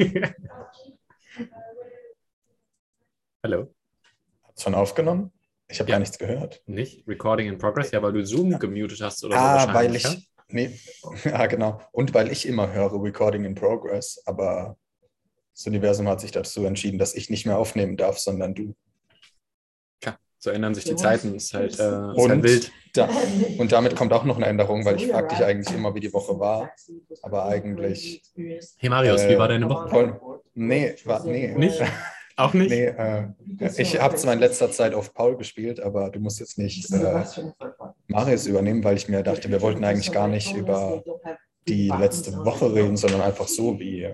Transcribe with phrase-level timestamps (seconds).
[3.42, 3.74] Hallo?
[4.46, 5.32] Hat's schon aufgenommen?
[5.68, 5.96] Ich habe Ja.
[5.96, 6.62] gar nichts gehört.
[6.66, 7.06] Nicht?
[7.06, 7.90] Recording in progress?
[7.90, 10.28] Ja, weil du Zoom gemutet hast oder so ah, weil ich.
[10.48, 10.78] Nee,
[11.24, 11.80] ja, genau.
[11.92, 14.76] Und weil ich immer höre Recording in Progress, aber
[15.54, 18.74] das Universum hat sich dazu entschieden, dass ich nicht mehr aufnehmen darf, sondern du.
[20.42, 21.34] So ändern sich die Zeiten.
[21.34, 22.72] Ist halt, äh, ist halt Und, wild.
[22.94, 23.10] da,
[23.58, 26.12] und damit kommt auch noch eine Änderung, weil ich frage dich eigentlich immer, wie die
[26.14, 26.70] Woche war.
[27.20, 28.22] Aber eigentlich.
[28.34, 29.88] Hey Marius, wie Äh, war deine Woche?
[29.90, 31.54] Paul, nee, war, nee.
[31.54, 31.82] Nicht?
[32.36, 32.70] Auch nicht?
[32.70, 33.28] Nee, äh,
[33.76, 37.22] ich habe zwar in letzter Zeit auf Paul gespielt, aber du musst jetzt nicht äh,
[38.06, 41.04] Marius übernehmen, weil ich mir dachte, wir wollten eigentlich gar nicht über
[41.68, 44.08] die letzte Woche reden, sondern einfach so, wie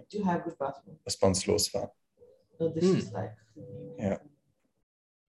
[1.05, 1.95] was bei uns los war.
[3.99, 4.19] Ja.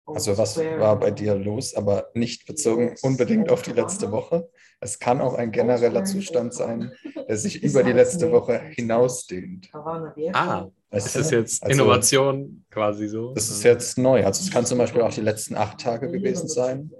[0.06, 4.50] Also was war bei dir los, aber nicht bezogen unbedingt auf die letzte Woche.
[4.80, 6.92] Es kann auch ein genereller Zustand sein,
[7.28, 9.70] der sich über die letzte Woche hinausdehnt.
[9.74, 13.34] Ah, Weißt ist das jetzt Also, Innovation quasi so?
[13.34, 14.24] Das ist jetzt neu.
[14.26, 16.92] Also es kann zum Beispiel auch die letzten acht Tage gewesen sein.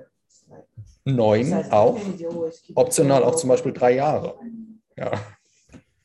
[1.04, 2.00] Neun auch.
[2.74, 4.36] Optional auch zum Beispiel drei Jahre.
[4.98, 5.12] Ja.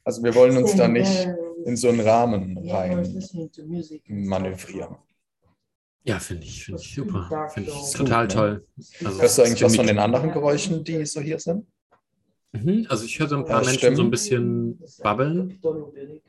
[0.04, 1.28] Also wir wollen uns da nicht
[1.64, 3.24] in so einen Rahmen rein
[4.06, 4.96] manövrieren.
[6.04, 7.48] Ja, finde ich, finde ich super.
[7.52, 8.66] Finde ich total toll.
[9.04, 11.66] Also, Hörst du eigentlich was von den anderen Geräuschen, die so hier sind?
[12.52, 13.96] Mhm, Also ich höre so ein paar Ja, Menschen stimmt.
[13.98, 15.60] so ein bisschen babbeln.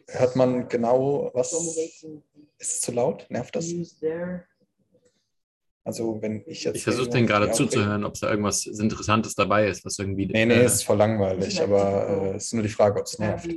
[0.08, 2.06] Hört man genau, was ist
[2.60, 3.26] es zu laut?
[3.30, 3.66] Nervt das?
[5.84, 6.76] Also wenn ich jetzt.
[6.76, 10.28] Ich versuche und gerade zuzuhören, ob da irgendwas Interessantes dabei ist, was irgendwie.
[10.28, 13.18] Nee, nee, äh, ist voll langweilig, aber äh, es ist nur die Frage, ob es
[13.18, 13.48] nervt.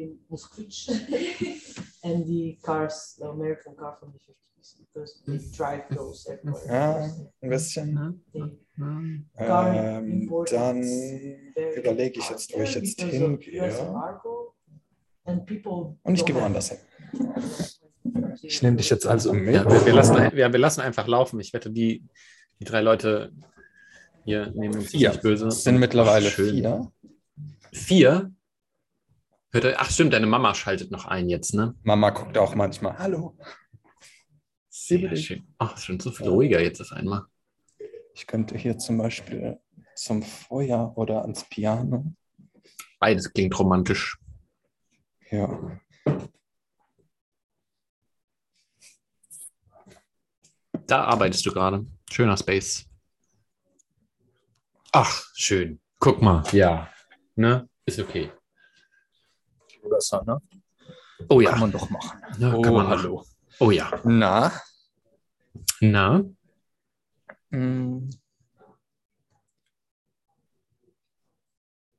[2.03, 4.19] and the cars, the American car from the
[4.65, 6.67] 50s, because they drive those everywhere.
[6.69, 7.11] Ja,
[7.43, 8.23] ein bisschen.
[8.77, 10.83] Hm, Ähm, dann
[11.77, 13.39] überlege ich jetzt, wo ich jetzt hingehe.
[15.25, 16.79] Und ich gehe woanders hin.
[18.43, 19.55] Ich nehme dich jetzt also mit.
[19.55, 21.39] Ja, wir, wir, lassen, ja, wir lassen einfach laufen.
[21.41, 22.05] Ich wette, die,
[22.59, 23.33] die drei Leute
[24.25, 25.11] hier nehmen uns Vier.
[25.11, 25.47] nicht böse.
[25.49, 26.51] Es sind mittlerweile schön.
[26.51, 26.93] vier.
[27.73, 28.33] Vier?
[29.53, 31.75] Hört ihr, ach stimmt, deine Mama schaltet noch ein jetzt, ne?
[31.83, 32.99] Mama guckt auch manchmal.
[32.99, 33.37] Hallo.
[34.87, 35.47] Sehr schön.
[35.57, 37.25] Ach, schon so viel ruhiger jetzt auf einmal.
[38.15, 39.59] Ich könnte hier zum Beispiel
[39.97, 42.13] zum Feuer oder ans Piano.
[43.01, 44.19] Beides klingt romantisch.
[45.31, 45.81] Ja.
[50.87, 51.87] Da arbeitest du gerade.
[52.11, 52.85] Schöner Space.
[54.93, 55.81] Ach, schön.
[55.99, 56.45] Guck mal.
[56.53, 56.91] Ja.
[57.37, 57.67] Ne?
[57.87, 58.31] Ist okay.
[59.89, 60.43] Besser, ne?
[61.31, 61.53] Oh ja.
[61.53, 62.21] Kann man doch machen.
[62.39, 63.17] ja Oh, kann man hallo.
[63.17, 63.29] machen.
[63.61, 63.91] Oh ja.
[64.05, 64.53] Na?
[65.81, 66.25] Na?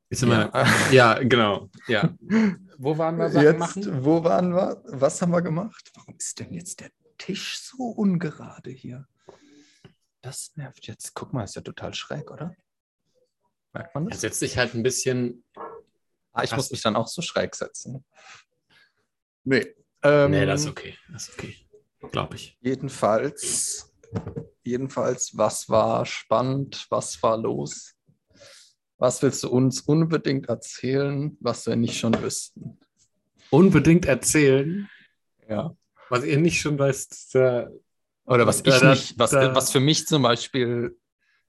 [0.10, 0.92] Ist immer, ja.
[0.92, 1.24] ja.
[1.24, 1.70] genau.
[1.88, 2.14] Ja.
[2.78, 4.04] Wo waren wir Sachen Jetzt, machen?
[4.04, 4.82] wo waren wir?
[4.88, 5.92] Was haben wir gemacht?
[5.96, 9.08] Warum ist denn jetzt der Tisch so ungerade hier?
[10.22, 11.14] Das nervt jetzt.
[11.14, 12.54] Guck mal, ist ja total schräg, oder?
[13.72, 14.22] Merkt man Er das?
[14.22, 15.46] setzt sich halt ein bisschen.
[16.34, 18.04] Ah, ich muss mich dann auch so schräg setzen.
[19.46, 19.74] Nee.
[20.04, 20.98] Ähm, nee, das ist okay.
[21.14, 21.56] Das ist okay.
[22.12, 22.58] Glaube ich.
[22.62, 23.94] Jedenfalls,
[24.64, 26.86] jedenfalls, was war spannend?
[26.90, 27.94] Was war los?
[28.98, 32.78] Was willst du uns unbedingt erzählen, was wir nicht schon wüssten?
[33.50, 34.90] Unbedingt erzählen,
[35.50, 35.76] Ja.
[36.10, 37.36] was ihr nicht schon weißt.
[37.36, 37.68] Äh,
[38.26, 40.98] Oder was ich da- nicht, was, da- was für mich zum Beispiel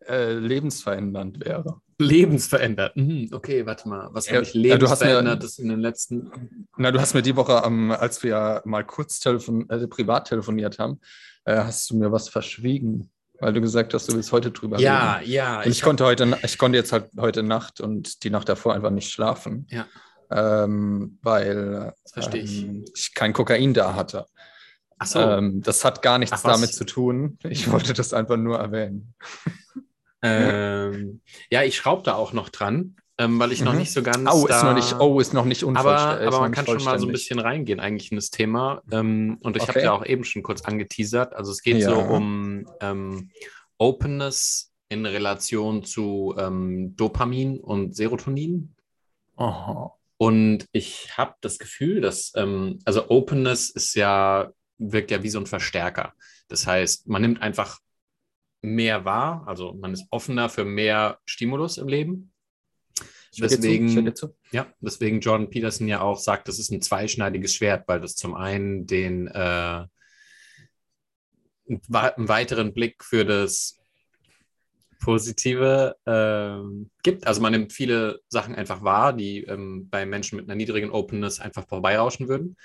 [0.07, 1.81] äh, lebensverändernd wäre.
[1.99, 2.97] Lebensverändert.
[2.97, 4.09] Mhm, okay, warte mal.
[4.13, 6.31] Was Ja, habe ich ja, du hast mir- lebensverändertes in den letzten.
[6.77, 10.79] Na, du hast mir die Woche, ähm, als wir mal kurz telefon äh, privat telefoniert
[10.79, 11.01] haben,
[11.45, 15.15] äh, hast du mir was verschwiegen, weil du gesagt hast, du willst heute drüber Ja,
[15.17, 15.31] reden.
[15.33, 15.59] ja.
[15.63, 18.91] Und ich, konnte heute, ich konnte jetzt halt heute Nacht und die Nacht davor einfach
[18.91, 19.67] nicht schlafen.
[19.71, 19.87] Ja.
[20.31, 21.95] Ähm, weil
[22.35, 22.65] ich.
[22.65, 24.27] ähm, ich kein Kokain da hatte.
[24.99, 25.21] Ach so.
[25.21, 27.39] Ähm, das hat gar nichts Ach, damit zu tun.
[27.45, 29.15] Ich wollte das einfach nur erwähnen.
[30.23, 33.79] ähm, ja, ich schraube da auch noch dran, ähm, weil ich noch Mhm.
[33.79, 34.29] nicht so ganz.
[34.33, 36.27] Oh, da, ist noch nicht, oh, ist noch nicht aber, unvollständig.
[36.27, 38.83] aber noch man kann schon mal so ein bisschen reingehen, eigentlich in das Thema.
[38.91, 39.85] Ähm, und ich habe Okay.
[39.85, 41.35] ja auch eben schon kurz angeteasert.
[41.35, 41.91] Also es geht Ja.
[41.91, 43.31] so um ähm,
[43.79, 48.75] Openness in Relation zu ähm, Dopamin und Serotonin.
[49.37, 49.93] Aha.
[50.19, 55.39] Und ich habe das Gefühl, dass, ähm, also Openness ist ja, wirkt ja wie so
[55.41, 56.15] ein Verstärker.
[56.49, 57.79] Das heißt, man nimmt einfach
[58.67, 62.33] mehr wahr, also man ist offener für mehr Stimulus im Leben.
[63.39, 64.35] Deswegen- zu.
[64.51, 68.35] Ja, deswegen Jordan Peterson ja auch sagt, das ist ein zweischneidiges Schwert, weil das zum
[68.35, 69.87] einen den äh,
[71.69, 73.79] einen weiteren Blick für das
[75.01, 77.27] positive ähm, gibt.
[77.27, 81.41] Also man nimmt viele Sachen einfach wahr, die ähm, bei Menschen mit einer niedrigen Openness
[81.41, 82.57] einfach vorbeirauschen würden.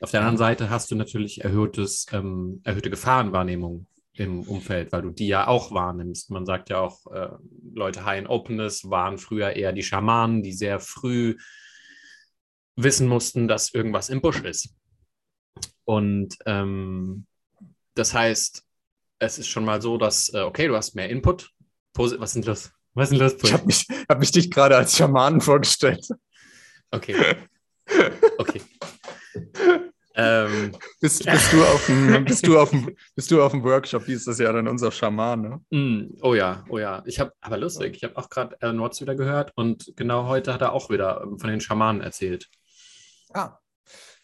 [0.00, 3.86] Auf der anderen Seite hast du natürlich erhöhtes, ähm, erhöhte Gefahrenwahrnehmung
[4.18, 6.30] im Umfeld, weil du die ja auch wahrnimmst.
[6.30, 7.30] Man sagt ja auch, äh,
[7.72, 11.36] Leute high in Openness waren früher eher die Schamanen, die sehr früh
[12.76, 14.74] wissen mussten, dass irgendwas im Busch ist.
[15.84, 17.26] Und ähm,
[17.94, 18.64] das heißt,
[19.20, 21.50] es ist schon mal so, dass, äh, okay, du hast mehr Input.
[21.92, 22.72] Posi was ist denn los?
[22.94, 23.36] Was ist denn los?
[23.42, 26.06] Ich habe mich, hab mich dich gerade als Schamanen vorgestellt.
[26.90, 27.14] Okay.
[28.36, 28.60] Okay.
[30.18, 34.04] Ähm, Bist, bist, du auf dem, bist, du auf dem, bist du auf dem Workshop
[34.04, 35.60] dieses Jahr dann unser Schamane?
[35.70, 37.04] mm, oh ja, oh ja.
[37.06, 40.52] Ich habe, aber lustig, ich habe auch gerade Alan Watts wieder gehört und genau heute
[40.52, 42.48] hat er auch wieder ähm, von den Schamanen erzählt.
[43.32, 43.58] Ah.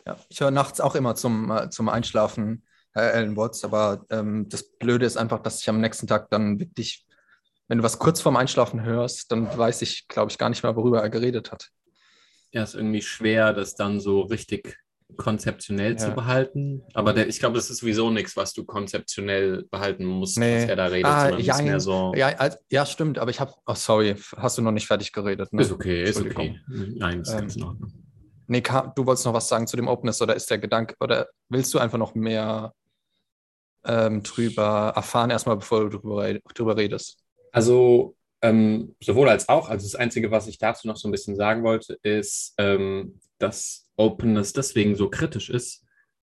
[0.04, 2.64] Ja, ich höre nachts auch immer zum, äh, zum Einschlafen
[2.94, 6.58] äh, Alan Watts, aber ähm, das Blöde ist einfach, dass ich am nächsten Tag dann
[6.58, 7.06] wirklich,
[7.68, 10.74] wenn du was kurz vorm Einschlafen hörst, dann weiß ich, glaube ich, gar nicht mehr,
[10.74, 11.70] worüber er geredet hat.
[12.50, 14.76] Ja, ist irgendwie schwer, das dann so richtig
[15.16, 15.98] konzeptionell Ja.
[15.98, 16.82] zu behalten.
[16.94, 20.62] Aber der, ich glaube, das ist sowieso nichts, was du konzeptionell behalten musst, Nee.
[20.62, 22.12] was er da redet, Ah, ja, so.
[22.16, 22.32] Ja,
[22.70, 25.52] ja stimmt, aber ich habe, oh sorry, hast du noch nicht fertig geredet.
[25.52, 25.62] Ne?
[25.62, 26.60] Ist okay, ist okay.
[26.68, 27.92] Nein, ist Ähm, ganz in Ordnung.
[28.46, 31.72] Nee, du wolltest noch was sagen zu dem Openness oder ist der Gedanke, oder willst
[31.72, 32.72] du einfach noch mehr
[33.86, 37.18] ähm, drüber erfahren, erstmal bevor du drüber, drüber redest?
[37.52, 39.68] Also ähm, sowohl als auch.
[39.70, 43.83] Also das Einzige, was ich dazu noch so ein bisschen sagen wollte, ist, ähm, dass
[43.96, 45.84] Openness deswegen so kritisch ist,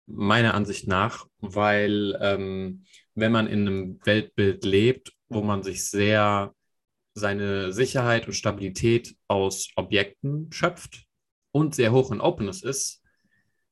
[0.07, 2.85] meiner Ansicht nach, weil ähm,
[3.15, 6.53] wenn man in einem Weltbild lebt, wo man sich sehr
[7.13, 11.05] seine Sicherheit und Stabilität aus Objekten schöpft
[11.51, 13.01] und sehr hoch in Openness ist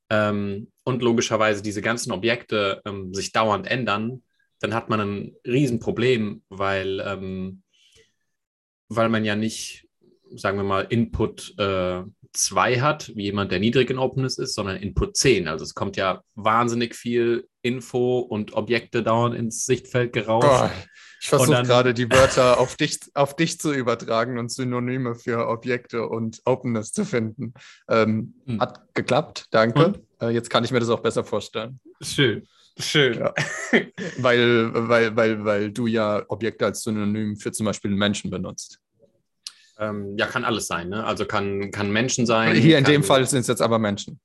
[0.10, 4.24] ähm, und logischerweise diese ganzen Objekte ähm, sich dauernd ändern,
[4.60, 7.64] dann hat man ein Riesenproblem, weil, ähm,
[8.90, 9.88] weil man ja nicht,
[10.36, 11.56] sagen wir mal, Input
[12.34, 15.48] 2 hat, wie jemand, der niedrig in Openness ist, sondern Input 10.
[15.48, 20.48] Also es kommt ja wahnsinnig viel Info und Objekte dauernd ins Sichtfeld gerauscht.
[20.48, 20.72] Boah,
[21.22, 26.08] ich versuche gerade die Wörter auf dich, auf dich zu übertragen und Synonyme für Objekte
[26.08, 27.54] und Openness zu finden.
[27.90, 28.62] Ähm, Hm.
[28.62, 30.02] Hat geklappt, danke.
[30.22, 31.80] Äh, jetzt kann ich mir das auch besser vorstellen.
[32.02, 32.48] Schön,
[32.78, 33.20] schön.
[33.20, 33.34] Ja.
[34.18, 38.80] Weil, weil, weil, weil du ja Objekte als Synonym für zum Beispiel Menschen benutzt.
[39.80, 40.90] Ähm, ja, kann alles sein.
[40.90, 41.06] Ne?
[41.06, 42.54] Also kann, kann Menschen sein.
[42.56, 44.20] Hier in dem Fall sind es jetzt aber Menschen.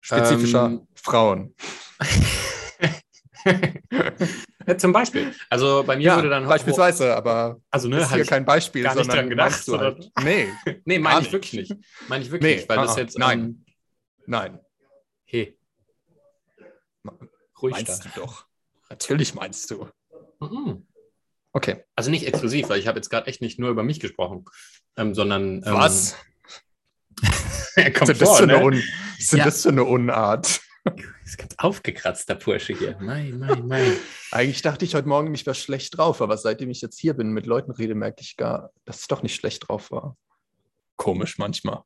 [0.00, 1.54] Spezifischer Ähm, Frauen.
[4.78, 5.34] Zum Beispiel.
[5.50, 8.94] Also bei mir Ja, würde dann beispielsweise, aber Also ne, ist hier kein Beispiel, gar
[8.94, 10.10] nicht sondern dran gedacht, du halt.
[10.22, 10.48] Nee,
[10.84, 11.74] Nee, meine ich wirklich nicht.
[12.08, 13.18] Meine ich wirklich Nee, nicht, weil das ah, jetzt.
[13.18, 13.40] nein.
[13.40, 13.64] Ähm,
[14.26, 14.60] nein,
[15.24, 15.58] hey.
[17.60, 18.08] Ruhig meinst da.
[18.14, 18.46] du doch.
[18.88, 19.88] Natürlich meinst du.
[20.40, 20.86] Mhm.
[21.54, 21.84] Okay.
[21.94, 24.44] Also nicht exklusiv, weil ich habe jetzt gerade echt nicht nur über mich gesprochen,
[24.96, 25.62] ähm, sondern.
[25.64, 26.16] Ähm, Was?
[27.94, 28.64] kommt sind das, vor, für eine ne?
[28.64, 28.82] Un
[29.18, 29.44] sind Ja.
[29.44, 30.60] das für eine Unart?
[31.24, 32.98] Ist ganz aufgekratzter Bursche hier.
[33.00, 33.96] Mein, mein, mein.
[34.32, 37.30] Eigentlich dachte ich heute Morgen, ich wäre schlecht drauf, aber seitdem ich jetzt hier bin,
[37.30, 40.16] mit Leuten rede, merke ich gar, dass ich doch nicht schlecht drauf war.
[40.96, 41.82] Komisch manchmal.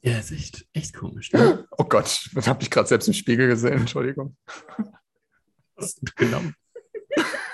[0.00, 1.32] Ja, ist echt, echt komisch.
[1.32, 1.66] Ne?
[1.78, 4.36] Oh Gott, das habe ich gerade selbst im Spiegel gesehen, Entschuldigung.
[5.76, 6.54] Was genommen?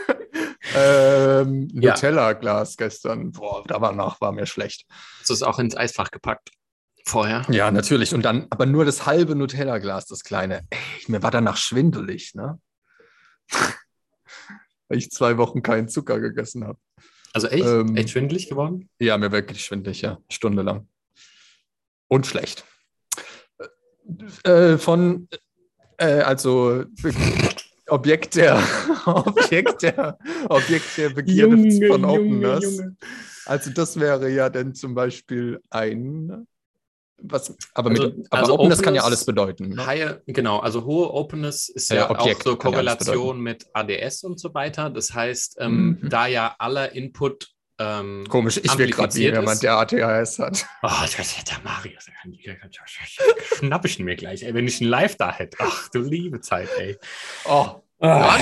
[0.75, 1.69] Ähm.
[1.73, 3.33] Nutella-Glas gestern.
[3.33, 4.85] Boah, danach war mir schlecht.
[5.21, 6.51] Hast du es auch ins Eisfach gepackt?
[7.05, 7.45] Vorher?
[7.49, 8.15] Ja, natürlich.
[8.15, 10.63] Und dann, aber nur das halbe Nutella-Glas, das kleine.
[10.71, 10.79] Ey,
[11.09, 12.61] mir war danach schwindelig, ne?
[14.89, 16.79] Weil ich zwei Wochen keinen Zucker gegessen habe.
[17.33, 18.89] Also echt, Ähm, echt schwindelig geworden?
[18.99, 20.19] Ja, mir wirklich schwindelig, ja.
[20.31, 20.89] Stundenlang.
[22.09, 22.65] Und schlecht.
[24.45, 25.29] Äh, von,
[25.97, 26.85] äh, also
[27.93, 28.63] Objekt der,
[29.07, 30.19] Objekt der,
[30.49, 32.83] Objekt der Begierde von Openness.
[33.47, 36.47] Also das wäre ja dann zum Beispiel ein,
[37.21, 39.69] was, aber, Also- mit, aber also Openness kann ja Openness- alles bedeuten.
[39.71, 39.87] Ne?
[39.87, 43.67] High, genau, also hohe Openness ist Ja, ja, Objekt auch so kann ja Korrelation mit
[43.73, 44.91] ADS und so weiter.
[44.91, 46.09] Das heißt, ähm, Mhm.
[46.09, 47.49] da ja aller Input.
[47.85, 49.77] Ähm, Komisch, ich will gerade wie amplifiziert jemand, der
[50.23, 50.67] ATHS hat.
[50.83, 52.07] Oh, das ist der Marius.
[53.57, 55.57] Schnapp ich ihn mir gleich, ey, wenn ich ihn live da hätte.
[55.61, 56.97] Ach, du liebe Zeit, ey.
[57.45, 58.39] Oh, Ah.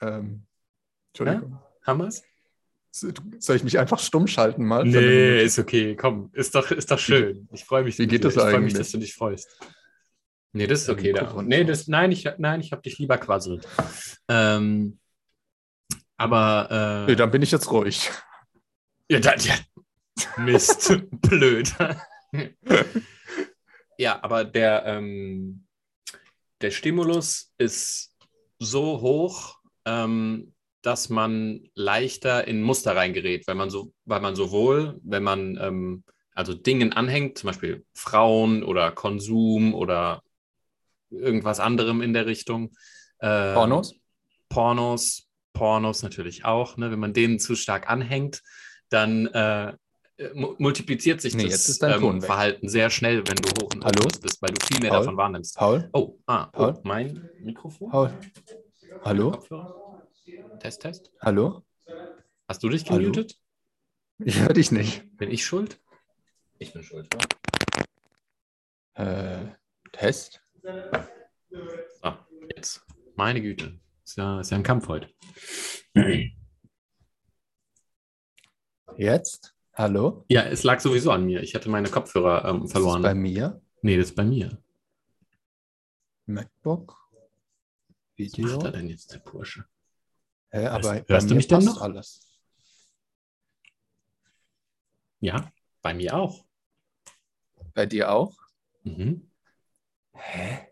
[0.00, 0.42] ähm,
[1.12, 1.58] Entschuldigung.
[1.86, 2.22] Haben wir's?
[2.90, 4.84] Soll ich mich einfach stumm schalten mal?
[4.84, 5.94] Nee, ist okay.
[5.96, 7.46] Komm, ist doch, ist doch schön.
[7.52, 7.98] Ich freue mich.
[7.98, 8.28] wie geht dir.
[8.28, 9.58] das Ich freue mich, dass du dich freust.
[10.52, 11.12] Nee, das ist Ja, okay.
[11.12, 11.42] Da.
[11.42, 13.68] Nee, das, nein, ich, nein, ich habe dich lieber quasselt.
[14.28, 14.98] Ähm,
[16.16, 17.04] aber.
[17.06, 18.10] Äh, Nee, dann bin ich jetzt ruhig.
[19.08, 19.54] Ja, da, ja.
[20.38, 21.72] Mist, blöd.
[23.98, 25.66] ja, aber der, ähm,
[26.60, 28.14] der Stimulus ist
[28.58, 34.98] so hoch, ähm, dass man leichter in Muster reingerät, weil man so, weil man sowohl,
[35.02, 36.04] wenn man ähm,
[36.34, 40.22] also Dingen anhängt, zum Beispiel Frauen oder Konsum oder
[41.10, 42.76] irgendwas anderem in der Richtung.
[43.18, 43.94] Äh, Pornos?
[44.48, 45.25] Pornos,
[45.56, 46.76] Pornos natürlich auch.
[46.76, 46.90] Ne?
[46.90, 48.42] Wenn man denen zu stark anhängt,
[48.90, 49.72] dann äh,
[50.34, 52.20] mu- multipliziert sich Nee, das ähm.
[52.22, 54.04] Verhalten sehr schnell, wenn du hoch und Hallo?
[54.04, 55.00] hoch bist, weil du viel mehr Paul?
[55.00, 55.56] davon wahrnimmst.
[55.56, 55.88] Paul?
[55.92, 56.80] Oh, ah, oh, Paul?
[56.84, 57.90] mein Mikrofon?
[57.90, 58.12] Paul?
[59.02, 59.30] Hallo?
[60.60, 61.10] Test, Test.
[61.22, 61.64] Hallo?
[62.48, 63.00] Hast du dich Hallo?
[63.00, 63.38] gemutet?
[64.24, 65.04] Ich höre dich nicht.
[65.16, 65.80] Bin ich schuld?
[66.58, 67.08] Ich bin schuld.
[68.96, 69.04] Ja?
[69.42, 69.54] Äh,
[69.92, 70.42] Test?
[72.02, 72.12] So,
[72.54, 72.84] jetzt.
[73.14, 73.78] Meine Güte.
[74.06, 75.10] Ist ja, ist ja ein Kampf heute.
[78.96, 79.54] Jetzt?
[79.74, 80.24] Hallo?
[80.28, 81.42] Ja, es lag sowieso an mir.
[81.42, 83.02] Ich hatte meine Kopfhörer ähm, Ist verloren.
[83.02, 83.60] das bei mir?
[83.82, 84.62] nee, das ist bei mir.
[86.26, 86.96] MacBook?
[87.08, 87.18] Was
[88.16, 88.46] Video?
[88.56, 89.64] macht er denn jetzt, der Bursche?
[90.50, 91.80] Hä, aber Hörst- hörst du mich denn noch?
[91.82, 92.26] alles.
[95.20, 96.46] Ja, bei mir auch.
[97.74, 98.36] Bei dir auch?
[98.84, 99.30] Mhm.
[100.14, 100.65] Hä?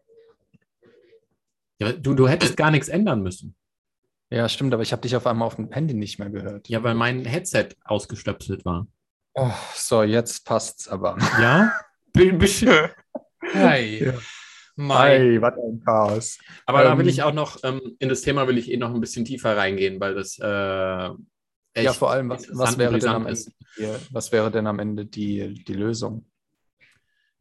[1.78, 3.57] Ja, du, du hättest gar nichts ändern müssen.
[4.31, 6.69] Ja, stimmt, aber ich habe dich auf einmal auf dem Handy nicht mehr gehört.
[6.69, 8.87] Ja, weil mein Headset ausgestöpselt war.
[9.35, 11.16] Oh, so, jetzt passt's aber.
[11.40, 11.73] Ja?
[12.12, 12.90] Bin bisschen.
[13.52, 14.02] Hey.
[14.07, 14.14] Ja.
[14.75, 15.43] Mein.
[15.43, 16.38] was ein Chaos.
[16.64, 18.93] Aber da will Ähm, ich auch noch, ähm, in das Thema will ich eh noch
[18.93, 21.09] ein bisschen tiefer reingehen, weil das äh,
[21.75, 23.45] echt Ja, vor allem, was, was, wäre denn am Ende,
[24.11, 26.26] was wäre denn am Ende die, die Lösung?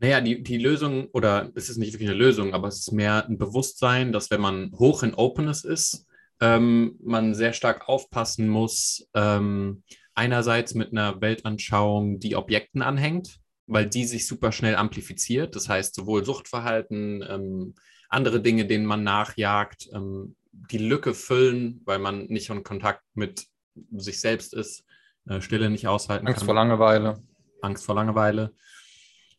[0.04, 3.26] Naja, die, die Lösung, oder es ist nicht wirklich eine Lösung, aber es ist mehr
[3.26, 6.06] ein Bewusstsein, dass wenn man hoch in Openness ist,
[6.42, 9.84] ähm, man sehr stark aufpassen muss, ähm,
[10.14, 15.56] einerseits mit einer Weltanschauung, die Objekten anhängt, weil die sich super schnell amplifiziert.
[15.56, 17.76] Das heißt, sowohl Suchtverhalten, ähm,
[18.10, 23.48] andere Dinge, denen man nachjagt, ähm, die Lücke füllen, weil man nicht in Kontakt mit
[23.96, 24.84] sich selbst ist,
[25.30, 26.48] äh, Stille nicht aushalten Angst kann.
[26.48, 27.24] vor Langeweile.
[27.62, 28.54] Angst vor Langeweile.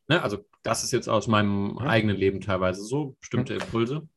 [0.09, 1.87] Ne, also das ist jetzt aus meinem Ja.
[1.87, 4.09] eigenen Leben teilweise so, bestimmte Impulse.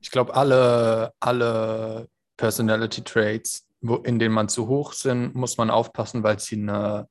[0.00, 5.70] Ich glaube, alle, alle Personality Traits, wo, in denen man zu hoch sind, muss man
[5.70, 7.08] aufpassen, weil sie, eine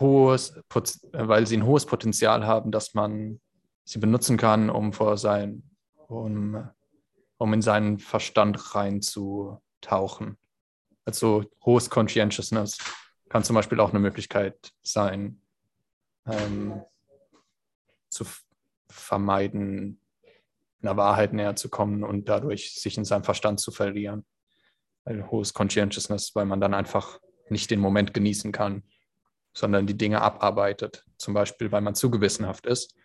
[0.00, 0.54] hohes,
[1.12, 3.40] weil sie ein hohes Potenzial haben, dass man
[3.84, 5.62] sie benutzen kann, um vor sein,
[6.08, 6.68] um,
[7.38, 10.36] um in seinen Verstand reinzutauchen.
[11.04, 12.78] Also hohes Conscientiousness
[13.28, 15.40] kann zum Beispiel auch eine Möglichkeit sein,
[16.26, 16.82] ähm,
[18.14, 18.24] zu
[18.88, 20.00] vermeiden,
[20.82, 24.24] einer Wahrheit näher zu kommen und dadurch sich in seinem Verstand zu verlieren.
[25.04, 28.82] Weil hohes Conscientiousness, weil man dann einfach nicht den Moment genießen kann,
[29.52, 31.04] sondern die Dinge abarbeitet.
[31.18, 32.96] Zum Beispiel, weil man zu gewissenhaft ist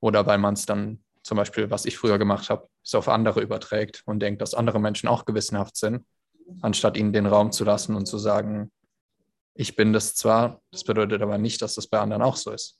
[0.00, 3.40] oder weil man es dann, zum Beispiel, was ich früher gemacht habe, es auf andere
[3.40, 6.06] überträgt und denkt, dass andere Menschen auch gewissenhaft sind,
[6.60, 8.70] anstatt ihnen den Raum zu lassen und zu sagen,
[9.54, 12.78] ich bin das zwar, das bedeutet aber nicht, dass das bei anderen auch so ist.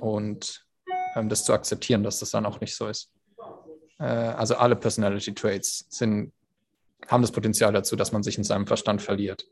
[0.00, 0.69] Und ähm,
[1.14, 3.12] das zu akzeptieren, dass das dann auch nicht so ist.
[3.98, 6.32] Äh, also alle Personality Traits sind,
[7.08, 9.44] haben das Potenzial dazu, dass man sich in seinem Verstand verliert.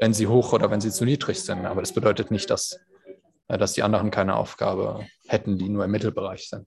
[0.00, 1.64] Wenn sie hoch oder wenn sie zu niedrig sind.
[1.64, 2.78] Aber das bedeutet nicht, dass,
[3.48, 6.66] äh, dass die anderen keine Aufgabe hätten, die nur im Mittelbereich sind.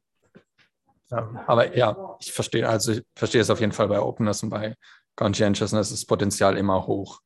[1.09, 4.75] Aber ja, ich verstehe, also ich verstehe es auf jeden Fall bei Openness und bei
[5.15, 7.19] Conscientiousness ist das Potenzial immer hoch,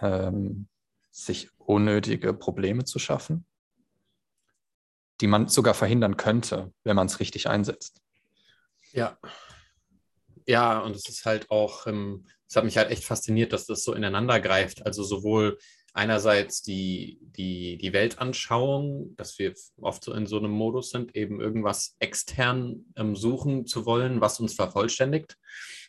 [0.00, 0.68] ähm,
[1.10, 3.44] sich unnötige Probleme zu schaffen,
[5.20, 8.00] die man sogar verhindern könnte, wenn man es richtig einsetzt.
[8.92, 9.18] Ja.
[10.46, 13.82] Ja, und es ist halt auch, ähm, es hat mich halt echt fasziniert, dass das
[13.82, 14.84] so ineinander greift.
[14.84, 15.58] Also sowohl
[15.94, 21.40] einerseits die, die, die Weltanschauung, dass wir oft so in so einem Modus sind, eben
[21.40, 25.38] irgendwas extern ähm, suchen zu wollen, was uns vervollständigt.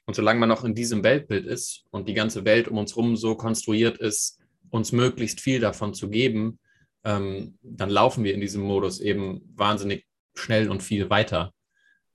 [0.05, 3.17] Und solange man noch in diesem Weltbild ist und die ganze Welt um uns herum
[3.17, 4.39] so konstruiert ist,
[4.69, 6.59] uns möglichst viel davon zu geben,
[7.05, 11.53] ähm, dann laufen wir in diesem Modus eben wahnsinnig schnell und viel weiter.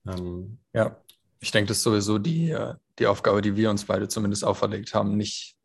[0.05, 1.01] Ähm, Ja,
[1.39, 4.93] ich denke, das ist sowieso die, äh, die Aufgabe, die wir uns beide zumindest auferlegt
[4.93, 5.55] haben, nicht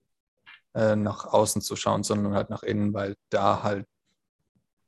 [0.75, 3.87] äh, nach außen zu schauen, sondern halt nach innen, weil da halt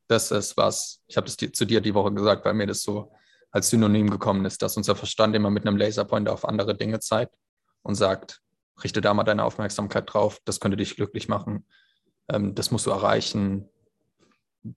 [0.06, 3.12] das ist, was, ich habe das zu dir die Woche gesagt, weil mir das so
[3.50, 7.34] als Synonym gekommen ist, dass unser Verstand immer mit einem Laserpointer auf andere Dinge zeigt
[7.82, 8.40] und sagt,
[8.82, 11.66] richte da mal deine Aufmerksamkeit drauf, das könnte dich glücklich machen,
[12.28, 13.68] ähm, das musst du erreichen.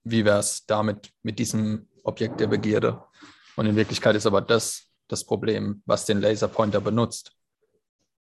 [0.04, 3.02] Wie wäre es damit mit diesem Objekt der Begierde?
[3.56, 7.36] Und in Wirklichkeit ist aber das das Problem, was den Laserpointer benutzt.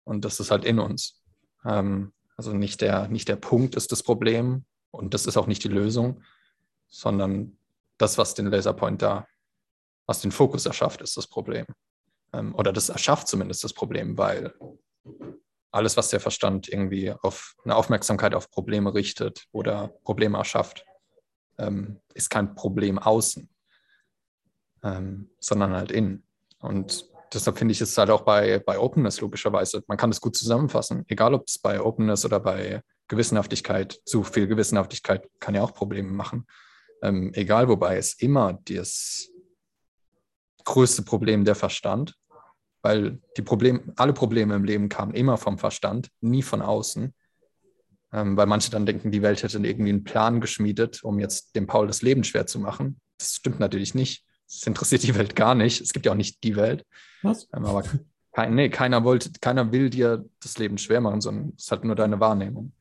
[0.06, 1.22] Und das ist halt in uns.
[1.66, 5.64] Ähm, also nicht der, nicht der Punkt ist das Problem und das ist auch nicht
[5.66, 6.24] die Lösung,
[6.88, 7.58] sondern
[7.98, 9.28] das, was den Laserpointer,
[10.06, 11.66] was den Fokus erschafft, ist das Problem.
[12.32, 14.54] Ähm, oder das erschafft zumindest das Problem, weil
[15.72, 20.86] alles, was der Verstand irgendwie auf eine Aufmerksamkeit auf Probleme richtet oder Probleme erschafft,
[21.58, 23.50] ähm, ist kein Problem außen,
[24.84, 26.24] ähm, sondern halt innen.
[26.60, 30.36] Und deshalb finde ich es halt auch bei, bei Openness logischerweise, man kann es gut
[30.36, 35.74] zusammenfassen, egal ob es bei Openness oder bei Gewissenhaftigkeit, zu viel Gewissenhaftigkeit kann ja auch
[35.74, 36.46] Probleme machen.
[37.02, 39.30] Ähm, egal, wobei es immer das
[40.66, 42.16] größte Problem der Verstand,
[42.82, 47.14] weil die Problem, alle Probleme im Leben kamen immer vom Verstand, nie von außen.
[48.14, 51.68] Ähm, weil manche dann denken, die Welt hätte irgendwie einen Plan geschmiedet, um jetzt dem
[51.68, 53.00] Paul das Leben schwer zu machen.
[53.18, 54.26] Das stimmt natürlich nicht.
[54.48, 55.82] Das interessiert die Welt gar nicht.
[55.82, 56.86] Es gibt ja auch nicht die Welt.
[57.22, 57.50] Was?
[57.54, 57.84] Ähm, aber
[58.32, 61.84] kein, nee, keiner wollte, keiner will dir das Leben schwer machen, sondern es ist halt
[61.84, 62.72] nur deine Wahrnehmung.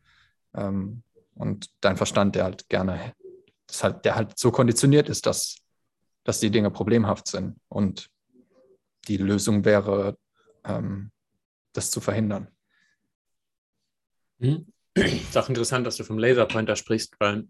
[0.54, 1.02] Ähm,
[1.34, 3.14] und dein Verstand, der halt gerne,
[3.82, 5.56] halt, der halt so konditioniert ist, dass,
[6.24, 7.56] dass die Dinge problemhaft sind.
[7.68, 8.08] Und
[9.08, 10.16] die Lösung wäre,
[11.72, 12.48] das zu verhindern.
[14.40, 14.66] Hm.
[14.96, 17.46] Ist auch interessant, dass du vom Laserpointer sprichst, weil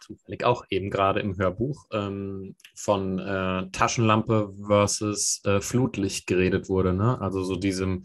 [0.00, 6.92] zufällig auch eben gerade im Hörbuch ähm, von äh, Taschenlampe versus äh, Flutlicht geredet wurde.
[6.92, 7.20] Ne?
[7.20, 8.04] Also so diesem,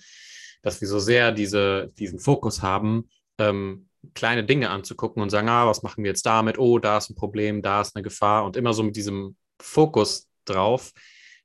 [0.63, 5.68] dass wir so sehr diese, diesen Fokus haben, ähm, kleine Dinge anzugucken und sagen, ah,
[5.68, 6.58] was machen wir jetzt damit?
[6.58, 10.27] Oh, da ist ein Problem, da ist eine Gefahr und immer so mit diesem Fokus
[10.46, 10.91] drauf,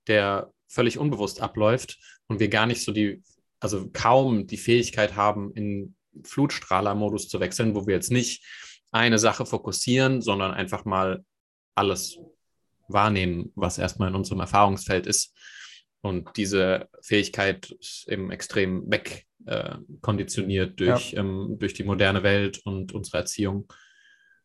[0.06, 3.22] der völlig unbewusst abläuft und wir gar nicht so die,
[3.60, 8.44] also kaum die Fähigkeit haben, in Flutstrahler-Modus zu wechseln, wo wir jetzt nicht
[8.92, 11.24] eine Sache fokussieren, sondern einfach mal
[11.74, 12.18] alles
[12.88, 15.34] wahrnehmen, was erstmal in unserem Erfahrungsfeld ist.
[16.00, 21.20] Und diese Fähigkeit ist eben extrem wegkonditioniert äh, durch, ja.
[21.20, 23.72] ähm, durch die moderne Welt und unsere Erziehung.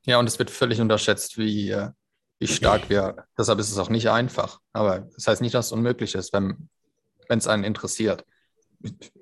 [0.05, 1.89] Ja, und es wird völlig unterschätzt, wie, äh,
[2.39, 4.59] wie stark wir, deshalb ist es auch nicht einfach.
[4.71, 6.69] Aber das heißt nicht, dass es unmöglich ist, wenn
[7.27, 8.23] es einen interessiert.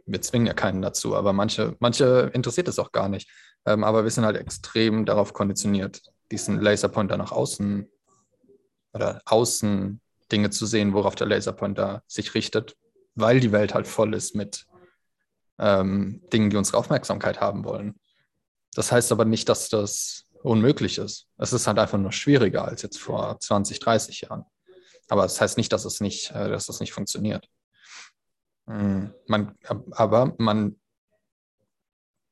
[0.05, 3.29] Wir zwingen ja keinen dazu, aber manche, manche interessiert es auch gar nicht.
[3.65, 7.89] Ähm, aber wir sind halt extrem darauf konditioniert, diesen Laserpointer nach außen
[8.93, 9.99] oder außen
[10.31, 12.75] Dinge zu sehen, worauf der Laserpointer sich richtet,
[13.15, 14.67] weil die Welt halt voll ist mit
[15.59, 17.99] ähm, Dingen, die unsere Aufmerksamkeit haben wollen.
[18.75, 21.27] Das heißt aber nicht, dass das unmöglich ist.
[21.37, 24.45] Es ist halt einfach nur schwieriger als jetzt vor 20, 30 Jahren.
[25.09, 27.47] Aber das heißt nicht, dass es nicht, äh, dass das nicht funktioniert.
[28.67, 29.13] Mhm.
[29.27, 29.57] Man,
[29.91, 30.79] aber man,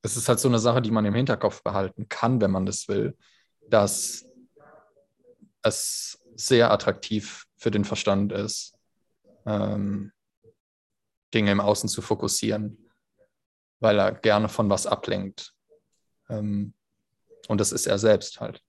[0.02, 2.88] es ist halt so eine Sache, die man im Hinterkopf behalten kann, wenn man das
[2.88, 3.18] will,
[3.70, 4.26] dass
[5.64, 8.78] es sehr attraktiv für den Verstand ist,
[9.46, 10.12] ähm,
[11.34, 12.78] Dinge im Außen zu fokussieren,
[13.80, 15.54] weil er gerne von was ablenkt.
[16.30, 16.74] Ähm,
[17.48, 18.64] und das ist er selbst halt.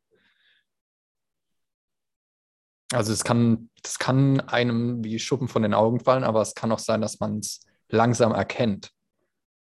[2.93, 6.71] Also es kann, das kann einem wie Schuppen von den Augen fallen, aber es kann
[6.73, 8.93] auch sein, dass man es langsam erkennt.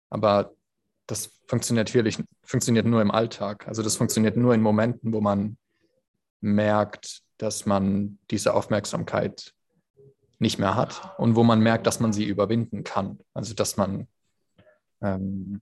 [0.09, 0.53] Aber
[1.07, 3.67] das funktioniert natürlich, funktioniert nur im Alltag.
[3.67, 5.57] Also das funktioniert nur in Momenten, wo man
[6.41, 9.53] merkt, dass man diese Aufmerksamkeit
[10.39, 13.19] nicht mehr hat und wo man merkt, dass man sie überwinden kann.
[13.33, 14.07] Also dass man
[15.01, 15.61] ähm,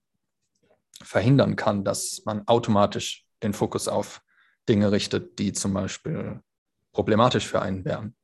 [1.03, 4.21] verhindern kann, dass man automatisch den Fokus auf
[4.67, 6.41] Dinge richtet, die zum Beispiel
[6.91, 8.15] problematisch für einen wären.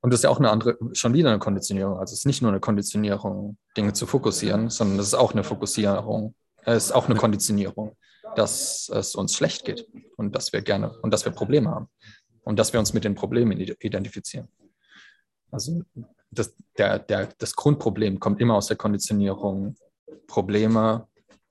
[0.00, 1.98] Und das ist ja auch eine andere, schon wieder eine Konditionierung.
[1.98, 5.42] Also es ist nicht nur eine Konditionierung, Dinge zu fokussieren, sondern es ist auch eine
[5.42, 6.34] Fokussierung,
[6.64, 7.96] es ist auch eine Konditionierung,
[8.36, 9.86] dass es uns schlecht geht
[10.16, 11.88] und dass wir gerne und dass wir Probleme haben
[12.42, 14.48] und dass wir uns mit den Problemen identifizieren.
[15.50, 15.82] Also
[16.30, 19.76] das, der, der, das Grundproblem kommt immer aus der Konditionierung.
[20.26, 21.08] Probleme,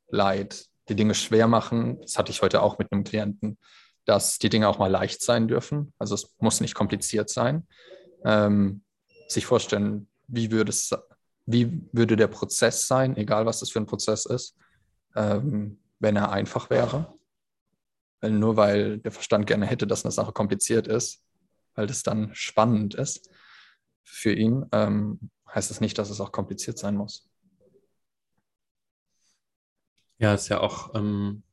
[0.09, 1.99] Leid, die Dinge schwer machen.
[2.01, 3.57] Das hatte ich heute auch mit einem Klienten,
[4.05, 5.93] dass die Dinge auch mal leicht sein dürfen.
[5.97, 7.67] Also es muss nicht kompliziert sein.
[8.23, 8.83] Ähm,
[9.27, 10.91] sich vorstellen, wie würde, es,
[11.45, 14.55] wie würde der Prozess sein, egal was das für ein Prozess ist,
[15.15, 17.13] ähm, wenn er einfach wäre.
[18.21, 21.23] Weil nur weil der Verstand gerne hätte, dass eine Sache kompliziert ist,
[21.73, 23.29] weil das dann spannend ist
[24.03, 27.29] für ihn, ähm, heißt das nicht, dass es auch kompliziert sein muss.
[30.17, 31.43] Ja, ist ja auch ähm,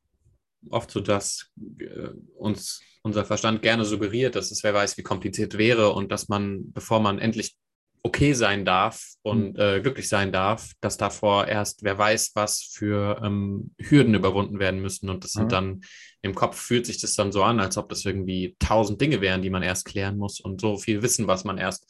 [0.69, 5.57] oft so, dass äh, uns unser Verstand gerne suggeriert, dass es wer weiß, wie kompliziert
[5.57, 7.57] wäre und dass man, bevor man endlich
[8.03, 9.59] okay sein darf und mhm.
[9.59, 14.81] äh, glücklich sein darf, dass davor erst wer weiß, was für ähm, Hürden überwunden werden
[14.81, 15.09] müssen.
[15.09, 15.49] Und das sind mhm.
[15.49, 15.81] dann
[16.21, 19.41] im Kopf fühlt sich das dann so an, als ob das irgendwie tausend Dinge wären,
[19.41, 21.89] die man erst klären muss und so viel Wissen, was man erst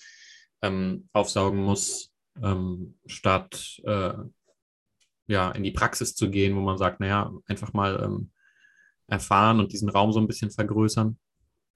[0.62, 4.14] ähm, aufsaugen muss, ähm, statt äh,
[5.28, 8.32] ja, in die Praxis zu gehen, wo man sagt, naja, einfach mal ähm,
[9.08, 11.18] erfahren und diesen Raum so ein bisschen vergrößern.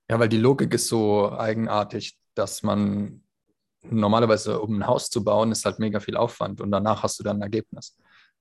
[0.09, 3.23] Ja, weil die Logik ist so eigenartig, dass man
[3.83, 7.23] normalerweise, um ein Haus zu bauen, ist halt mega viel Aufwand und danach hast du
[7.23, 7.97] dann ein Ergebnis.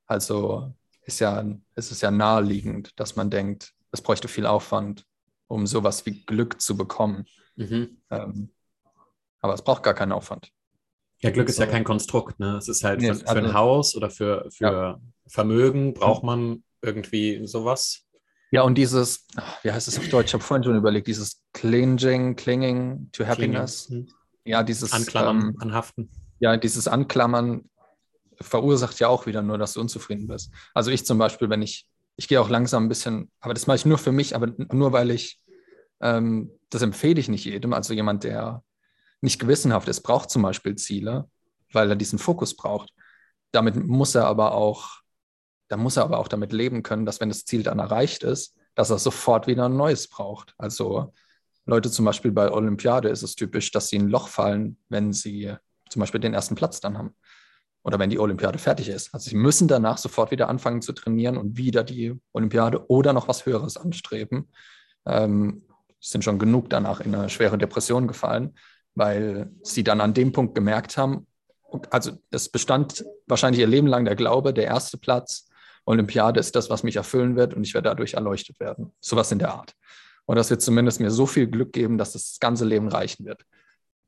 [0.06, 1.44] Also ist ja,
[1.74, 5.04] ist es ja naheliegend, dass man denkt, es bräuchte viel Aufwand,
[5.48, 7.26] um sowas wie Glück zu bekommen.
[7.56, 7.98] Mhm.
[8.10, 8.50] Ähm,
[9.40, 10.50] aber es braucht gar keinen Aufwand.
[11.20, 11.72] Ja, Glück ist ja So.
[11.72, 12.56] kein Konstrukt, ne?
[12.56, 16.62] Es ist halt Nee, für, für ein also- Haus oder für, für Vermögen braucht man
[16.82, 18.05] irgendwie sowas.
[18.50, 19.26] Ja, und dieses,
[19.62, 20.28] wie heißt es auf Deutsch?
[20.28, 23.86] Ich habe vorhin schon überlegt, dieses Clinging, Clinging to Happiness.
[23.86, 24.10] Klingen,
[24.44, 26.10] Ja, dieses Anklammern, ähm, anhaften.
[26.38, 27.68] ja, dieses Anklammern
[28.40, 30.52] verursacht ja auch wieder nur, dass du unzufrieden bist.
[30.74, 33.76] Also ich zum Beispiel, wenn ich, ich gehe auch langsam ein bisschen, aber das mache
[33.76, 35.40] ich nur für mich, aber nur weil ich,
[36.00, 37.72] ähm, das empfehle ich nicht jedem.
[37.72, 38.62] Also jemand, der
[39.22, 41.28] nicht gewissenhaft ist, braucht zum Beispiel Ziele,
[41.72, 42.92] weil er diesen Fokus braucht.
[43.52, 45.00] Damit muss er aber auch,
[45.68, 48.56] da muss er aber auch damit leben können, dass wenn das Ziel dann erreicht ist,
[48.74, 50.54] dass er sofort wieder ein neues braucht.
[50.58, 51.12] Also
[51.64, 55.12] Leute zum Beispiel bei Olympiade ist es typisch, dass sie in ein Loch fallen, wenn
[55.12, 55.54] sie
[55.88, 57.14] zum Beispiel den ersten Platz dann haben.
[57.82, 59.14] Oder wenn die Olympiade fertig ist.
[59.14, 63.28] Also sie müssen danach sofort wieder anfangen zu trainieren und wieder die Olympiade oder noch
[63.28, 64.50] was Höheres anstreben.
[65.06, 65.62] Ähm,
[66.00, 68.56] sind schon genug danach in eine schwere Depression gefallen,
[68.94, 71.26] weil sie dann an dem Punkt gemerkt haben,
[71.90, 75.48] also es bestand wahrscheinlich ihr Leben lang der Glaube, der erste Platz,
[75.86, 78.92] Olympiade ist das, was mich erfüllen wird und ich werde dadurch erleuchtet werden.
[79.00, 79.74] Sowas in der Art.
[80.26, 83.46] Und das wird zumindest mir so viel Glück geben, dass das ganze Leben reichen wird.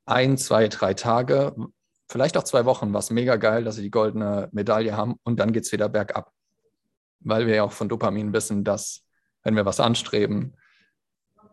[0.05, 1.55] Ein, zwei, drei Tage,
[2.09, 5.39] vielleicht auch zwei Wochen, war es mega geil, dass sie die goldene Medaille haben und
[5.39, 6.33] dann geht es wieder bergab.
[7.21, 9.05] Weil wir ja auch von Dopamin wissen, dass,
[9.45, 10.57] wenn wir was anstreben,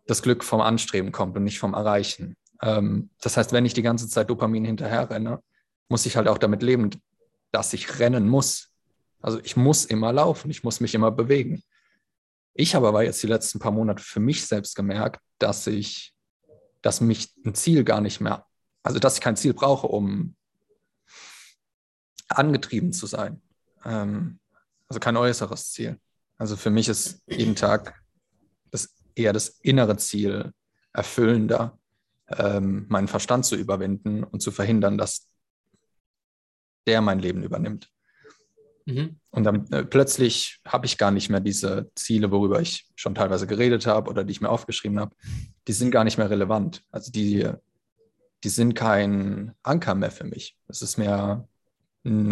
[0.08, 2.36] das Glück vom Anstreben kommt und nicht vom Erreichen.
[2.62, 5.40] Ähm, das heißt, wenn ich die ganze Zeit Dopamin hinterher renne,
[5.90, 6.90] muss ich halt auch damit leben,
[7.52, 8.72] dass ich rennen muss.
[9.22, 11.64] Also ich muss immer laufen, ich muss mich immer bewegen.
[12.54, 16.16] Ich habe aber jetzt die letzten paar Monate für mich selbst gemerkt, dass ich,
[16.82, 18.46] dass mich ein Ziel gar nicht mehr,
[18.84, 20.36] also dass ich kein Ziel brauche, um
[22.30, 23.42] angetrieben zu sein.
[23.84, 24.40] Ähm,
[24.88, 26.00] also kein äußeres Ziel.
[26.38, 28.02] Also für mich ist jeden Tag
[28.72, 30.54] das eher das innere Ziel
[30.94, 31.78] erfüllender,
[32.28, 35.30] ähm, meinen Verstand zu überwinden und zu verhindern, dass
[36.88, 37.92] der mein Leben übernimmt.
[38.86, 39.20] Mhm.
[39.32, 43.48] Und dann äh, plötzlich habe ich gar nicht mehr diese Ziele, worüber ich schon teilweise
[43.48, 45.16] geredet habe oder die ich mir aufgeschrieben habe.
[45.68, 46.84] Die sind gar nicht mehr relevant.
[46.92, 47.50] Also die,
[48.44, 50.58] die sind kein Anker mehr für mich.
[50.68, 51.48] Es ist mir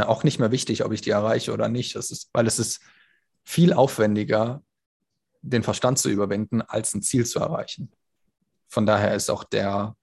[0.06, 1.96] auch nicht mehr wichtig, ob ich die erreiche oder nicht.
[1.96, 2.82] Es ist, weil es ist
[3.44, 4.62] viel aufwendiger,
[5.42, 7.92] den Verstand zu überwinden, als ein Ziel zu erreichen.
[8.68, 9.96] Von daher ist auch der,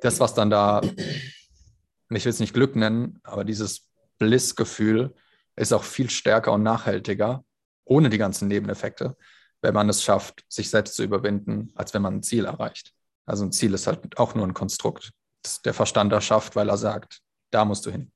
[0.00, 5.14] das, was dann da, ich will es nicht Glück nennen, aber dieses Bliss-Gefühl
[5.56, 7.44] ist auch viel stärker und nachhaltiger,
[7.84, 9.16] ohne die ganzen Nebeneffekte,
[9.62, 12.92] wenn man es schafft, sich selbst zu überwinden, als wenn man ein Ziel erreicht.
[13.26, 15.12] Also ein Ziel ist halt auch nur ein Konstrukt,
[15.42, 18.12] das der Verstand erschafft, weil er sagt, da musst du hin.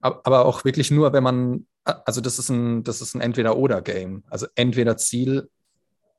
[0.00, 4.24] Ab- Aber auch wirklich nur, wenn man, also das ist ein, das ist ein Entweder-Oder-Game.
[4.30, 5.50] Also entweder Ziel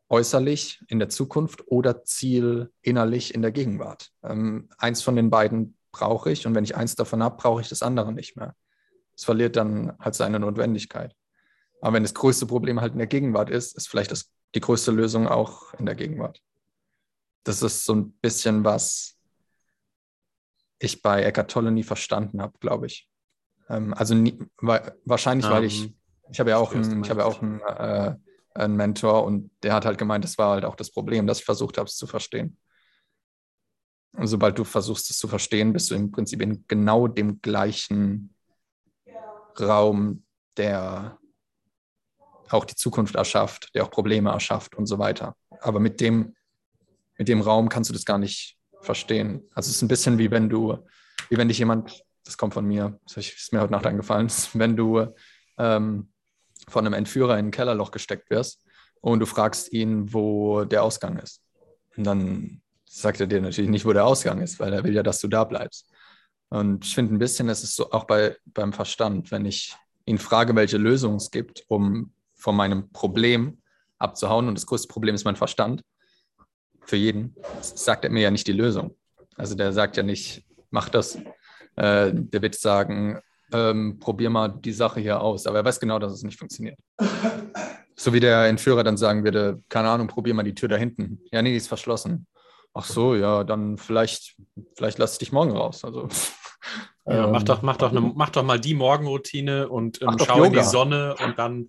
[0.09, 4.11] äußerlich in der Zukunft oder Ziel innerlich in der Gegenwart.
[4.23, 7.69] Ähm, eins von den beiden brauche ich und wenn ich eins davon habe, brauche ich
[7.69, 8.53] das andere nicht mehr.
[9.15, 11.15] Es verliert dann halt seine Notwendigkeit.
[11.81, 14.91] Aber wenn das größte Problem halt in der Gegenwart ist, ist vielleicht das, die größte
[14.91, 16.41] Lösung auch in der Gegenwart.
[17.43, 19.17] Das ist so ein bisschen, was
[20.79, 23.09] ich bei Eckart Tolle nie verstanden habe, glaube ich.
[23.69, 25.95] Ähm, also nie, weil, wahrscheinlich, weil ich, Ähm,
[26.31, 28.15] ich habe ja auch, einen, ich habe ja auch einen, äh,
[28.53, 31.45] einen Mentor und der hat halt gemeint, das war halt auch das Problem, dass ich
[31.45, 32.57] versucht habe, es zu verstehen.
[34.13, 38.35] Und sobald du versuchst, es zu verstehen, bist du im Prinzip in genau dem gleichen
[39.59, 40.23] Raum,
[40.57, 41.17] der
[42.49, 45.35] auch die Zukunft erschafft, der auch Probleme erschafft und so weiter.
[45.61, 46.35] Aber mit dem,
[47.17, 49.43] mit dem Raum kannst du das gar nicht verstehen.
[49.53, 50.77] Also es ist ein bisschen wie wenn du,
[51.29, 54.75] wie wenn dich jemand, das kommt von mir, das ist mir heute Nacht eingefallen, wenn
[54.75, 55.07] du
[55.57, 56.11] ähm,
[56.67, 58.65] von einem Entführer in ein Kellerloch gesteckt wirst
[59.01, 61.41] und du fragst ihn, wo der Ausgang ist.
[61.95, 65.03] Und dann sagt er dir natürlich nicht, wo der Ausgang ist, weil er will ja,
[65.03, 65.89] dass du da bleibst.
[66.51, 69.73] Und ich finde ein bisschen, es ist so auch bei, beim Verstand, wenn ich
[70.05, 73.61] ihn frage, welche Lösung es gibt, um von meinem Problem
[73.99, 75.81] abzuhauen, und das größte Problem ist mein Verstand,
[76.81, 78.97] für jeden, sagt er mir ja nicht die Lösung.
[79.37, 81.15] Also der sagt ja nicht, mach das.
[81.77, 83.21] Äh, der wird sagen,
[83.53, 85.47] ähm, probier mal die Sache hier aus.
[85.47, 86.77] Aber er weiß genau, dass es nicht funktioniert.
[87.95, 91.21] So wie der Entführer dann sagen würde, keine Ahnung, probier mal die Tür da hinten.
[91.31, 92.27] Ja, nee, die ist verschlossen.
[92.73, 94.35] Ach so, ja, dann vielleicht,
[94.75, 95.85] vielleicht lass ich dich morgen raus.
[95.85, 96.09] Also,
[97.07, 100.25] Ja, mach ähm, doch, mach doch, eine, mach doch mal die Morgenroutine und ähm, Mach
[100.25, 100.69] schau in die Yoga.
[100.69, 101.67] Sonne und dann,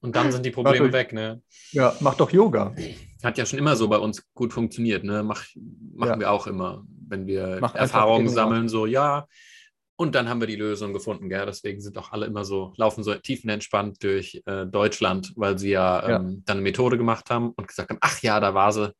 [0.00, 1.42] und dann sind die Probleme doch- weg, ne?
[1.72, 2.74] Ja, mach doch Yoga.
[3.24, 5.22] Hat ja schon immer so bei uns gut funktioniert, ne?
[5.22, 5.44] Mach,
[5.94, 6.18] machen Ja.
[6.20, 9.26] wir auch immer, wenn wir Mach Erfahrungen sammeln, so, ja,
[9.98, 11.46] Und dann haben wir die Lösung gefunden, gell?
[11.46, 16.06] Deswegen sind auch alle immer so, laufen so tiefenentspannt durch äh, Deutschland, weil sie ja,
[16.08, 16.16] Ja.
[16.16, 18.92] Ähm, dann eine Methode gemacht haben und gesagt haben, ach ja, da war sie,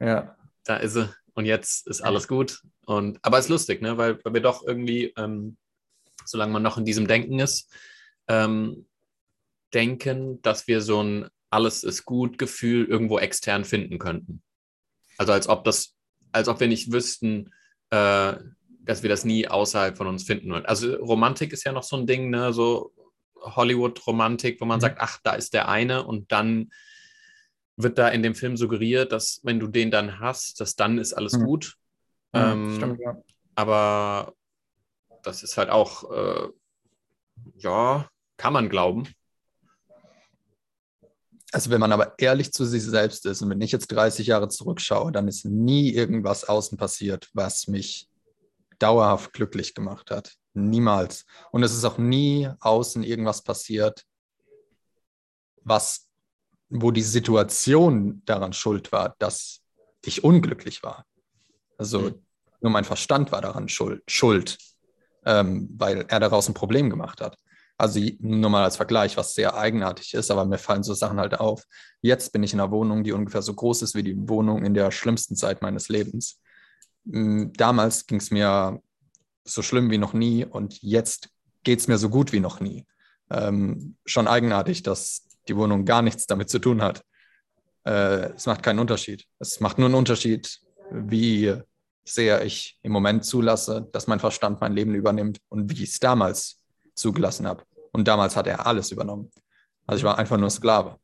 [0.00, 0.34] Ja,
[0.64, 2.60] da ist sie und jetzt ist alles gut.
[2.86, 3.96] Und aber es ist lustig, ne?
[3.98, 5.56] Weil, weil wir doch irgendwie, ähm,
[6.24, 7.70] solange man noch in diesem Denken ist,
[8.28, 8.86] ähm,
[9.72, 14.42] denken, dass wir so ein alles ist gut Gefühl irgendwo extern finden könnten.
[15.18, 15.94] Also als ob das,
[16.32, 17.52] als ob wir nicht wüssten,
[17.90, 18.34] äh,
[18.80, 20.66] dass wir das nie außerhalb von uns finden würden.
[20.66, 22.52] Also Romantik ist ja noch so ein Ding, ne?
[22.52, 22.92] So
[23.40, 24.82] Hollywood-Romantik, wo man Mhm.
[24.82, 26.70] sagt, ach, da ist der eine und dann
[27.76, 31.12] wird da in dem Film suggeriert, dass wenn du den dann hast, dass dann ist
[31.12, 31.44] alles Mhm.
[31.44, 31.76] gut.
[32.34, 33.16] Ähm, stimmt, ja.
[33.54, 34.34] aber
[35.22, 36.48] das ist halt auch, äh,
[37.56, 39.08] ja, kann man glauben.
[41.52, 44.48] Also wenn man aber ehrlich zu sich selbst ist und wenn ich jetzt 30 Jahre
[44.48, 48.08] zurückschaue, dann ist nie irgendwas außen passiert, was mich
[48.80, 50.34] dauerhaft glücklich gemacht hat.
[50.52, 51.26] Niemals.
[51.52, 54.04] Und es ist auch nie außen irgendwas passiert,
[55.62, 56.08] was,
[56.68, 59.62] wo die Situation daran schuld war, dass
[60.04, 61.06] ich unglücklich war.
[61.78, 62.23] Also Mhm.
[62.64, 64.58] Nur mein Verstand war daran schuld, schuld
[65.26, 67.38] ähm, weil er daraus ein Problem gemacht hat.
[67.76, 71.38] Also nur mal als Vergleich, was sehr eigenartig ist, aber mir fallen so Sachen halt
[71.38, 71.64] auf.
[72.00, 74.74] Jetzt bin ich in einer Wohnung, die ungefähr so groß ist wie die Wohnung in
[74.74, 76.40] der schlimmsten Zeit meines Lebens.
[77.04, 78.80] Mm, Damals ging es mir
[79.44, 81.28] so schlimm wie noch nie und jetzt
[81.64, 82.86] geht es mir so gut wie noch nie.
[83.30, 87.04] Ähm, schon eigenartig, dass die Wohnung gar nichts damit zu tun hat.
[87.84, 89.26] Äh, es macht keinen Unterschied.
[89.38, 91.54] Es macht nur einen Unterschied, wie
[92.04, 96.00] sehr ich im Moment zulasse, dass mein Verstand mein Leben übernimmt und wie ich es
[96.00, 96.62] damals
[96.94, 97.64] zugelassen habe.
[97.92, 99.30] Und damals hat er alles übernommen.
[99.86, 100.98] Also ich war einfach nur Sklave.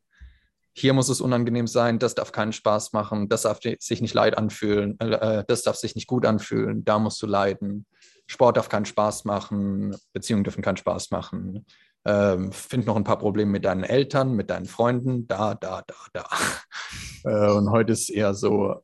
[0.73, 4.39] Hier muss es unangenehm sein, das darf keinen Spaß machen, das darf sich nicht leid
[4.39, 7.87] anfühlen, äh, das darf sich nicht gut anfühlen, da musst du leiden.
[8.27, 11.67] Sport darf keinen Spaß machen, Beziehungen dürfen keinen Spaß machen.
[12.05, 15.95] Ähm, find noch ein paar Probleme mit deinen Eltern, mit deinen Freunden, da, da, da,
[16.13, 16.27] da.
[17.23, 18.83] Äh, und heute ist eher so,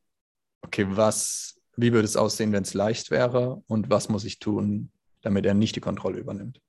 [0.60, 4.90] okay, was, wie würde es aussehen, wenn es leicht wäre und was muss ich tun,
[5.22, 6.60] damit er nicht die Kontrolle übernimmt?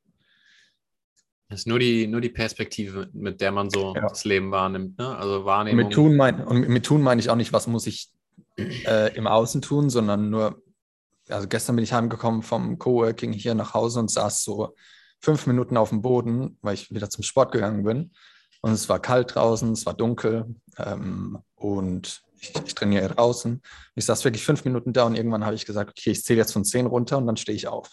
[1.50, 4.02] Das ist nur die, nur die Perspektive, mit der man so Ja.
[4.10, 4.98] das Leben wahrnimmt.
[4.98, 5.16] Ne?
[5.16, 5.86] Also Wahrnehmung.
[5.86, 8.10] mit tun, mein, und mit tun meine ich auch nicht, was muss ich
[8.58, 10.62] äh, im Außen tun, sondern nur,
[11.30, 14.76] also gestern bin ich heimgekommen vom Coworking hier nach Hause und saß so
[15.20, 18.12] fünf Minuten auf dem Boden, weil ich wieder zum Sport gegangen bin.
[18.62, 23.62] Und es war kalt draußen, es war dunkel ähm, und ich, ich trainiere draußen.
[23.96, 26.54] Ich saß wirklich fünf Minuten da und irgendwann habe ich gesagt, okay, ich zähle jetzt
[26.54, 27.90] von zehn runter und dann stehe ich auf.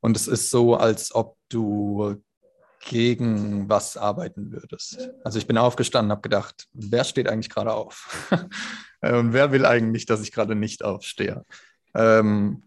[0.00, 2.16] Und es ist so, als ob du
[2.88, 5.10] gegen was arbeiten würdest.
[5.22, 8.28] Also ich bin aufgestanden, habe gedacht, wer steht eigentlich gerade auf?
[9.00, 11.44] und wer will eigentlich, dass ich gerade nicht aufstehe?
[11.94, 12.64] Ähm,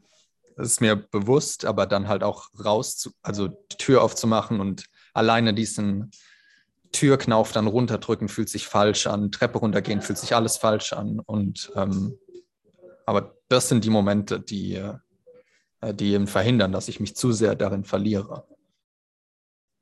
[0.56, 4.86] das ist mir bewusst, aber dann halt auch raus, zu, also die Tür aufzumachen und
[5.14, 6.12] alleine diesen
[6.96, 11.20] Türknauf dann runterdrücken, fühlt sich falsch an, Treppe runtergehen, fühlt sich alles falsch an.
[11.20, 12.18] Und ähm,
[13.06, 17.56] aber das sind die Momente, die, äh, die eben verhindern, dass ich mich zu sehr
[17.56, 18.48] darin verliere.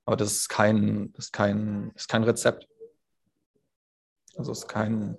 [0.06, 2.68] Aber das ist kein, das ist kein, ist kein Rezept.
[4.36, 5.18] Also es ist kein,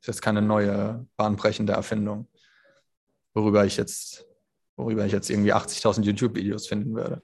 [0.00, 2.28] ist jetzt keine neue bahnbrechende Erfindung,
[3.32, 4.26] worüber ich jetzt,
[4.76, 7.22] worüber ich jetzt irgendwie 80.000 YouTube-Videos finden würde.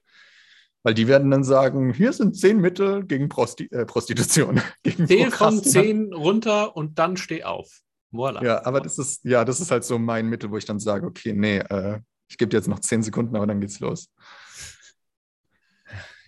[0.86, 4.62] Weil die werden dann sagen, hier sind zehn Mittel gegen Prosti äh, Prostitution.
[4.84, 7.80] Gegen Zähl von zehn runter und dann steh auf.
[8.12, 8.40] Voila.
[8.44, 11.04] Ja, aber das ist, ja, das ist halt so mein Mittel, wo ich dann sage,
[11.04, 14.12] okay, nee, äh, ich gebe dir jetzt noch zehn Sekunden, aber dann geht's los.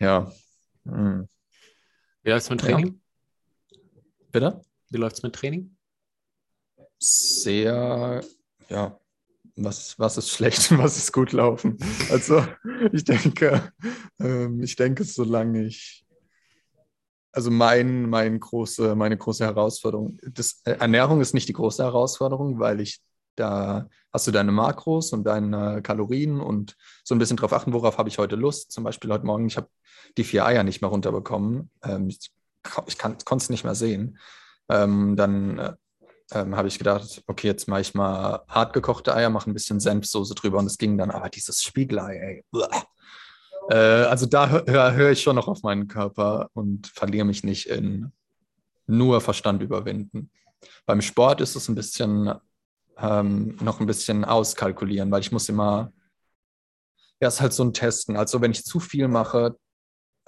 [0.01, 0.29] Ja.
[0.87, 1.29] Hm.
[2.25, 2.69] Wie läuft's mit Ja.
[2.69, 3.01] Training?
[4.33, 4.61] Bitte?
[4.91, 5.77] Wie läuft's mit Training?
[6.99, 8.25] sehr,
[8.69, 8.99] ja,
[9.65, 11.79] was, was ist schlecht und was ist gut laufen.
[12.11, 12.45] Also
[12.93, 13.73] ich denke,
[14.21, 16.05] ähm, ich denke, solange ich,
[17.33, 22.59] also mein, mein große, meine große Herausforderung, das, äh, Ernährung ist nicht die große Herausforderung,
[22.59, 23.01] weil ich
[23.37, 27.97] da hast du deine Makros und deine Kalorien und so ein bisschen drauf achten, worauf
[27.97, 28.73] habe ich heute Lust.
[28.73, 29.69] Zum Beispiel heute Morgen, ich habe
[30.17, 31.71] die vier Eier nicht mehr runterbekommen.
[31.85, 32.33] Ähm, ich
[32.87, 34.19] ich konnte es nicht mehr sehen.
[34.69, 35.73] Ähm, dann äh,
[36.33, 39.81] ähm, habe ich gedacht, okay, jetzt mache ich mal hart gekochte Eier, mache ein bisschen
[39.81, 42.63] Senfsoße drüber und es ging dann, aber dieses Spiegelei, ey.
[43.71, 47.67] Äh, also da höre hör ich schon noch auf meinen Körper und verliere mich nicht
[47.67, 48.13] in
[48.87, 50.31] nur Verstand überwinden.
[50.87, 52.33] Beim Sport ist es ein bisschen
[52.97, 55.93] ähm, noch ein bisschen auskalkulieren, weil ich muss immer,
[57.21, 58.17] ja, es ist halt so ein Testen.
[58.17, 59.57] Also wenn ich zu viel mache,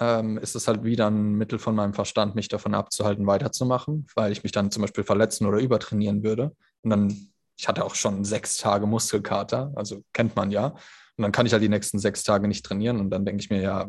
[0.01, 4.33] ähm, ist es halt wieder ein Mittel von meinem Verstand, mich davon abzuhalten, weiterzumachen, weil
[4.33, 6.57] ich mich dann zum Beispiel verletzen oder übertrainieren würde.
[6.83, 10.69] Und dann ich hatte auch schon sechs Tage Muskelkater, also kennt man ja.
[11.17, 13.51] Und dann kann ich halt die nächsten sechs Tage nicht trainieren und dann denke ich
[13.51, 13.87] mir, ja,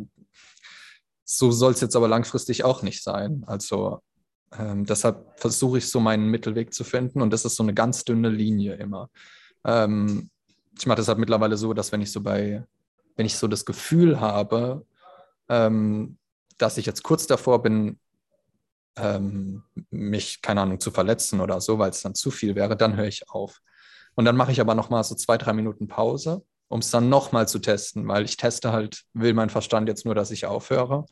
[1.23, 3.45] so soll es jetzt aber langfristig auch nicht sein.
[3.47, 4.01] Also
[4.57, 8.03] ähm, deshalb versuche ich so meinen Mittelweg zu finden und das ist so eine ganz
[8.03, 9.09] dünne Linie immer.
[9.63, 10.29] Ähm,
[10.77, 12.65] ich mache das halt mittlerweile so, dass wenn ich so bei,
[13.15, 14.85] wenn ich so das Gefühl habe,
[15.51, 16.17] ähm,
[16.57, 17.99] dass ich jetzt kurz davor bin,
[18.95, 22.95] ähm, mich, keine Ahnung, zu verletzen oder so, weil es dann zu viel wäre, dann
[22.95, 23.59] höre ich auf.
[24.15, 27.47] Und dann mache ich aber nochmal so zwei, drei Minuten Pause, um es dann nochmal
[27.49, 31.05] zu testen, weil ich teste halt, will mein Verstand jetzt nur, dass ich aufhöre?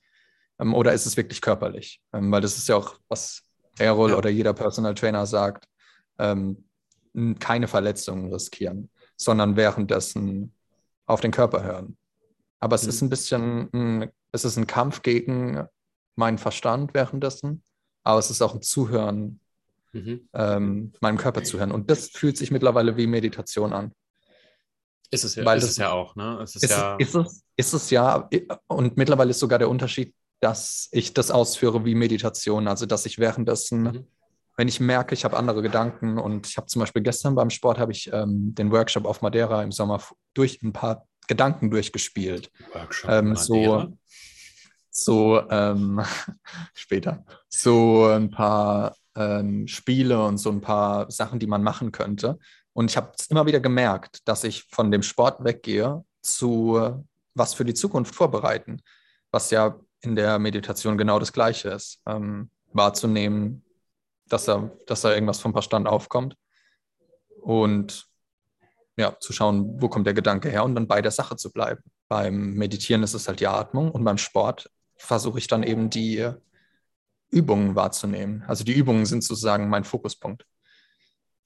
[0.57, 2.01] Ähm, oder ist es wirklich körperlich?
[2.13, 3.43] Ähm, weil das ist ja auch, was
[3.77, 4.17] Errol ja.
[4.17, 5.65] oder jeder Personal Trainer sagt,
[6.17, 6.65] ähm,
[7.39, 10.53] keine Verletzungen riskieren, sondern währenddessen
[11.05, 11.97] auf den Körper hören.
[12.59, 12.89] Aber es mhm.
[12.89, 15.65] ist ein bisschen, ein, es ist ein Kampf gegen
[16.15, 17.63] meinen Verstand währenddessen
[18.03, 19.39] aber es ist auch ein Zuhören,
[19.91, 20.27] mhm.
[20.33, 21.71] ähm, meinem Körper zuhören.
[21.71, 23.91] Und das fühlt sich mittlerweile wie Meditation an.
[25.11, 26.39] Ist es ja, Weil ist das, es ja auch, ne?
[26.41, 28.29] Es ist, ist, ja ist, es, ist es ja.
[28.67, 32.67] Und mittlerweile ist sogar der Unterschied, dass ich das ausführe wie Meditation.
[32.67, 34.07] Also, dass ich währenddessen, mhm.
[34.55, 37.79] wenn ich merke, ich habe andere Gedanken und ich habe zum Beispiel gestern beim Sport
[37.79, 40.01] habe ich ähm, den Workshop auf Madeira im Sommer
[40.35, 42.51] durch ein paar Gedanken durchgespielt.
[42.73, 43.93] Workshop ähm, so,
[45.03, 46.01] so ähm,
[46.73, 52.37] später so ein paar ähm, Spiele und so ein paar Sachen, die man machen könnte.
[52.73, 57.65] Und ich habe immer wieder gemerkt, dass ich von dem Sport weggehe zu was für
[57.65, 58.81] die Zukunft vorbereiten,
[59.31, 62.01] was ja in der Meditation genau das Gleiche ist.
[62.05, 63.63] Ähm, wahrzunehmen,
[64.27, 66.35] dass da, dass da irgendwas vom Verstand aufkommt
[67.41, 68.05] und
[68.97, 71.81] ja, zu schauen, wo kommt der Gedanke her und dann bei der Sache zu bleiben.
[72.09, 76.29] Beim Meditieren ist es halt die Atmung und beim Sport versuche ich dann eben die
[77.31, 78.43] Übungen wahrzunehmen.
[78.47, 80.45] Also die Übungen sind sozusagen mein Fokuspunkt.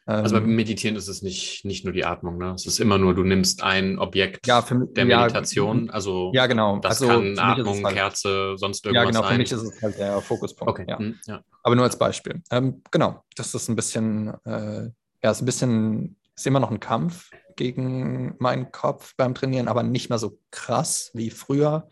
[0.05, 2.51] Also beim ähm, Meditieren ist es nicht, nicht nur die Atmung, ne?
[2.55, 6.79] Es ist immer nur, du nimmst ein Objekt ja, für, der Meditation, also ja, genau.
[6.79, 9.13] das also kann Atmung, halt, Kerze, sonst irgendwas sein.
[9.13, 10.71] Ja, genau, für mich ist es halt der Fokuspunkt.
[10.71, 10.85] Okay.
[10.89, 10.99] Ja.
[10.99, 11.41] Hm, ja.
[11.63, 12.43] Aber nur als Beispiel.
[12.51, 14.89] Ähm, genau, das ist ein bisschen, äh,
[15.23, 19.83] ja, ist ein bisschen, ist immer noch ein Kampf gegen meinen Kopf beim Trainieren, aber
[19.83, 21.87] nicht mehr so krass wie früher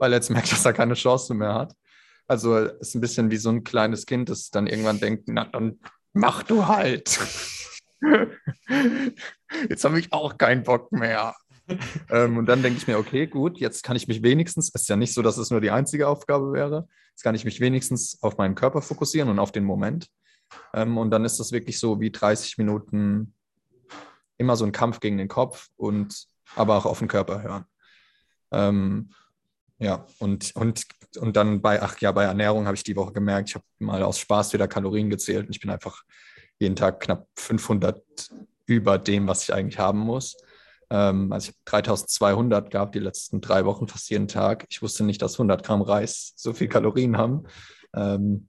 [0.00, 1.74] weil er jetzt merkt, dass er keine Chance mehr hat.
[2.26, 5.44] Also es ist ein bisschen wie so ein kleines Kind, das dann irgendwann denkt, na
[5.44, 5.80] dann
[6.12, 7.18] mach du halt.
[9.68, 11.34] jetzt habe ich auch keinen Bock mehr.
[12.10, 14.88] ähm, und dann denke ich mir, okay, gut, jetzt kann ich mich wenigstens, es ist
[14.88, 18.22] ja nicht so, dass es nur die einzige Aufgabe wäre, jetzt kann ich mich wenigstens
[18.22, 20.08] auf meinen Körper fokussieren und auf den Moment.
[20.74, 23.34] Ähm, und dann ist das wirklich so wie 30 Minuten
[24.38, 27.64] immer so ein Kampf gegen den Kopf und aber auch auf den Körper hören.
[28.52, 29.10] Ähm,
[29.80, 30.86] ja, und, und,
[31.18, 34.02] und dann bei, ach ja, bei Ernährung habe ich die Woche gemerkt, ich habe mal
[34.02, 36.04] aus Spaß wieder Kalorien gezählt und ich bin einfach
[36.58, 38.02] jeden Tag knapp 500
[38.66, 40.36] über dem, was ich eigentlich haben muss.
[40.90, 44.66] Ähm, also ich habe 3200 gehabt die letzten drei Wochen, fast jeden Tag.
[44.68, 47.44] Ich wusste nicht, dass 100 Gramm Reis so viel Kalorien haben.
[47.94, 48.48] Ähm,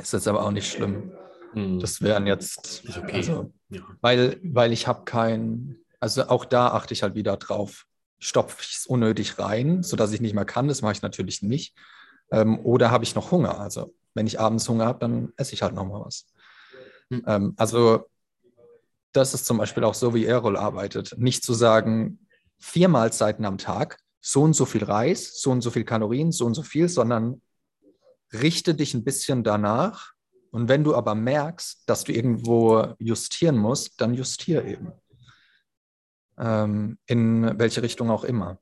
[0.00, 1.12] ist jetzt aber auch nicht schlimm.
[1.54, 1.78] Mhm.
[1.78, 3.16] Das wären jetzt, okay.
[3.16, 3.82] also, ja.
[4.00, 7.86] weil, weil ich habe kein, also auch da achte ich halt wieder drauf
[8.18, 10.68] stopfe ich es unnötig rein, sodass ich nicht mehr kann.
[10.68, 11.74] Das mache ich natürlich nicht.
[12.30, 13.60] Ähm, oder habe ich noch Hunger?
[13.60, 16.26] Also wenn ich abends Hunger habe, dann esse ich halt noch mal was.
[17.10, 17.22] Mhm.
[17.26, 18.06] Ähm, also
[19.12, 21.14] das ist zum Beispiel auch so, wie Errol arbeitet.
[21.18, 22.26] Nicht zu sagen,
[22.58, 26.46] vier Mahlzeiten am Tag, so und so viel Reis, so und so viel Kalorien, so
[26.46, 27.40] und so viel, sondern
[28.32, 30.12] richte dich ein bisschen danach.
[30.50, 34.92] Und wenn du aber merkst, dass du irgendwo justieren musst, dann justier eben
[36.38, 38.58] ähm, in welche Richtung auch immer.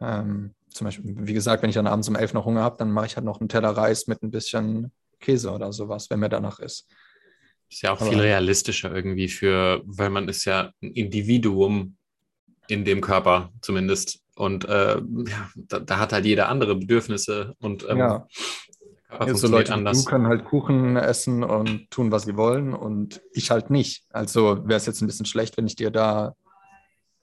[0.00, 2.90] Ähm, zum Beispiel, wie gesagt, wenn ich dann abends um elf noch Hunger habe, dann
[2.90, 6.28] mache ich halt noch einen Teller Reis mit ein bisschen Käse oder sowas, wenn mir
[6.28, 6.86] danach ist.
[7.70, 11.96] Ist ja auch Aber, viel realistischer irgendwie für, weil man ist ja ein Individuum
[12.68, 14.20] in dem Körper zumindest.
[14.34, 18.26] Und äh, ja, da, da, hat halt jeder andere Bedürfnisse und ähm, ja.
[19.34, 20.04] so Leute anders.
[20.04, 24.04] Du können halt Kuchen essen und tun, was sie wollen und ich halt nicht.
[24.10, 26.34] Also wäre es jetzt ein bisschen schlecht, wenn ich dir da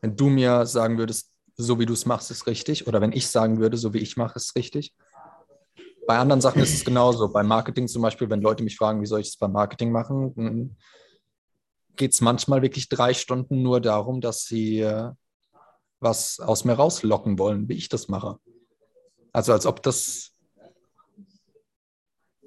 [0.02, 3.28] wenn du mir sagen würdest, so wie du es machst, ist richtig, oder wenn ich
[3.28, 4.94] sagen würde, so wie ich mache, ist richtig.
[6.06, 7.28] Bei anderen Sachen ist es genauso.
[7.30, 10.78] Beim Marketing zum Beispiel, wenn Leute mich fragen, wie soll ich es beim Marketing machen,
[11.98, 15.12] geht es manchmal wirklich drei Stunden nur darum, dass sie äh,
[16.00, 18.38] was aus mir rauslocken wollen, wie ich das mache.
[19.34, 20.32] Also als ob das,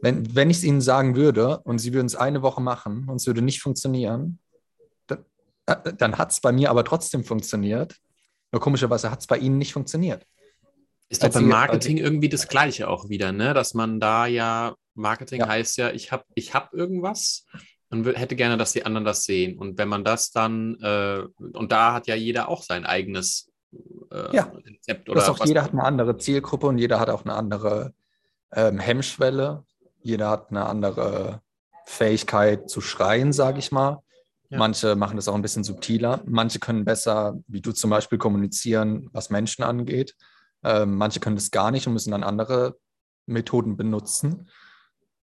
[0.01, 3.17] wenn, wenn ich es ihnen sagen würde und sie würden es eine Woche machen und
[3.17, 4.39] es würde nicht funktionieren,
[5.75, 7.97] dann hat es bei mir aber trotzdem funktioniert.
[8.53, 10.27] Nur komischerweise hat es bei Ihnen nicht funktioniert.
[11.09, 13.53] Ist doch beim Marketing irgendwie das Gleiche auch wieder, ne?
[13.55, 15.49] Dass man da ja, Marketing ja.
[15.49, 17.47] heißt ja, ich habe ich hab irgendwas
[17.93, 19.59] wür- hätte gerne, dass die anderen das sehen.
[19.59, 23.51] Und wenn man das dann, äh, und da hat ja jeder auch sein eigenes
[24.13, 24.53] äh, Ja.
[24.67, 25.49] Rezept oder auch was.
[25.49, 27.93] jeder hat eine andere Zielgruppe und jeder hat auch eine andere
[28.53, 29.65] ähm, Hemmschwelle.
[30.03, 31.43] Jeder hat eine andere
[31.87, 34.03] Fähigkeit zu schreien, sage ich mal.
[34.51, 34.59] Ja.
[34.59, 36.23] Manche machen das auch ein bisschen subtiler.
[36.27, 40.17] Manche können besser, wie du zum Beispiel, kommunizieren, was Menschen angeht.
[40.63, 42.77] Ähm, manche können das gar nicht und müssen dann andere
[43.27, 44.49] Methoden benutzen.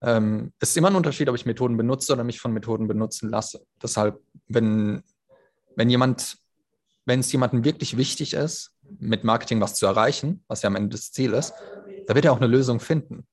[0.02, 3.30] Ähm, es ist immer ein Unterschied, ob ich Methoden benutze oder mich von Methoden benutzen
[3.30, 3.66] lasse.
[3.82, 5.04] Deshalb, wenn,
[5.76, 6.38] wenn jemand,
[7.06, 10.90] wenn es jemandem wirklich wichtig ist, mit Marketing was zu erreichen, was ja am Ende
[10.90, 11.54] das Ziel ist,
[12.08, 13.26] da wird er auch eine Lösung finden.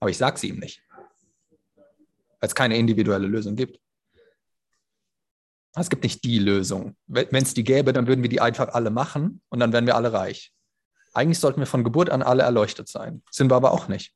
[0.00, 0.82] Aber ich sage sie ihm nicht.
[2.40, 3.78] Weil es keine individuelle Lösung gibt.
[5.74, 6.96] Es gibt nicht die Lösung.
[7.06, 9.96] Wenn es die gäbe, dann würden wir die einfach alle machen und dann wären wir
[9.96, 10.52] alle reich.
[11.14, 13.22] Eigentlich sollten wir von Geburt an alle erleuchtet sein.
[13.30, 14.14] Sind wir aber auch nicht.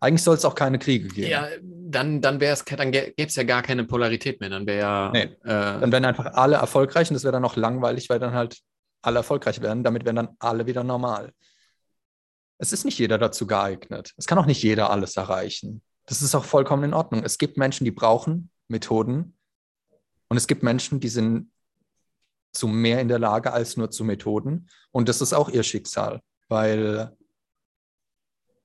[0.00, 1.30] Eigentlich soll es auch keine Kriege geben.
[1.30, 4.50] Ja, dann, dann wäre es, dann gäbe es ja gar keine Polarität mehr.
[4.50, 5.10] Dann wäre ja.
[5.10, 5.22] Nee.
[5.22, 8.58] Äh, Dann wären einfach alle erfolgreich und das wäre dann auch langweilig, weil dann halt
[9.00, 9.82] alle erfolgreich werden.
[9.82, 11.32] Damit wären dann alle wieder normal.
[12.58, 14.12] Es ist nicht jeder dazu geeignet.
[14.16, 15.82] Es kann auch nicht jeder alles erreichen.
[16.06, 17.22] Das ist auch vollkommen in Ordnung.
[17.24, 19.36] Es gibt Menschen, die brauchen Methoden
[20.28, 21.50] und es gibt Menschen, die sind
[22.52, 24.68] zu mehr in der Lage als nur zu Methoden.
[24.92, 27.16] Und das ist auch ihr Schicksal, weil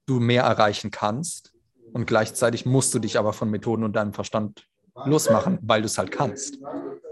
[0.05, 1.53] du mehr erreichen kannst
[1.93, 4.67] und gleichzeitig musst du dich aber von Methoden und deinem Verstand
[5.05, 6.59] losmachen, weil du es halt kannst.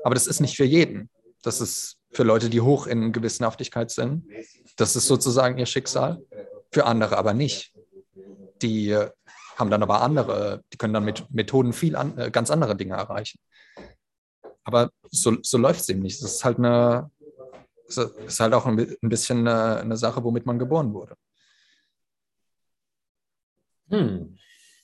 [0.03, 1.09] Aber das ist nicht für jeden.
[1.41, 4.25] Das ist für Leute, die hoch in Gewissenhaftigkeit sind.
[4.75, 6.21] Das ist sozusagen ihr Schicksal.
[6.71, 7.73] Für andere aber nicht.
[8.61, 8.95] Die
[9.55, 12.95] haben dann aber andere, die können dann mit Methoden viel an, äh, ganz andere Dinge
[12.95, 13.39] erreichen.
[14.67, 16.21] Aber so, so läuft es eben nicht.
[16.21, 17.09] Das ist halt eine,
[17.87, 21.15] ist halt auch ein bi- ein bisschen eine, eine Sache, womit man geboren wurde.
[23.89, 24.37] hm.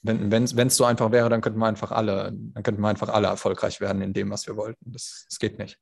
[0.05, 3.27] Wenn es so einfach wäre, dann könnten wir einfach alle, dann könnten wir einfach alle
[3.27, 4.91] erfolgreich werden in dem, was wir wollten.
[4.91, 5.79] Das, das geht nicht.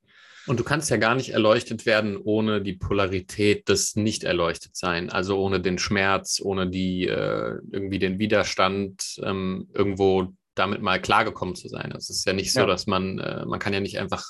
[0.47, 5.60] Und du kannst ja gar nicht erleuchtet werden ohne die Polarität des Nicht-Erleuchtet-Sein, also ohne
[5.62, 11.91] den Schmerz, ohne die äh, irgendwie den Widerstand, ähm, irgendwo damit mal klargekommen zu sein.
[11.97, 12.66] Es ist ja nicht so, Ja.
[12.66, 14.24] dass man, äh, man kann ja nicht einfach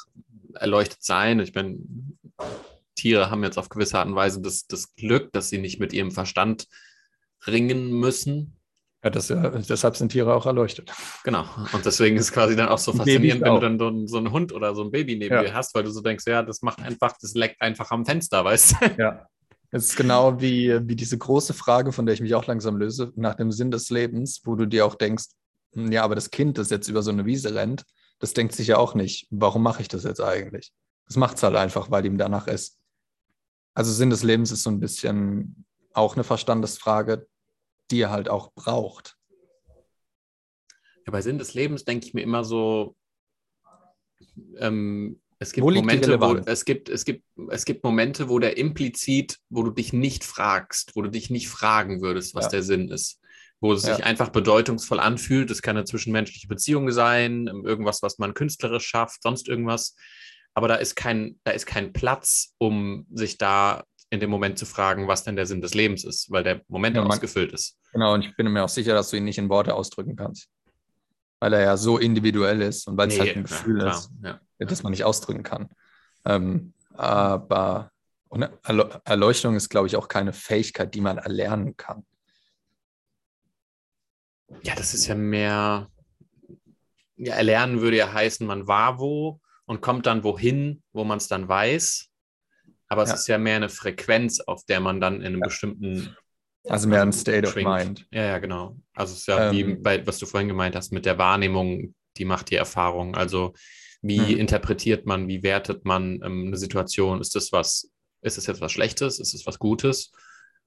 [0.55, 1.39] erleuchtet sein.
[1.39, 1.77] Ich meine,
[2.95, 5.93] Tiere haben jetzt auf gewisse Art und Weise das, das Glück, dass sie nicht mit
[5.93, 6.67] ihrem Verstand
[7.47, 8.57] ringen müssen.
[9.03, 10.91] Ja, das, ja, deshalb sind Tiere auch erleuchtet.
[11.23, 11.45] Genau.
[11.73, 13.61] Und deswegen ist es quasi dann auch so faszinierend, wenn du auch.
[13.87, 15.41] dann so einen, Hund oder so ein Baby neben Ja.
[15.41, 18.45] dir hast, weil du so denkst, ja, das macht einfach, das leckt einfach am Fenster,
[18.45, 18.85] weißt du?
[18.99, 19.25] Ja.
[19.71, 23.11] Es ist genau wie, wie diese große Frage, von der ich mich auch langsam löse,
[23.15, 25.27] nach dem Sinn des Lebens, wo du dir auch denkst,
[25.73, 27.83] ja, aber das Kind, das jetzt über so eine Wiese rennt,
[28.19, 30.71] das denkt sich ja auch nicht, warum mache ich das jetzt eigentlich?
[31.07, 32.79] Das macht es halt einfach, weil ihm danach ist.
[33.73, 37.27] Also Sinn des Lebens ist so ein bisschen auch eine Verstandesfrage,
[37.89, 39.17] die er halt auch braucht.
[41.05, 42.95] Ja, bei Sinn des Lebens denke ich mir immer so,
[44.57, 49.39] ähm, es gibt Momente, wo es gibt, es gibt, es gibt Momente, wo der implizit,
[49.49, 52.51] wo du dich nicht fragst, wo du dich nicht fragen würdest, was Ja.
[52.51, 53.19] der Sinn ist.
[53.61, 53.95] Wo es Ja.
[53.95, 55.51] sich einfach bedeutungsvoll anfühlt.
[55.51, 59.95] Es kann eine zwischenmenschliche Beziehung sein, irgendwas, was man künstlerisch schafft, sonst irgendwas.
[60.53, 64.65] Aber da ist kein, da ist kein Platz, um sich da in dem Moment zu
[64.65, 67.77] fragen, was denn der Sinn des Lebens ist, weil der Moment Ja, ausgefüllt ist.
[67.93, 70.49] Genau, und ich bin mir auch sicher, dass du ihn nicht in Worte ausdrücken kannst.
[71.39, 74.11] Weil er ja so individuell ist und weil es halt ein ja, Gefühl klar, ist.
[74.23, 74.39] ja.
[74.59, 75.69] das man nicht ausdrücken kann.
[76.25, 77.91] Ähm, aber
[79.05, 82.05] Erleuchtung ist, glaube ich, auch keine Fähigkeit, die man erlernen kann.
[84.63, 85.89] Ja, das ist ja mehr,
[87.15, 91.27] ja, erlernen würde ja heißen, man war wo und kommt dann wohin, wo man es
[91.27, 92.07] dann weiß.
[92.87, 93.15] Aber es Ja.
[93.15, 96.15] ist ja mehr eine Frequenz, auf der man dann in einem bestimmten.
[96.67, 97.69] Also mehr ein State of schwingt.
[97.69, 98.07] Mind.
[98.11, 98.77] Ja, ja, genau.
[98.93, 99.81] Also es ist ja wie Ähm.
[99.81, 103.15] bei, was du vorhin gemeint hast, mit der Wahrnehmung, die macht die Erfahrung.
[103.15, 103.53] Also
[104.01, 104.39] wie Hm.
[104.39, 107.21] interpretiert man, wie wertet man ähm, eine Situation?
[107.21, 107.89] Ist das was,
[108.21, 109.19] ist es jetzt was Schlechtes?
[109.19, 110.11] Ist es was Gutes?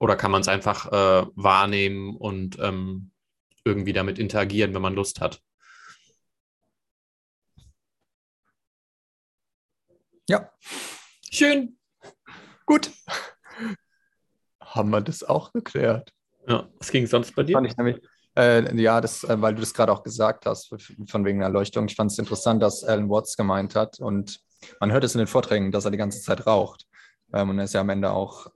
[0.00, 3.10] Oder kann man es einfach äh, wahrnehmen und ähm,
[3.64, 5.40] irgendwie damit interagieren, wenn man Lust hat?
[10.28, 10.50] Ja,
[11.30, 11.76] Schön.
[12.64, 12.90] gut.
[14.60, 16.12] Haben wir das auch geklärt?
[16.48, 17.54] Ja, was ging sonst bei dir?
[17.54, 18.00] Fand ich nämlich,
[18.36, 20.74] äh, ja, das, äh, weil du das gerade auch gesagt hast,
[21.08, 21.86] von wegen Erleuchtung.
[21.86, 24.40] Ich fand es interessant, dass Alan Watts gemeint hat und
[24.80, 26.86] man hört es in den Vorträgen, dass er die ganze Zeit raucht.
[27.32, 28.46] Ähm, und er ist ja am Ende auch,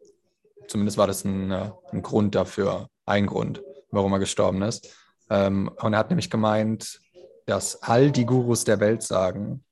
[0.69, 4.95] zumindest war das ein, äh, ein Grund dafür, ein Grund, warum er gestorben ist.
[5.31, 7.01] Ähm, und er hat nämlich gemeint,
[7.47, 9.65] dass all die Gurus der Welt sagen,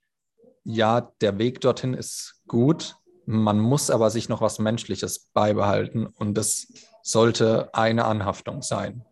[0.65, 2.97] ja, der Weg dorthin ist gut,
[3.27, 6.69] man muss aber sich noch was Menschliches beibehalten und das
[7.03, 9.05] sollte eine Anhaftung sein,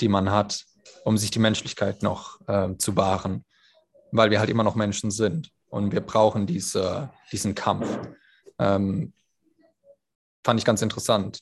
[0.00, 0.64] die man hat,
[1.04, 3.44] um sich die Menschlichkeit noch ähm, zu wahren.
[4.12, 7.86] weil wir halt immer noch Menschen sind und wir brauchen diese, diesen Kampf.
[8.58, 9.12] Ähm,
[10.44, 11.40] fand ich ganz interessant,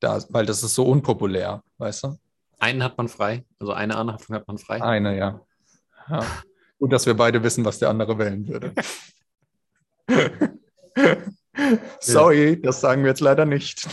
[0.00, 2.18] da, weil das ist so unpopulär, weißt du?
[2.62, 4.80] Einen hat man frei, also eine Anhaftung hat man frei.
[4.80, 5.40] Eine, ja.
[6.08, 6.24] ja.
[6.78, 8.72] Gut, dass wir beide wissen, was der andere wählen würde.
[11.98, 13.88] Sorry, das sagen wir jetzt leider nicht.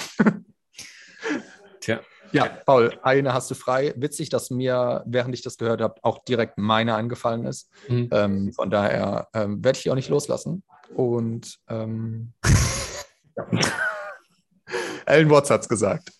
[1.81, 2.01] Tja.
[2.31, 3.95] Ja, Paul, eine hast du frei.
[3.97, 7.71] Witzig, dass mir, während ich das gehört habe, auch direkt meine eingefallen ist.
[7.87, 8.09] Mhm.
[8.11, 10.61] Ähm, von daher ähm, werde ich die auch nicht loslassen.
[10.93, 12.33] Und ähm,
[15.07, 16.11] Alan Watts hat es gesagt.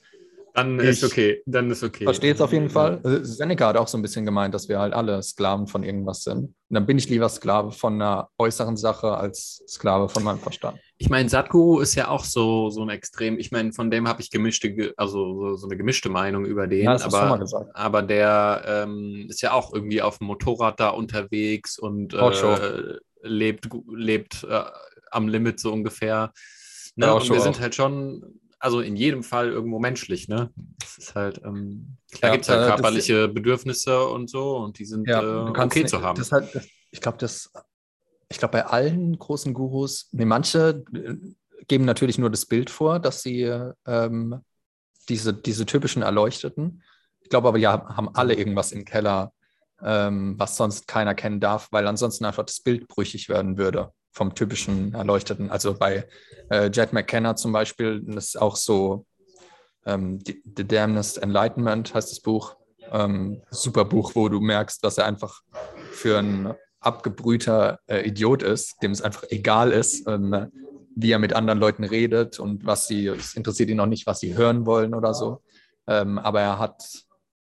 [0.53, 2.03] Dann ist okay, dann ist okay.
[2.03, 2.99] Verstehe es auf jeden Fall.
[3.03, 6.23] Äh, Seneca hat auch so ein bisschen gemeint, dass wir halt alle Sklaven von irgendwas
[6.23, 6.37] sind.
[6.39, 10.79] Und dann bin ich lieber Sklave von einer äußeren Sache als Sklave von meinem Verstand.
[10.97, 13.39] Ich meine, Sadhguru ist ja auch so, so ein Extrem.
[13.39, 16.67] Ich meine, von dem habe ich gemischte, Ge- also so, so eine gemischte Meinung über
[16.67, 16.83] den.
[16.85, 17.71] Ja, das hast du schon mal aber, gesagt.
[17.75, 23.69] aber der ähm, ist ja auch irgendwie auf dem Motorrad da unterwegs und äh, lebt,
[23.93, 24.63] lebt äh,
[25.11, 26.31] am Limit so ungefähr.
[26.95, 27.05] Ne?
[27.05, 30.51] Ja, und wir sind halt schon, also in jedem Fall irgendwo menschlich, ne?
[30.79, 34.77] Das ist halt, ähm, Ja, gibt es halt äh, das- körperliche Bedürfnisse und so und
[34.79, 36.17] die sind Ja, äh, okay nicht- zu haben.
[36.17, 37.51] Das halt, das, ich glaube, das,
[38.29, 41.15] ich glaube, bei allen großen Gurus, nee, manche äh,
[41.67, 43.43] geben natürlich nur das Bild vor, dass sie
[43.85, 44.41] ähm,
[45.07, 46.83] diese, diese typischen Erleuchteten.
[47.21, 49.33] Ich glaube aber, ja, haben alle irgendwas im Keller,
[49.81, 54.35] ähm, was sonst keiner kennen darf, weil ansonsten einfach das Bild brüchig werden würde vom
[54.35, 55.49] typischen Erleuchteten.
[55.49, 56.07] Also bei
[56.49, 59.05] äh, Jet McKenna zum Beispiel, das ist auch so
[59.85, 62.55] ähm, The Damnedest Enlightenment heißt das Buch.
[62.91, 65.41] Ähm, super Buch, wo du merkst, dass er einfach
[65.91, 70.47] für ein abgebrühter äh, Idiot ist, dem es einfach egal ist, ähm,
[70.95, 74.19] wie er mit anderen Leuten redet und was sie, es interessiert ihn noch nicht, was
[74.19, 75.41] sie hören wollen oder so.
[75.87, 76.83] Ähm, aber er hat,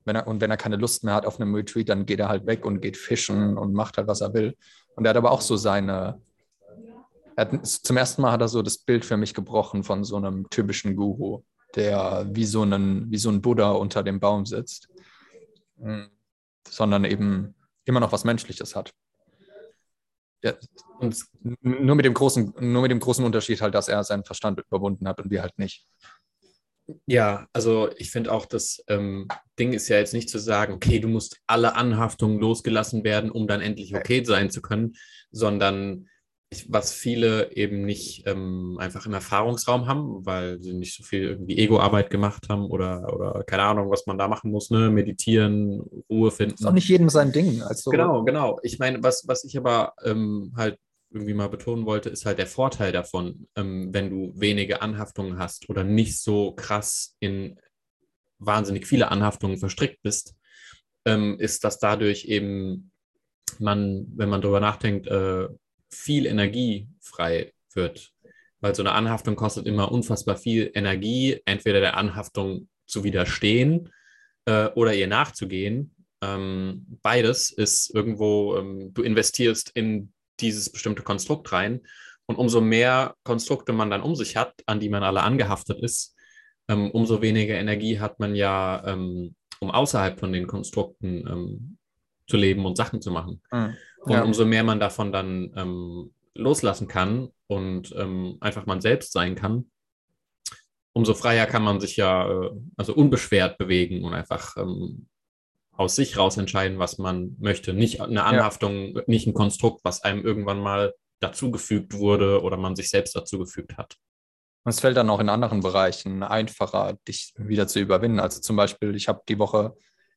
[0.04, 2.30] wenn er, und wenn er keine Lust mehr hat auf einem Retreat, dann geht er
[2.30, 4.56] halt weg und geht fischen und macht halt, was er will.
[4.96, 6.22] Und er hat aber auch so seine,
[7.38, 10.50] hat, zum ersten Mal hat er so das Bild für mich gebrochen von so einem
[10.50, 11.44] typischen Guru,
[11.76, 14.90] der wie so, einen, wie so ein Buddha unter dem Baum sitzt,
[15.78, 16.10] Mhm.
[16.68, 17.56] sondern eben
[17.86, 18.94] immer noch was Menschliches hat.
[20.44, 20.58] Der,
[21.62, 25.08] nur, mit dem großen, nur mit dem großen Unterschied halt, dass er seinen Verstand überwunden
[25.08, 25.86] hat und wir halt nicht.
[27.08, 29.28] Ja, also ich finde auch, das ähm,
[29.58, 33.48] Ding ist ja jetzt nicht zu sagen, okay, du musst alle Anhaftungen losgelassen werden, um
[33.48, 34.96] dann endlich okay sein zu können,
[35.32, 36.08] sondern
[36.68, 41.58] was viele eben nicht ähm, einfach im Erfahrungsraum haben, weil sie nicht so viel irgendwie
[41.58, 44.90] Ego-Arbeit gemacht haben oder, oder keine Ahnung, was man da machen muss, ne?
[44.90, 46.56] Meditieren, Ruhe finden.
[46.56, 47.62] Ist auch nicht jedem sein Ding.
[47.62, 48.60] Also, Genau, genau.
[48.64, 50.78] Ich meine, was, was ich aber ähm, halt
[51.12, 55.70] irgendwie mal betonen wollte, ist halt der Vorteil davon, ähm, wenn du wenige Anhaftungen hast
[55.70, 57.60] oder nicht so krass in
[58.38, 60.36] wahnsinnig viele Anhaftungen verstrickt bist,
[61.06, 62.92] ähm, ist, dass dadurch eben
[63.60, 65.48] man, wenn man drüber nachdenkt, äh,
[65.96, 68.12] viel Energie frei wird.
[68.62, 73.92] Weil so eine Anhaftung kostet immer unfassbar viel Energie, entweder der Anhaftung zu widerstehen
[74.46, 75.96] äh, oder ihr nachzugehen.
[76.22, 81.82] Ähm, beides ist irgendwo, ähm, du investierst in dieses bestimmte Konstrukt rein.
[82.28, 86.16] Und umso mehr Konstrukte man dann um sich hat, an die man alle angehaftet ist,
[86.68, 91.78] ähm, umso weniger Energie hat man ja, ähm, um außerhalb von den Konstrukten ähm,
[92.28, 93.42] zu leben und Sachen zu machen.
[93.52, 93.78] Mhm.
[94.06, 94.24] Und Ja.
[94.24, 99.72] umso mehr man davon dann ähm, loslassen kann und ähm, einfach man selbst sein kann,
[100.94, 105.08] umso freier kann man sich ja, äh, also unbeschwert bewegen und einfach ähm,
[105.72, 107.74] aus sich raus entscheiden, was man möchte.
[107.74, 112.90] Nicht eine Anhaftung, nicht ein Konstrukt, was einem irgendwann mal dazugefügt wurde oder man sich
[112.90, 113.98] selbst dazugefügt hat.
[114.64, 118.20] Und es fällt dann auch in anderen Bereichen einfacher, dich wieder zu überwinden.
[118.20, 119.76] Also zum Beispiel, ich habe die Woche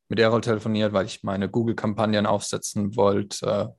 [0.09, 3.74] mit Errol telefoniert, weil ich meine Google-Kampagnen aufsetzen wollte.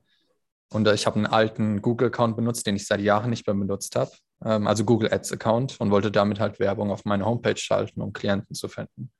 [0.72, 3.96] Und äh, ich habe einen alten Google-Account benutzt, den ich seit Jahren nicht mehr benutzt
[3.96, 4.12] habe.
[4.44, 8.54] Ähm, also Google Ads-Account und wollte damit halt Werbung auf meine Homepage schalten, um Klienten
[8.54, 9.10] zu finden.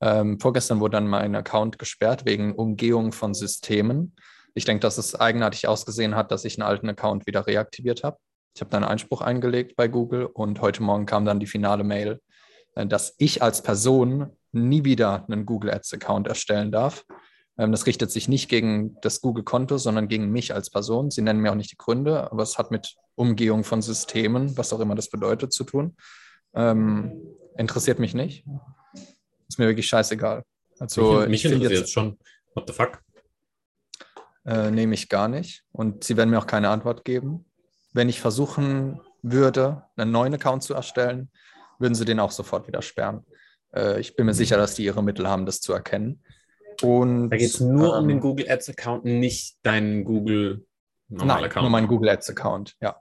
[0.00, 4.14] Ähm, vorgestern wurde dann mein Account gesperrt wegen Umgehung von Systemen.
[4.54, 8.18] Ich denke, dass es eigenartig ausgesehen hat, dass ich einen alten Account wieder reaktiviert habe.
[8.54, 12.20] Ich habe dann Einspruch eingelegt bei Google und heute Morgen kam dann die finale Mail,
[12.74, 17.04] äh, dass ich als Person nie wieder einen Google Ads-Account erstellen darf.
[17.58, 21.10] Ähm, Das richtet sich nicht gegen das Google-Konto, sondern gegen mich als Person.
[21.10, 24.72] Sie nennen mir auch nicht die Gründe, aber es hat mit Umgehung von Systemen, was
[24.72, 25.96] auch immer das bedeutet, zu tun.
[26.54, 27.22] Ähm,
[27.56, 28.44] interessiert mich nicht.
[29.48, 30.42] Ist mir wirklich scheißegal.
[30.78, 32.18] Also mich mich interessiert jetzt schon.
[32.54, 33.00] What the fuck?
[34.46, 35.64] äh, nehme ich gar nicht.
[35.72, 37.46] Und sie werden mir auch keine Antwort geben.
[37.92, 41.30] Wenn ich versuchen würde, einen neuen Account zu erstellen,
[41.78, 43.24] würden sie den auch sofort wieder sperren.
[43.74, 46.22] Äh, ich bin mir sicher, dass die ihre Mittel haben, das zu erkennen.
[46.82, 50.66] Und Da geht es nur um ähm, den Google Ads Account, nicht deinen Google
[51.08, 51.62] Nein, Account.
[51.62, 53.00] nur mein Google Ads Account, ja.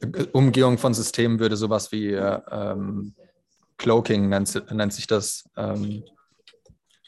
[0.00, 3.14] Äh, Umgehung von Systemen würde sowas wie äh, ähm,
[3.76, 5.44] Cloaking nennt, nennt sich das.
[5.56, 6.04] Ähm,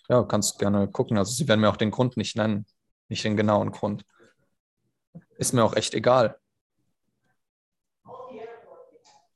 [0.09, 1.17] ja, kannst gerne gucken.
[1.17, 2.67] Also sie werden mir auch den Grund nicht nennen,
[3.09, 4.05] nicht den genauen Grund.
[5.39, 6.37] Ist mir auch echt egal.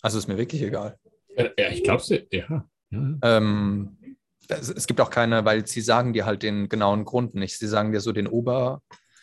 [0.03, 0.99] Also ist mir wirklich egal.
[1.37, 2.69] Ja, ja, ich glaube ja.
[3.23, 3.37] Ja.
[3.39, 3.97] Ähm,
[4.49, 7.59] es, es gibt auch keine, weil sie sagen dir halt den genauen Grund nicht.
[7.59, 8.83] Sie sagen dir so den Ober,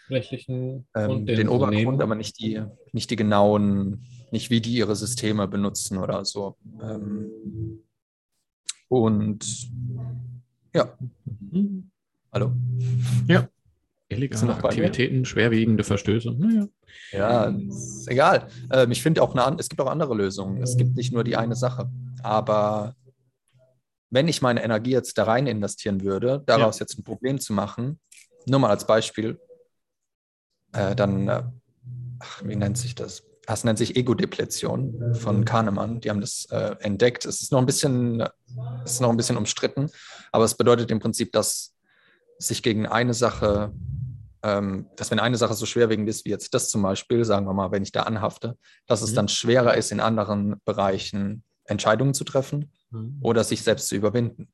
[0.10, 2.62] Rechtlichen ähm, Grund, den Obergrund, aber nicht die,
[2.92, 6.58] nicht die genauen, nicht wie die ihre Systeme benutzen oder so.
[6.82, 7.30] Ähm,
[8.90, 9.72] und
[10.74, 10.94] ja,
[11.52, 11.90] Mhm.
[12.32, 12.52] hallo.
[14.10, 14.66] Illegale bei mir?
[14.66, 16.32] Aktivitäten, schwerwiegende Verstöße.
[16.38, 16.68] Naja.
[17.12, 18.48] Ja, ist egal.
[18.72, 20.62] Ähm, ich finde auch, eine, es gibt auch andere Lösungen.
[20.62, 21.90] Es gibt nicht nur die eine Sache.
[22.22, 22.96] Aber
[24.14, 28.00] wenn ich meine Energie jetzt da rein investieren würde, daraus jetzt ein Problem zu machen,
[28.46, 29.40] nur mal als Beispiel,
[30.74, 31.44] äh, dann, äh,
[32.20, 33.24] ach, wie nennt sich das?
[33.48, 36.00] Das nennt sich Ego-Depletion von Kahnemann.
[36.00, 37.26] Die haben das äh, entdeckt.
[37.26, 38.24] Es ist noch ein bisschen,
[38.86, 39.90] ist noch ein bisschen umstritten,
[40.32, 41.74] aber es bedeutet im Prinzip, dass
[42.38, 43.74] sich gegen eine Sache
[44.44, 47.54] ähm, dass wenn eine Sache so schwerwiegend ist wie jetzt das zum Beispiel, sagen wir
[47.54, 48.58] mal, wenn ich da anhafte,
[48.88, 49.16] dass es Mhm.
[49.16, 53.18] dann schwerer ist, in anderen Bereichen Entscheidungen zu treffen Mhm.
[53.22, 54.50] oder sich selbst zu überwinden.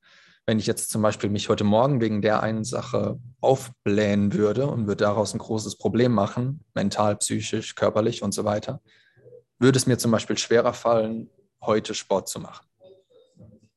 [0.45, 4.87] Wenn ich jetzt zum Beispiel mich heute Morgen wegen der einen Sache aufblähen würde und
[4.87, 8.81] würde daraus ein großes Problem machen, mental, psychisch, körperlich und so weiter,
[9.59, 11.29] würde es mir zum Beispiel schwerer fallen,
[11.61, 12.65] heute Sport zu machen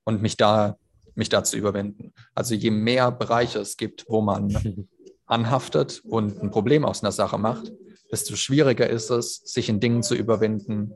[0.04, 0.78] und mich da,
[1.14, 2.14] mich da zu überwinden.
[2.34, 4.88] Also je mehr Bereiche es gibt, wo man
[5.26, 7.72] anhaftet und ein Problem aus einer Sache macht,
[8.10, 10.92] desto schwieriger ist es, sich in Dingen zu überwinden,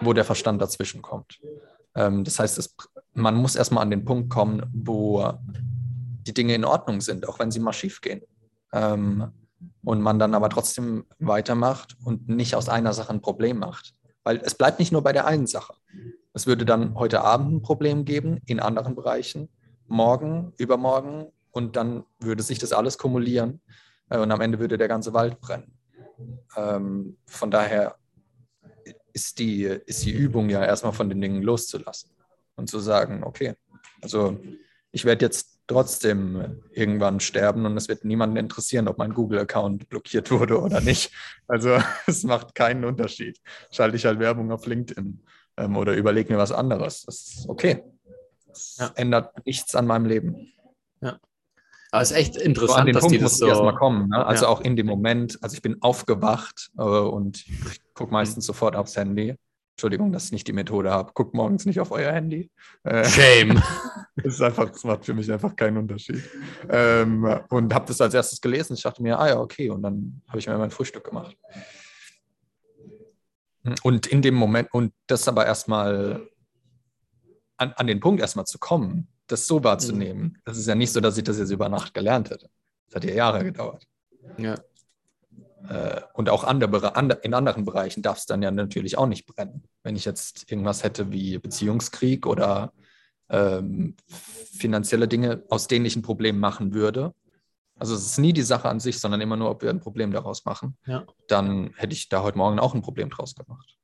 [0.00, 1.38] wo der Verstand dazwischen kommt.
[1.94, 2.74] Ähm, das heißt, es,
[3.14, 5.32] man muss erstmal an den Punkt kommen, wo
[6.26, 8.22] die Dinge in Ordnung sind, auch wenn sie mal schief gehen.
[8.72, 9.32] Ähm,
[9.84, 13.94] und man dann aber trotzdem weitermacht und nicht aus einer Sache ein Problem macht.
[14.24, 15.74] Weil es bleibt nicht nur bei der einen Sache.
[16.32, 19.48] Es würde dann heute Abend ein Problem geben in anderen Bereichen,
[19.86, 23.60] morgen, übermorgen und dann würde sich das alles kumulieren
[24.08, 25.78] äh, und am Ende würde der ganze Wald brennen.
[26.56, 27.96] Ähm, von daher
[29.12, 32.10] ist die, ist die Übung ja erstmal von den Dingen loszulassen
[32.56, 33.54] und zu sagen, okay,
[34.00, 34.38] also
[34.90, 40.30] ich werde jetzt trotzdem irgendwann sterben und es wird niemanden interessieren, ob mein Google-Account blockiert
[40.30, 41.10] wurde oder nicht.
[41.46, 43.40] Also es macht keinen Unterschied.
[43.70, 45.22] Schalte ich halt Werbung auf LinkedIn
[45.56, 47.04] ähm, oder überlege mir was anderes.
[47.06, 47.82] Das ist okay.
[48.48, 48.92] Das Ja.
[48.96, 50.48] ändert nichts an meinem Leben.
[51.94, 53.74] Aber es ist echt So an interessant, den dass Punkt die das muss ich erstmal
[53.74, 53.78] so.
[53.78, 54.08] kommen.
[54.08, 54.24] Ne?
[54.26, 54.50] Also Ja.
[54.50, 57.44] auch in dem Moment, also ich bin aufgewacht äh, und
[57.94, 59.36] gucke meistens sofort aufs Handy.
[59.74, 61.12] Entschuldigung, dass ich nicht die Methode habe.
[61.14, 62.50] Guckt morgens nicht auf euer Handy.
[62.84, 63.62] Äh, Shame.
[64.16, 66.22] das, ist einfach, das macht für mich einfach keinen Unterschied.
[66.68, 68.74] Ähm, und habe das als erstes gelesen.
[68.74, 69.70] Ich dachte mir, ah ja, okay.
[69.70, 71.36] Und dann habe ich mir mein Frühstück gemacht.
[73.82, 76.28] Und in dem Moment, und das aber erstmal
[77.56, 80.38] an, an den Punkt erstmal zu kommen, das so wahrzunehmen.
[80.44, 82.50] Das ist ja nicht so, dass ich das jetzt über Nacht gelernt hätte.
[82.86, 83.86] Das hat ja Jahre gedauert.
[84.36, 84.54] ja.
[85.68, 89.26] Äh, Und auch andere, ander- in anderen Bereichen darf es dann ja natürlich auch nicht
[89.26, 89.64] brennen.
[89.82, 92.72] Wenn ich jetzt irgendwas hätte wie Beziehungskrieg oder
[93.28, 97.14] ähm, finanzielle Dinge, aus denen ich ein Problem machen würde.
[97.78, 100.12] Also es ist nie die Sache an sich, sondern immer nur, ob wir ein Problem
[100.12, 100.76] daraus machen.
[100.86, 101.06] Ja.
[101.28, 103.76] Dann hätte ich da heute Morgen auch ein Problem draus gemacht.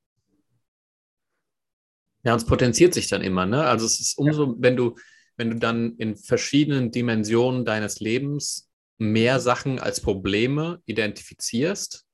[2.23, 3.63] Ja, und es potenziert sich dann immer, ne?
[3.63, 4.95] Also es ist umso, wenn du,
[5.37, 8.68] wenn du dann in verschiedenen Dimensionen deines Lebens
[8.99, 12.05] mehr Sachen als Probleme identifizierst,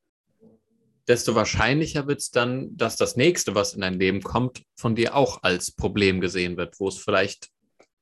[1.07, 5.15] desto wahrscheinlicher wird es dann, dass das nächste, was in dein Leben kommt, von dir
[5.15, 7.49] auch als Problem gesehen wird, wo es vielleicht,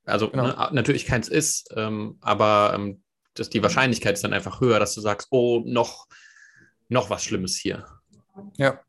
[0.04, 0.46] also Genau.
[0.46, 3.02] ne, natürlich keins ist, ähm, aber ähm,
[3.34, 6.06] dass die Wahrscheinlichkeit ist dann einfach höher, dass du sagst, oh, noch,
[6.88, 7.84] noch was Schlimmes hier.
[8.56, 8.80] Ja.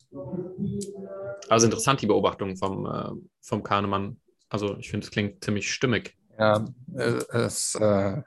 [1.50, 4.20] Also interessant, die Beobachtung vom, äh, vom Kahnemann.
[4.50, 6.16] Also ich finde, es klingt ziemlich stimmig.
[6.38, 6.66] Ja,
[6.96, 8.22] äh, es, äh,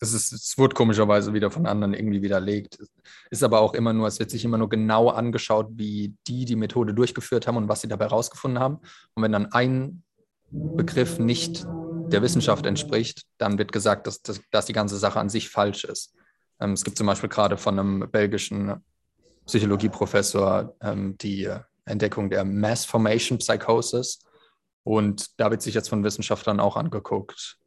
[0.00, 2.78] es, ist, es wurde komischerweise wieder von anderen irgendwie widerlegt.
[3.30, 6.56] Ist aber auch immer nur, es wird sich immer nur genau angeschaut, wie die die
[6.56, 8.78] Methode durchgeführt haben und was sie dabei rausgefunden haben.
[9.14, 10.02] Und wenn dann ein
[10.50, 11.66] Begriff nicht
[12.08, 15.84] der Wissenschaft entspricht, dann wird gesagt, dass, dass, dass die ganze Sache an sich falsch
[15.84, 16.14] ist.
[16.60, 18.82] Ähm, es gibt zum Beispiel gerade von einem belgischen
[19.46, 21.48] Psychologieprofessor ähm, die
[21.84, 24.20] Entdeckung der Mass Formation Psychosis.
[24.82, 27.58] Und da wird sich jetzt von Wissenschaftlern auch angeguckt,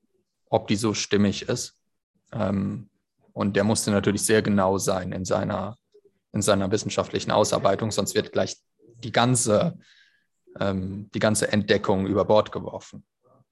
[0.50, 1.78] ob die so stimmig ist.
[2.34, 2.90] Ähm,
[3.34, 5.78] und der musste natürlich sehr genau sein in seiner,
[6.34, 8.58] in seiner wissenschaftlichen Ausarbeitung, sonst wird gleich
[9.04, 9.78] die ganze,
[10.60, 13.06] ähm, die ganze Entdeckung über Bord geworfen.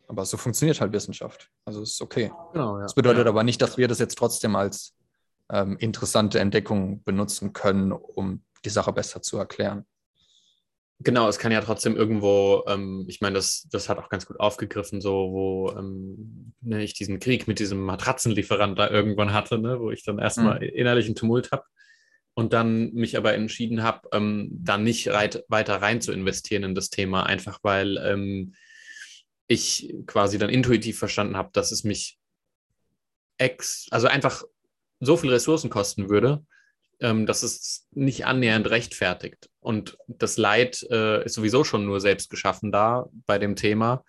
[0.07, 1.49] Aber so funktioniert halt Wissenschaft.
[1.65, 2.31] Also ist okay.
[2.53, 2.83] Genau, ja.
[2.83, 4.93] Das bedeutet aber nicht, dass wir das jetzt trotzdem als
[5.49, 9.85] ähm, interessante Entdeckung benutzen können, um die Sache besser zu erklären.
[11.03, 14.39] Genau, es kann ja trotzdem irgendwo, ähm, ich meine, das, das hat auch ganz gut
[14.39, 19.79] aufgegriffen, so wo ähm, ne, ich diesen Krieg mit diesem Matratzenlieferant da irgendwann hatte, ne,
[19.79, 20.69] wo ich dann erstmal Mhm.
[20.75, 21.63] innerlichen Tumult habe
[22.33, 26.75] und dann mich aber entschieden habe, ähm, da nicht reit, weiter rein zu investieren in
[26.75, 28.55] das Thema, einfach weil ähm,
[29.47, 32.19] ich quasi dann intuitiv verstanden habe, dass es mich
[33.37, 34.43] ex, also einfach
[34.99, 36.45] so viel Ressourcen kosten würde,
[36.99, 39.50] ähm, dass es nicht annähernd rechtfertigt.
[39.61, 44.03] Und das Leid äh, ist sowieso schon nur selbst geschaffen da bei dem Thema.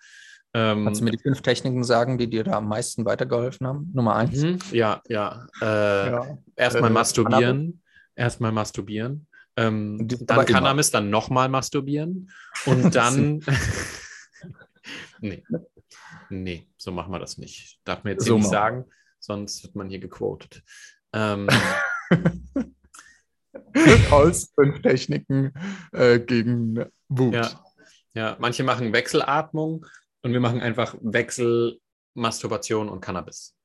[0.55, 3.89] Ähm, Kannst du mir die fünf Techniken sagen, die dir da am meisten weitergeholfen haben?
[3.93, 4.41] Nummer eins.
[4.41, 5.47] mhm, ja, ja.
[5.61, 6.37] Äh, Ja.
[6.55, 7.81] Erstmal Äh, masturbieren.
[8.15, 9.27] Erstmal masturbieren.
[9.55, 10.59] Ähm, dann aber immer.
[10.59, 12.29] Cannabis, dann nochmal masturbieren.
[12.65, 13.39] Und dann.
[15.21, 15.43] nee.
[16.29, 17.79] Nee, so machen wir das nicht.
[17.83, 18.85] Darf mir jetzt So nicht sagen,
[19.19, 20.63] sonst wird man hier gequotet.
[21.13, 21.47] Ähm,
[24.11, 25.53] Aus fünf Techniken
[25.91, 27.33] äh, gegen Wut.
[27.33, 27.49] Ja,
[28.13, 29.85] ja, manche machen Wechselatmung
[30.21, 31.79] und wir machen einfach Wechsel,
[32.13, 33.55] Masturbation und Cannabis.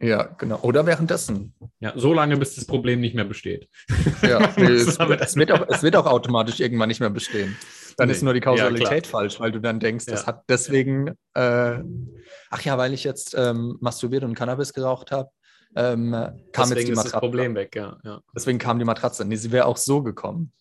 [0.00, 0.58] Ja, genau.
[0.62, 1.54] Oder währenddessen.
[1.78, 3.68] Ja, so lange, bis das Problem nicht mehr besteht.
[4.22, 7.56] Ja, nee, es, es, wird auch, es wird auch automatisch irgendwann nicht mehr bestehen.
[7.96, 8.14] Dann Nee.
[8.14, 10.26] ist nur die Ja, Kausalität falsch, weil du dann denkst, das Ja.
[10.28, 11.78] hat deswegen, äh,
[12.50, 15.30] ach ja, weil ich jetzt ähm, masturbiert und Cannabis geraucht habe,
[15.74, 17.18] ähm, kam jetzt Deswegen die ist das Matratze.
[17.18, 17.98] Problem weg, ja.
[18.04, 18.20] ja.
[18.34, 19.24] Deswegen kam die Matratze.
[19.24, 20.52] Nee, sie wäre auch so gekommen.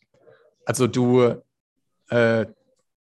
[0.66, 1.42] Also du,
[2.10, 2.46] äh,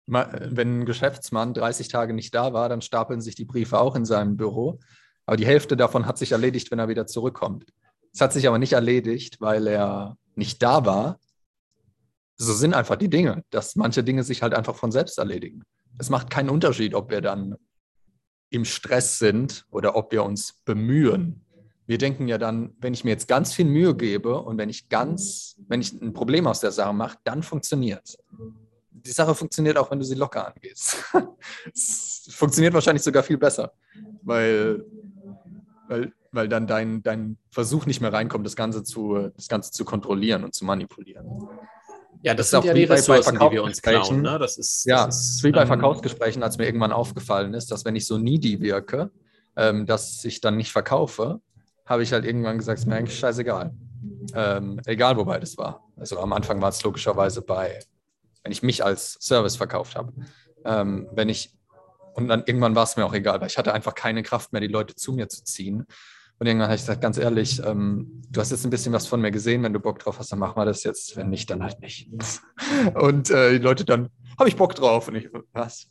[0.06, 4.06] wenn ein Geschäftsmann 30 Tage nicht da war, dann stapeln sich die Briefe auch in
[4.06, 4.80] seinem Büro.
[5.26, 7.66] Aber die Hälfte davon hat sich erledigt, wenn er wieder zurückkommt.
[8.14, 11.20] Es hat sich aber nicht erledigt, weil er nicht da war.
[12.38, 15.64] So sind einfach die Dinge, dass manche Dinge sich halt einfach von selbst erledigen.
[15.98, 17.56] Es macht keinen Unterschied, ob wir dann
[18.50, 21.46] im Stress sind oder ob wir uns bemühen.
[21.88, 24.90] Wir denken ja dann, wenn ich mir jetzt ganz viel Mühe gebe und wenn ich
[24.90, 28.18] ganz, wenn ich ein Problem aus der Sache mache, dann funktioniert es.
[28.92, 30.98] Die Sache funktioniert auch, wenn du sie locker angehst.
[31.74, 33.72] es funktioniert wahrscheinlich sogar viel besser,
[34.22, 34.84] weil,
[35.88, 39.86] weil, weil dann dein, dein Versuch nicht mehr reinkommt, das Ganze, zu, das Ganze zu
[39.86, 41.26] kontrollieren und zu manipulieren.
[42.22, 44.22] Ja, Das das, ist sind auch ja wie die Ressourcen, die wir uns klauen.
[44.22, 44.38] Ne?
[44.40, 47.54] Das ist, Ja, das es ist ist wie bei ähm, Verkaufsgesprächen, als mir irgendwann aufgefallen
[47.54, 49.10] ist, dass wenn ich so needy wirke,
[49.56, 51.40] ähm, dass ich dann nicht verkaufe,
[51.88, 53.74] habe ich halt irgendwann gesagt, ist mir eigentlich scheißegal.
[54.36, 55.84] Ähm, egal, wobei das war.
[55.96, 57.80] Also am Anfang war es logischerweise bei,
[58.44, 60.14] wenn ich mich als Service verkauft habe.
[60.66, 61.56] Ähm, wenn ich,
[62.14, 64.62] und dann irgendwann war es mir auch egal, weil ich hatte einfach keine Kraft mehr,
[64.62, 65.86] die Leute zu mir zu ziehen.
[66.40, 69.22] Und irgendwann habe ich gesagt, ganz ehrlich, ähm, du hast jetzt ein bisschen was von
[69.22, 71.16] mir gesehen, wenn du Bock drauf hast, dann machen wir das jetzt.
[71.16, 72.10] Wenn nicht, dann halt nicht.
[72.94, 75.08] Und äh, die Leute dann, habe ich Bock drauf.
[75.08, 75.90] Und ich, was?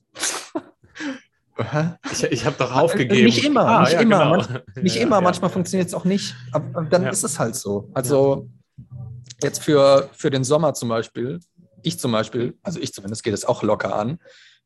[2.12, 3.24] Ich, ich habe doch aufgegeben.
[3.24, 4.02] Nicht immer, nicht immer.
[4.02, 4.36] genau.
[4.36, 5.20] Manch- Nicht Ja, immer, ja.
[5.22, 6.34] manchmal funktioniert es auch nicht.
[6.52, 7.10] Aber dann Ja.
[7.10, 7.90] ist es halt so.
[7.94, 8.48] Also
[9.42, 11.40] jetzt für, für den Sommer zum Beispiel,
[11.82, 14.18] ich zum Beispiel, also ich zumindest gehe das auch locker an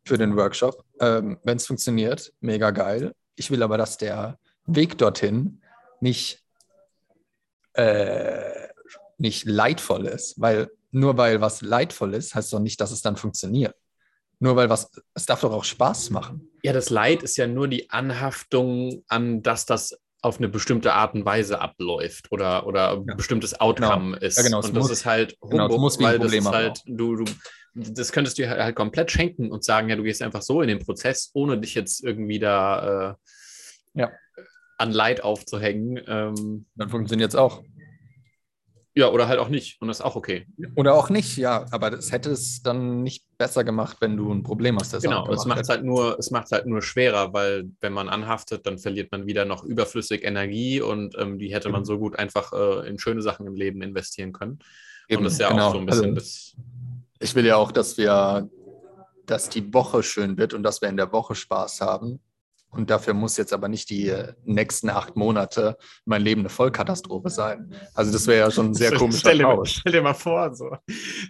[0.04, 0.84] für den Workshop.
[1.00, 3.12] Ähm, Wenn es funktioniert, mega geil.
[3.36, 5.60] Ich will aber, dass der Weg dorthin
[6.00, 6.42] nicht,
[7.74, 8.68] äh,
[9.18, 13.16] nicht leidvoll ist, weil nur weil was leidvoll ist, heißt doch nicht, dass es dann
[13.16, 13.74] funktioniert.
[14.40, 16.48] Nur weil was, es darf doch auch Spaß machen.
[16.62, 21.14] Ja, das Leid ist ja nur die Anhaftung an, dass das auf eine bestimmte Art
[21.14, 23.14] und Weise abläuft oder, oder ein Ja.
[23.14, 24.36] bestimmtes Outcome ist.
[24.36, 27.16] Ja, genau, und das muss- ist halt genau, Humbug, muss weil das ist halt, du,
[27.16, 27.24] du,
[27.74, 30.78] das könntest du halt komplett schenken und sagen, ja, du gehst einfach so in den
[30.78, 34.10] Prozess, ohne dich jetzt irgendwie da äh, Ja.
[34.78, 36.02] an Leid aufzuhängen.
[36.06, 37.62] Ähm, Dann funktioniert es auch.
[38.94, 39.80] ja, oder halt auch nicht.
[39.80, 40.46] Und das ist auch okay.
[40.76, 41.64] Oder auch nicht, ja.
[41.70, 45.26] Aber das hätte es dann nicht besser gemacht, wenn du ein Problem der Sache Genau,
[45.32, 45.70] es macht hättest.
[45.70, 49.46] halt nur, es macht halt nur schwerer, weil wenn man anhaftet, dann verliert man wieder
[49.46, 53.46] noch überflüssig Energie und ähm, die hätte man so gut einfach äh, in schöne Sachen
[53.46, 54.58] im Leben investieren können.
[55.08, 55.68] Eben, und das ist ja genau.
[55.68, 56.54] auch so ein bisschen Also, das.
[57.18, 58.46] ich will ja auch, dass wir,
[59.24, 62.20] dass die Woche schön wird und dass wir in der Woche Spaß haben.
[62.72, 67.28] Und dafür muss jetzt aber nicht die äh, nächsten acht Monate mein Leben eine Vollkatastrophe
[67.28, 67.74] sein.
[67.94, 70.76] Also das wäre ja schon ein sehr komischer stell, dir stell dir mal vor, so,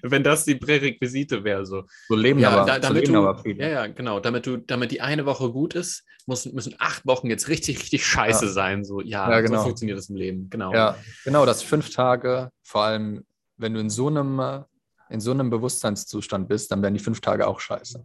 [0.03, 1.85] wenn das die Prärequisite wäre, so.
[2.09, 3.63] So leben Ja, aber, da, so damit leben du, aber viele.
[3.63, 7.29] ja, ja, genau, damit du, damit die eine Woche gut ist, muss, müssen acht Wochen
[7.31, 8.53] jetzt richtig, richtig scheiße Ja.
[8.53, 8.85] sein.
[8.85, 9.59] So, ja, Ja, genau.
[9.59, 10.75] so funktioniert das im Leben, genau.
[10.75, 13.25] Ja, genau, dass fünf Tage, vor allem
[13.57, 14.65] wenn du in so einem,
[15.09, 18.05] in so einem Bewusstseinszustand bist, dann werden die fünf Tage auch scheiße.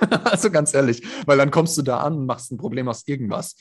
[0.24, 3.56] also ganz ehrlich, weil dann kommst du da an und machst ein Problem aus irgendwas.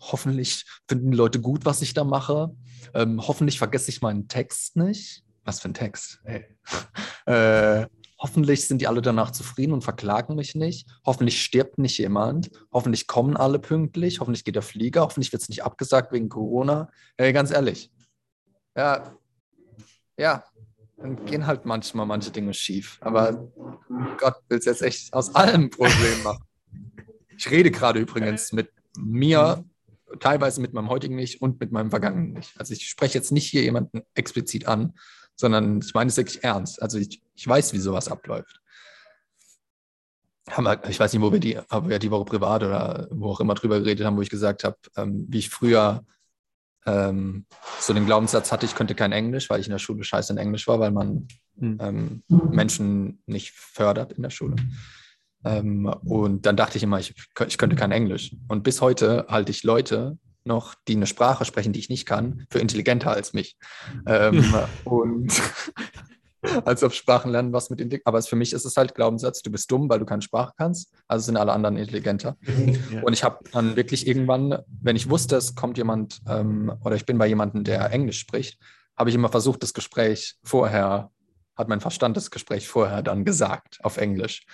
[0.00, 2.50] Hoffentlich finden die Leute gut, was ich da mache.
[2.94, 5.24] Ähm, hoffentlich vergesse ich meinen Text nicht.
[5.44, 6.20] Was für ein Text?
[6.24, 6.44] Ey.
[7.24, 7.86] Äh,
[8.22, 10.88] Hoffentlich sind die alle danach zufrieden und verklagen mich nicht.
[11.04, 12.52] Hoffentlich stirbt nicht jemand.
[12.72, 14.20] Hoffentlich kommen alle pünktlich.
[14.20, 15.00] Hoffentlich geht der Flieger.
[15.00, 16.88] Hoffentlich wird es nicht abgesagt wegen Corona.
[17.18, 17.90] Hey, ganz ehrlich.
[18.76, 19.16] Ja,
[20.16, 20.44] ja,
[21.02, 22.98] dann gehen halt manchmal manche Dinge schief.
[23.00, 23.50] Aber
[24.18, 26.44] Gott will es jetzt echt aus allem Problem machen.
[27.36, 29.64] Ich rede gerade übrigens mit mir,
[30.20, 32.54] teilweise mit meinem heutigen Ich und mit meinem vergangenen Ich.
[32.56, 34.94] Also ich spreche jetzt nicht hier jemanden explizit an,
[35.34, 36.80] sondern ich meine es wirklich ernst.
[36.80, 38.60] Also ich, ich weiß, wie sowas abläuft.
[40.88, 43.54] Ich weiß nicht, wo wir die, ob wir die Woche privat oder wo auch immer
[43.54, 46.04] drüber geredet haben, wo ich gesagt habe, ähm, wie ich früher
[46.86, 47.46] ähm,
[47.80, 50.38] so den Glaubenssatz hatte, ich könnte kein Englisch, weil ich in der Schule scheiße in
[50.38, 51.28] Englisch war, weil man
[51.58, 51.78] hm.
[51.80, 54.56] ähm, Menschen nicht fördert in der Schule.
[55.44, 57.14] Ähm, und dann dachte ich immer, ich,
[57.46, 58.34] ich könnte kein Englisch.
[58.48, 62.46] Und bis heute halte ich Leute noch, die eine Sprache sprechen, die ich nicht kann,
[62.50, 63.56] für intelligenter als mich.
[64.06, 64.54] Ähm,
[64.84, 65.40] und
[66.64, 69.50] als auf Sprachen lernen, was mit den Aber für mich ist es halt Glaubenssatz, du
[69.50, 72.36] bist dumm, weil du keine Sprache kannst, also sind alle anderen intelligenter.
[72.90, 73.02] Ja.
[73.02, 77.06] Und ich habe dann wirklich irgendwann, wenn ich wusste, es kommt jemand ähm, oder ich
[77.06, 78.58] bin bei jemandem, der Englisch spricht,
[78.96, 81.10] habe ich immer versucht, das Gespräch vorher,
[81.56, 84.44] hat mein Verstand das Gespräch vorher dann gesagt auf Englisch.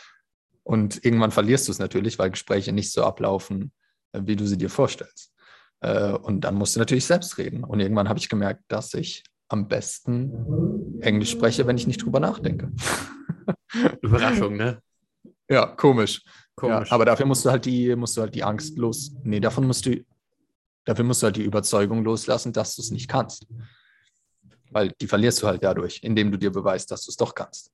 [0.62, 3.72] Und irgendwann verlierst du es natürlich, weil Gespräche nicht so ablaufen,
[4.12, 5.32] äh, wie du sie dir vorstellst.
[5.80, 7.64] Äh, und dann musst du natürlich selbst reden.
[7.64, 12.20] Und irgendwann habe ich gemerkt, dass ich am besten Englisch spreche, wenn ich nicht drüber
[12.20, 12.70] nachdenke.
[14.02, 14.82] Überraschung, ne?
[15.48, 16.22] Ja, komisch.
[16.54, 16.88] komisch.
[16.88, 19.12] Ja, aber dafür musst du halt die, musst du halt die Angst los.
[19.22, 20.04] Nee, davon musst du,
[20.84, 23.46] dafür musst du halt die Überzeugung loslassen, dass du es nicht kannst.
[24.70, 27.72] Weil die verlierst du halt dadurch, indem du dir beweist, dass du es doch kannst.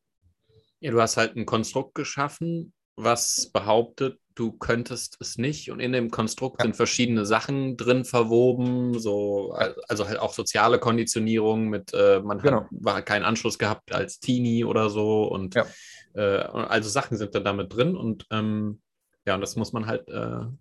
[0.81, 5.71] Ja, du hast halt ein Konstrukt geschaffen, was behauptet, du könntest es nicht.
[5.71, 6.65] Und in dem Konstrukt ja.
[6.65, 9.53] sind verschiedene Sachen drin verwoben, so,
[9.89, 12.63] also halt auch soziale Konditionierung mit, äh, man genau.
[12.63, 15.25] hat war keinen Anschluss gehabt als Teenie oder so.
[15.25, 15.67] Und ja.
[16.15, 17.97] äh, also Sachen sind dann damit drin.
[17.97, 18.81] Und ähm,
[19.27, 20.59] ja, und das muss man halt äh, am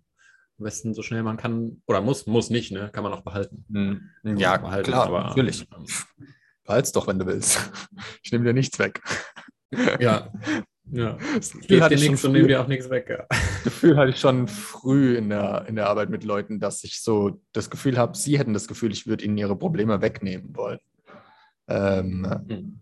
[0.58, 2.90] besten so schnell man kann, oder muss, muss nicht, ne?
[2.92, 3.64] Kann man auch behalten.
[3.68, 4.36] Mhm.
[4.36, 5.66] Ja, behalten, klar, aber, natürlich.
[5.76, 5.86] Ähm,
[6.64, 7.70] Behalt's doch, wenn du willst.
[8.22, 9.02] Ich nehme dir nichts weg.
[10.00, 10.32] Ja,
[10.90, 13.08] Ja, Gefühl hatte ich nichts und nehmen dir auch nichts weg.
[13.08, 13.26] Ja.
[13.64, 17.40] Gefühl hatte ich schon früh in der, in der Arbeit mit Leuten, dass ich so
[17.52, 20.78] das Gefühl habe, sie hätten das Gefühl, ich würde ihnen ihre Probleme wegnehmen wollen.
[21.68, 22.80] Ähm, hm.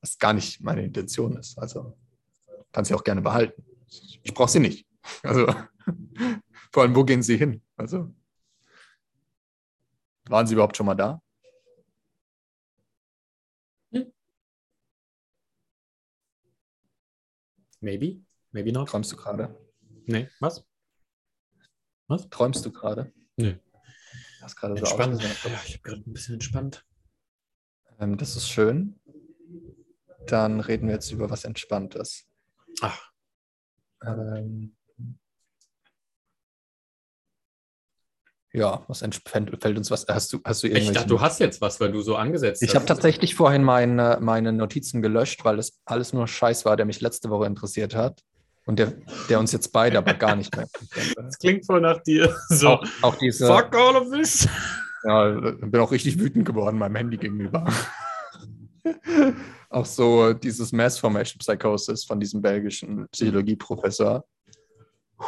[0.00, 1.58] Was gar nicht meine Intention ist.
[1.58, 1.96] Also
[2.72, 3.64] kann sie auch gerne behalten.
[4.22, 4.86] Ich brauche sie nicht.
[5.22, 5.46] Also
[6.72, 7.60] vor allem, wo gehen sie hin?
[7.76, 8.14] Also
[10.28, 11.20] waren sie überhaupt schon mal da?
[17.80, 18.22] Maybe,
[18.52, 18.88] maybe not.
[18.88, 19.58] Träumst du gerade?
[20.06, 20.64] Nee, was?
[22.08, 22.28] Was?
[22.28, 23.12] Träumst du gerade?
[23.36, 23.58] Nee.
[24.42, 25.22] Hast gerade so entspannt.
[25.22, 25.30] Ja,
[25.64, 26.86] ich habe gerade ein bisschen entspannt.
[27.98, 29.00] Ähm, das ist schön.
[30.26, 32.26] Dann reden wir jetzt über was Entspanntes.
[32.80, 33.10] Ach.
[34.04, 34.76] Ähm,
[38.52, 40.06] Ja, was fällt uns was?
[40.08, 42.68] Hast du, hast du Ich dachte, du hast jetzt was, weil du so angesetzt ich
[42.68, 42.72] hast.
[42.72, 46.84] Ich habe tatsächlich vorhin meine, meine Notizen gelöscht, weil es alles nur Scheiß war, der
[46.84, 48.24] mich letzte Woche interessiert hat.
[48.66, 48.92] Und der,
[49.28, 50.66] der uns jetzt beide aber gar nicht mehr.
[51.16, 52.34] Das klingt voll nach dir.
[52.48, 53.46] So, auch, auch diese.
[53.46, 54.48] Fuck all of this.
[55.04, 57.64] Ja, bin auch richtig wütend geworden meinem Handy gegenüber.
[59.70, 64.24] auch so dieses Mass Formation Psychosis von diesem belgischen Psychologieprofessor.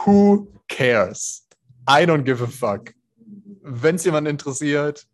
[0.05, 1.47] Who cares?
[1.89, 2.93] I don't give a fuck
[3.63, 5.07] wenn es jemand interessiert,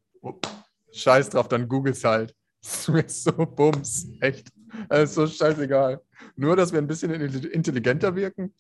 [0.93, 2.35] scheiß drauf, dann googles halt.
[2.61, 4.49] Das ist so Bums, echt.
[4.89, 6.03] Das ist so scheißegal.
[6.37, 8.53] Nur, dass wir ein bisschen intelligenter wirken,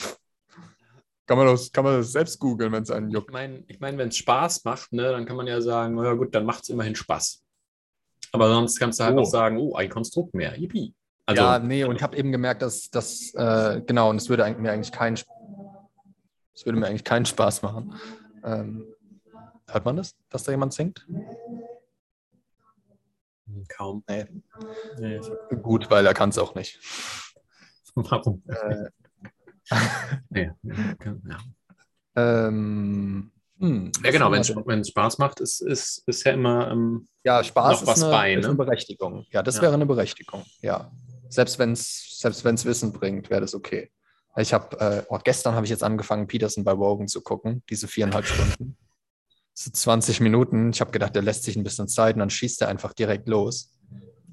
[1.26, 3.28] kann man das, kann man das selbst googeln, wenn es einen juckt.
[3.28, 6.14] Ich meine, ich mein, wenn es Spaß macht, ne, dann kann man ja sagen, naja
[6.14, 7.42] gut, dann macht es immerhin Spaß.
[8.32, 9.20] Aber sonst kannst du halt oh.
[9.20, 10.94] auch sagen, oh, ein Konstrukt mehr, yippie.
[11.26, 14.50] Also, ja, nee, und ich habe eben gemerkt, dass das, äh, genau, und es würde
[14.58, 15.18] mir eigentlich keinen,
[16.54, 17.94] es würde mir eigentlich keinen Spaß machen.
[18.44, 18.86] Ähm,
[19.70, 21.06] Hört man das, dass da jemand singt?
[23.68, 24.02] Kaum.
[24.08, 24.26] Nee.
[24.98, 25.20] nee
[25.62, 26.80] Gut, weil er kann es auch nicht.
[27.94, 28.42] Warum?
[28.46, 28.90] Äh,
[30.30, 30.50] nee.
[30.62, 31.38] ja.
[32.16, 37.42] Ähm, hm, ja, genau, wenn es Spaß macht, ist, ist, ist ja immer ähm, ja,
[37.42, 38.34] Spaß noch was eine, bei.
[38.34, 38.40] Ne?
[38.40, 39.26] Ist eine Berechtigung.
[39.30, 39.62] Ja, das ja.
[39.62, 40.44] wäre eine Berechtigung.
[40.62, 40.90] Ja.
[41.28, 43.90] Selbst wenn es selbst wenn's Wissen bringt, wäre das okay.
[44.36, 47.88] Ich habe, äh, oh, gestern habe ich jetzt angefangen, Peterson bei Wogan zu gucken, diese
[47.88, 48.76] viereinhalb Stunden
[49.58, 50.70] so 20 Minuten.
[50.70, 53.28] Ich habe gedacht, der lässt sich ein bisschen Zeit und dann schießt er einfach direkt
[53.28, 53.74] los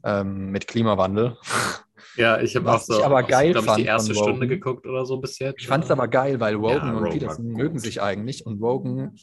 [0.03, 1.38] ähm, mit Klimawandel.
[2.17, 5.17] Ja, ich habe auch so aber geil auch, ich, die erste Stunde geguckt oder so
[5.17, 5.59] bis jetzt.
[5.59, 9.17] Ich fand es aber geil, weil Wogan ja, und Peterson mögen sich eigentlich und Wogan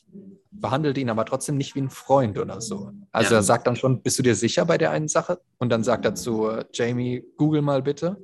[0.51, 2.91] behandelt ihn aber trotzdem nicht wie ein Freund oder so.
[3.11, 3.41] Also ja.
[3.41, 5.41] er sagt dann schon, bist du dir sicher bei der einen Sache?
[5.57, 8.19] Und dann sagt er zu äh, Jamie, google mal bitte.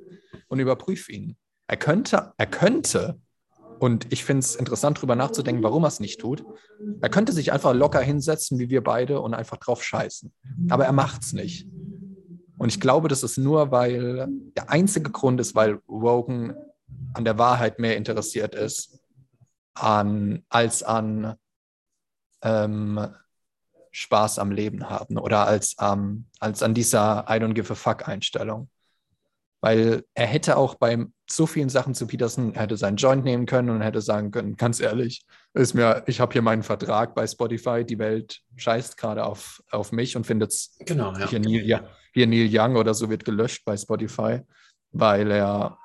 [0.49, 1.35] und überprüf ihn.
[1.65, 3.19] Er könnte, er könnte,
[3.79, 6.43] und ich finde es interessant, darüber nachzudenken, warum er es nicht tut.
[7.01, 10.33] Er könnte sich einfach locker hinsetzen, wie wir beide, und einfach drauf scheißen.
[10.69, 11.67] Aber er macht es nicht.
[12.57, 14.27] Und ich glaube, das ist nur, weil
[14.57, 16.55] der einzige Grund ist, weil Rogan
[17.13, 18.99] an der Wahrheit mehr interessiert ist
[19.75, 21.35] an, als an
[22.41, 23.07] ähm,
[23.91, 28.07] Spaß am Leben haben oder als, ähm, als an dieser I don't give a fuck
[28.07, 28.69] Einstellung.
[29.61, 33.45] Weil er hätte auch bei so vielen Sachen zu Peterson, er hätte seinen Joint nehmen
[33.45, 37.27] können und hätte sagen können, ganz ehrlich, ist mir, ich habe hier meinen Vertrag bei
[37.27, 41.29] Spotify, die Welt scheißt gerade auf, auf mich und findet es Genau, ja.
[41.29, 44.41] hier, Neil, hier Neil Young oder so wird gelöscht bei Spotify,
[44.91, 45.77] weil er,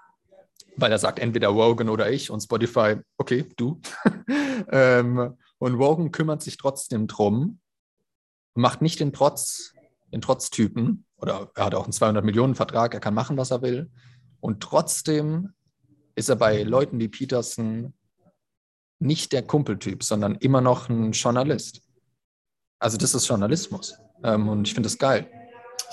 [0.76, 3.80] weil er sagt, entweder Rogan oder ich und Spotify, okay, du.
[4.70, 7.60] ähm, und Rogan kümmert sich trotzdem drum,
[8.54, 9.74] macht nicht den Trotz,
[10.12, 13.62] den Trotztypen, oder er hat auch einen 200 Millionen Vertrag, er kann machen, was er
[13.62, 13.90] will.
[14.44, 15.54] Und trotzdem
[16.16, 17.94] ist er bei Leuten wie Peterson
[18.98, 21.80] nicht der Kumpeltyp, sondern immer noch ein Journalist.
[22.78, 23.96] Also das ist Journalismus.
[24.22, 25.30] Ähm, und ich finde das geil.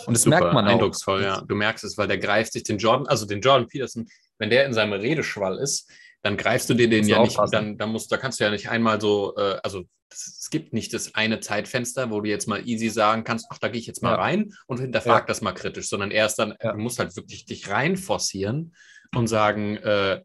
[0.05, 0.71] Und das Super, merkt man auch.
[0.71, 1.39] eindrucksvoll, ja.
[1.39, 4.05] Du merkst es, weil der greift sich den Jordan, also den Jordan Peterson,
[4.37, 5.89] wenn der in seinem Redeschwall ist,
[6.21, 8.69] dann greifst du dir den ja nicht, dann, dann musst, da kannst du ja nicht
[8.69, 12.89] einmal so, äh, also es gibt nicht das eine Zeitfenster, wo du jetzt mal easy
[12.89, 14.15] sagen kannst, ach, da gehe ich jetzt mal Ja.
[14.17, 15.25] rein und hinterfrag Ja.
[15.27, 16.73] das mal kritisch, sondern erst dann, Ja.
[16.73, 18.75] du musst halt wirklich dich reinforcieren
[19.15, 20.21] und sagen, äh,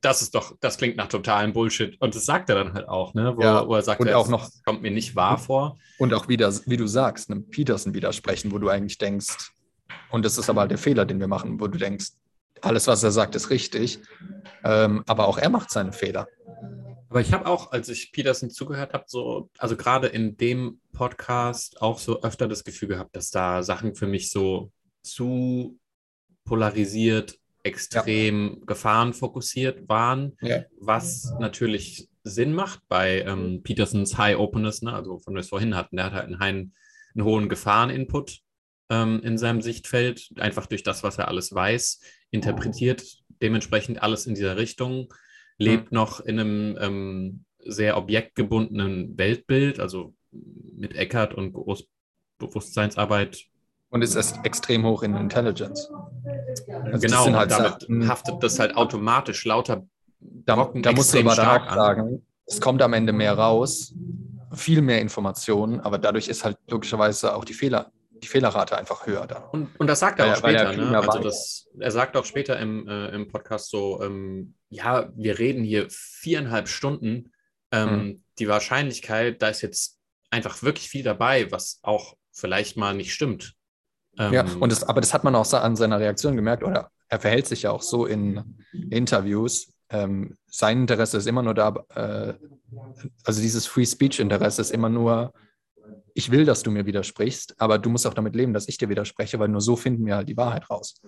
[0.00, 1.96] das ist doch, das klingt nach totalem Bullshit.
[2.00, 3.36] Und das sagt er dann halt auch, ne?
[3.36, 5.78] Wo, Ja, wo er sagt, und auch das noch- kommt mir nicht wahr vor.
[5.98, 9.52] Und auch wieder, wie du sagst, einem Peterson widersprechen, wo du eigentlich denkst,
[10.10, 12.08] und das ist aber halt der Fehler, den wir machen, wo du denkst,
[12.62, 14.00] alles, was er sagt, ist richtig.
[14.64, 16.26] Ähm, aber auch er macht seine Fehler.
[17.12, 21.82] Aber ich habe auch, als ich Peterson zugehört habe, so, also gerade in dem Podcast
[21.82, 25.78] auch so öfter das Gefühl gehabt, dass da Sachen für mich so zu
[26.46, 30.64] polarisiert, extrem gefahrenfokussiert waren, Ja.
[30.80, 34.94] was natürlich Sinn macht bei ähm, Petersons High Openness, ne?
[34.94, 36.72] also von wir es vorhin hatten, der hat halt einen, einen,
[37.14, 38.38] einen hohen Gefahreninput
[38.88, 42.00] ähm, in seinem Sichtfeld, einfach durch das, was er alles weiß,
[42.30, 43.04] interpretiert
[43.42, 45.12] dementsprechend alles in dieser Richtung,
[45.58, 50.14] lebt noch in einem ähm, sehr objektgebundenen Weltbild, also
[50.76, 53.44] mit Eckert und Großbewusstseinsarbeit.
[53.90, 55.90] Und ist erst extrem hoch in Intelligence.
[56.84, 59.86] Also genau, und halt damit Sachen- haftet das halt automatisch lauter
[60.20, 63.94] Da, Brocken da musst du extrem aber stark sagen, es kommt am Ende mehr raus,
[64.52, 67.92] viel mehr Informationen, aber dadurch ist halt logischerweise auch die Fehler,
[68.22, 69.42] die Fehlerrate einfach höher dann.
[69.50, 70.98] Und, und das sagt er auch er- er später, ne?
[70.98, 75.64] Also das, er sagt auch später im, äh, im Podcast so, ähm, ja, wir reden
[75.64, 77.32] hier viereinhalb Stunden.
[77.72, 78.24] Ähm, Mhm.
[78.38, 79.98] Die Wahrscheinlichkeit, da ist jetzt
[80.30, 83.54] einfach wirklich viel dabei, was auch vielleicht mal nicht stimmt.
[84.18, 87.20] Ähm, Ja, und das, aber das hat man auch an seiner Reaktion gemerkt, oder er
[87.20, 88.58] verhält sich ja auch so in
[88.90, 89.72] Interviews.
[89.90, 92.34] Ähm, sein Interesse ist immer nur da, äh,
[93.24, 95.32] also dieses Free Speech-Interesse ist immer nur,
[96.14, 98.88] ich will, dass du mir widersprichst, aber du musst auch damit leben, dass ich dir
[98.88, 101.00] widerspreche, weil nur so finden wir halt die Wahrheit raus.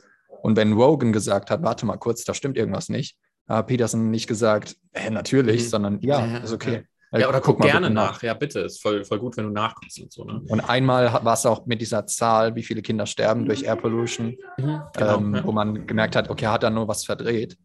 [0.43, 3.17] Und wenn Rogan gesagt hat, warte mal kurz, da stimmt irgendwas nicht,
[3.49, 5.69] hat Peterson nicht gesagt, äh, natürlich, Mhm.
[5.69, 6.85] sondern ja, Ja, ist okay.
[7.13, 8.23] Äh, ja, oder guck, mal gerne bitte nach.
[8.23, 8.61] Ja, bitte.
[8.61, 10.25] Ist voll, voll gut, wenn du nachguckst und so.
[10.25, 10.43] Ne?
[10.49, 14.37] Und einmal war es auch mit dieser Zahl, wie viele Kinder sterben durch Air Pollution,
[14.57, 15.45] Genau, ähm, ja.
[15.45, 17.57] wo man gemerkt hat, okay, hat er nur was verdreht.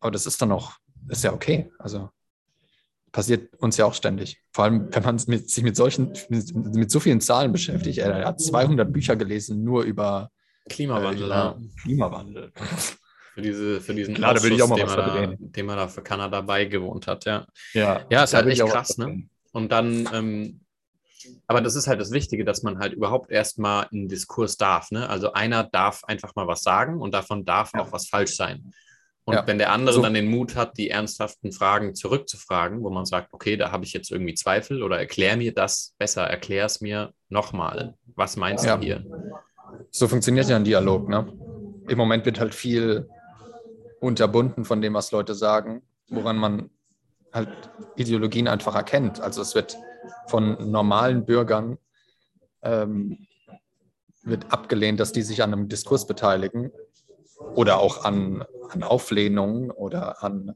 [0.00, 0.72] Aber das ist dann auch,
[1.08, 1.70] ist ja okay.
[1.78, 2.10] Also
[3.14, 4.42] passiert uns ja auch ständig.
[4.52, 7.98] Vor allem, wenn man mit, sich mit solchen, mit, mit so vielen Zahlen beschäftigt.
[7.98, 10.30] Er, hat 200 Bücher gelesen, nur über,
[10.68, 11.50] Klimawandel, äh, ja.
[11.52, 12.52] über Klimawandel.
[13.34, 15.76] Für, diese, für diesen Klar, will ich auch mal den, was er da, den er
[15.76, 17.46] da für Kanada beigewohnt hat, ja.
[17.72, 19.22] Ja, Ja, ist halt echt krass, ne?
[19.52, 20.60] Und dann, ähm,
[21.46, 24.90] aber das ist halt das Wichtige, dass man halt überhaupt erstmal einen Diskurs darf.
[24.90, 25.08] Ne?
[25.08, 27.80] Also einer darf einfach mal was sagen und davon darf Ja.
[27.80, 28.72] auch was falsch sein.
[29.26, 29.46] Und Ja.
[29.46, 33.32] wenn der andere So- dann den Mut hat, die ernsthaften Fragen zurückzufragen, wo man sagt,
[33.32, 37.12] okay, da habe ich jetzt irgendwie Zweifel oder erklär mir das besser, erklär es mir
[37.30, 37.94] nochmal.
[38.16, 38.76] Was meinst Ja.
[38.76, 39.04] du hier?
[39.90, 41.08] So funktioniert ja ein Dialog.
[41.08, 41.32] Ne?
[41.88, 43.08] Im Moment wird halt viel
[44.00, 46.70] unterbunden von dem, was Leute sagen, woran man
[47.32, 47.48] halt
[47.96, 49.20] Ideologien einfach erkennt.
[49.20, 49.76] Also es wird
[50.28, 51.78] von normalen Bürgern
[52.62, 53.26] ähm,
[54.22, 56.70] wird abgelehnt, dass die sich an einem Diskurs beteiligen
[57.38, 60.54] oder auch an, an Auflehnungen oder an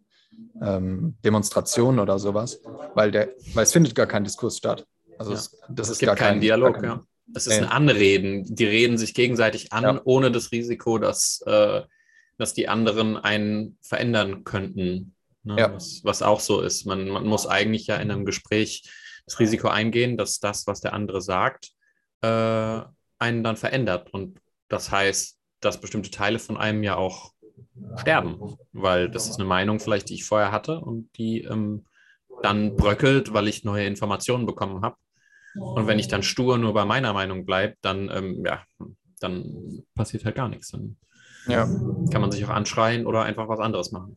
[0.63, 2.61] ähm, Demonstrationen oder sowas,
[2.95, 4.87] weil, der, weil es findet gar kein Diskurs statt.
[5.19, 5.39] Also Ja.
[5.39, 7.05] es, das Es ist gibt gar keinen kein Dialog, gar kein, ja.
[7.35, 7.67] Es ist Nee.
[7.67, 8.45] ein Anreden.
[8.55, 10.01] Die reden sich gegenseitig an, Ja.
[10.05, 11.83] ohne das Risiko, dass, äh,
[12.39, 15.15] dass die anderen einen verändern könnten.
[15.43, 15.57] Ne?
[15.59, 15.75] Ja.
[15.75, 16.87] Was, was auch so ist.
[16.87, 18.89] Man, man muss eigentlich ja in einem Gespräch
[19.27, 21.73] das Risiko eingehen, dass das, was der andere sagt,
[22.23, 22.81] äh,
[23.19, 24.13] einen dann verändert.
[24.15, 27.33] Und das heißt, dass bestimmte Teile von einem ja auch
[27.97, 31.85] sterben, weil das ist eine Meinung vielleicht, die ich vorher hatte und die ähm,
[32.43, 34.97] dann bröckelt, weil ich neue Informationen bekommen habe.
[35.55, 38.63] Und wenn ich dann stur nur bei meiner Meinung bleibe, dann, ähm, ja,
[39.21, 40.71] dann passiert halt gar nichts.
[40.71, 40.97] Dann
[41.47, 44.17] Ja, kann man sich auch anschreien oder einfach was anderes machen.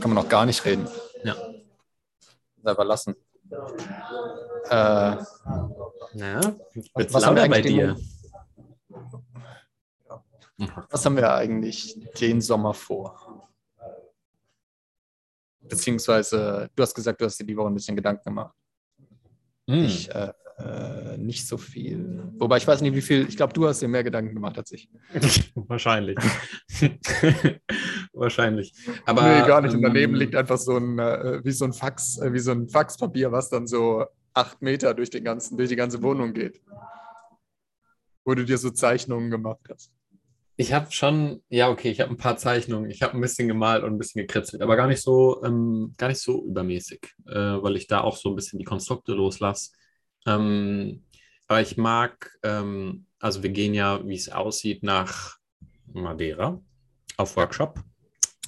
[0.00, 0.88] kann man auch gar nicht reden.
[1.24, 1.36] Ja.
[2.62, 3.14] Selber lassen.
[4.70, 5.16] Äh,
[6.14, 6.40] Ja,
[6.94, 7.96] was haben wir bei dir?
[10.90, 13.48] Was haben wir eigentlich den Sommer vor?
[15.60, 18.54] Beziehungsweise, du hast gesagt, du hast dir die Woche ein bisschen Gedanken gemacht.
[19.68, 19.84] Hm.
[19.84, 22.24] Ich äh, äh, nicht so viel.
[22.38, 23.28] Wobei ich weiß nicht, wie viel.
[23.28, 24.88] Ich glaube, du hast dir mehr Gedanken gemacht als ich.
[25.54, 26.18] Wahrscheinlich.
[28.12, 28.72] Wahrscheinlich.
[29.06, 29.74] Aber, nee, gar nicht.
[29.74, 32.50] Und ähm, daneben liegt einfach so ein, äh, wie so ein Fax, äh, wie so
[32.50, 34.04] ein Faxpapier, was dann so
[34.34, 36.60] acht Meter durch, den ganzen, durch die ganze Wohnung geht.
[38.24, 39.92] Wo du dir so Zeichnungen gemacht hast.
[40.60, 42.90] Ich habe schon, ja, okay, ich habe ein paar Zeichnungen.
[42.90, 46.08] Ich habe ein bisschen gemalt und ein bisschen gekritzelt, aber gar nicht so, ähm, gar
[46.08, 47.32] nicht so übermäßig, äh,
[47.62, 49.70] weil ich da auch so ein bisschen die Konstrukte loslasse.
[50.26, 51.04] Ähm,
[51.46, 55.36] aber ich mag, ähm, also wir gehen ja, wie es aussieht, nach
[55.92, 56.60] Madeira
[57.16, 57.78] auf Workshop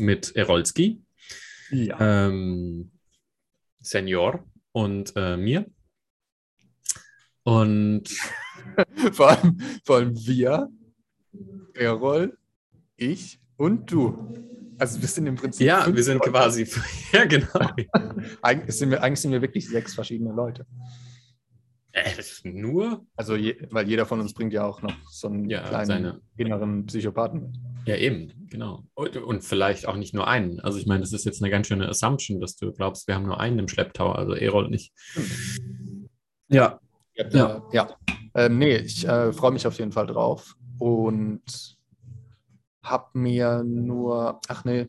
[0.01, 1.01] mit Erolski,
[1.71, 2.27] Ja.
[2.27, 2.91] ähm,
[3.79, 5.65] Senior und äh, mir.
[7.45, 8.09] Und
[9.13, 10.69] vor, allem, vor allem wir,
[11.75, 12.37] Errol,
[12.97, 14.35] ich und du.
[14.79, 15.66] Also wir sind im Prinzip.
[15.66, 16.31] ja, fünf wir sind Leute.
[16.31, 16.66] quasi,
[17.12, 17.71] ja, genau.
[18.43, 20.66] Eigentlich sind, wir, eigentlich sind wir wirklich sechs verschiedene Leute.
[21.93, 25.29] Äh, das ist nur, Also, je, weil jeder von uns bringt ja auch noch so
[25.29, 27.57] einen Ja, kleinen seine- inneren Psychopathen mit.
[27.87, 28.85] ja, eben, genau.
[28.95, 30.61] Und, und vielleicht auch nicht nur einen.
[30.61, 33.27] Also, ich meine, das ist jetzt eine ganz schöne Assumption, dass du glaubst, wir haben
[33.27, 34.93] nur einen im Schlepptau, also Erol nicht.
[36.49, 36.81] Ja,
[37.33, 37.62] Ja.
[37.73, 37.89] ja.
[38.35, 41.76] Ähm, nee, ich äh, freue mich auf jeden Fall drauf und
[42.83, 44.89] habe mir nur, ach nee,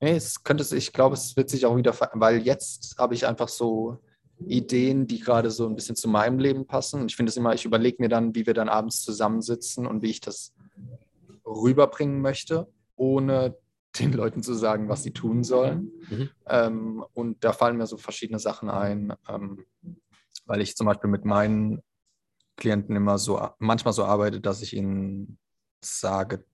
[0.00, 3.26] nee, es könnte sich, ich glaube, es wird sich auch wieder, weil jetzt habe ich
[3.26, 3.98] einfach so
[4.46, 7.00] Ideen, die gerade so ein bisschen zu meinem Leben passen.
[7.00, 10.02] Und ich finde es immer, ich überlege mir dann, wie wir dann abends zusammensitzen und
[10.02, 10.54] wie ich das
[11.44, 13.56] rüberbringen möchte, ohne
[13.98, 15.90] den Leuten zu sagen, was sie tun sollen.
[16.10, 16.30] Mhm.
[16.46, 19.64] Ähm, und da fallen mir so verschiedene Sachen ein, ähm,
[20.44, 21.82] weil ich zum Beispiel mit meinen
[22.56, 25.38] Klienten immer so, manchmal so arbeite, dass ich ihnen
[25.80, 26.44] sage,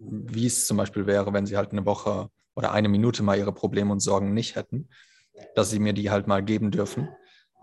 [0.00, 3.52] wie es zum Beispiel wäre, wenn sie halt eine Woche oder eine Minute mal ihre
[3.52, 4.88] Probleme und Sorgen nicht hätten,
[5.54, 7.08] dass sie mir die halt mal geben dürfen.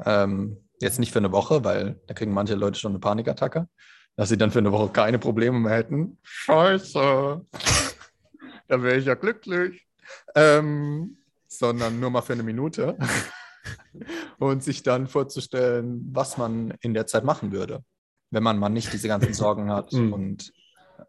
[0.06, 3.68] Ähm, jetzt nicht für eine Woche, weil da kriegen manche Leute schon eine Panikattacke,
[4.16, 6.18] dass sie dann für eine Woche keine Probleme mehr hätten.
[6.24, 7.00] Scheiße.
[8.68, 9.86] da wäre ich ja glücklich.
[10.36, 11.18] Ähm,
[11.48, 12.98] sondern nur mal für eine Minute.
[14.40, 17.84] und sich dann vorzustellen, was man in der Zeit machen würde,
[18.32, 20.14] wenn man mal nicht diese ganzen Sorgen hat Mhm.
[20.14, 20.54] und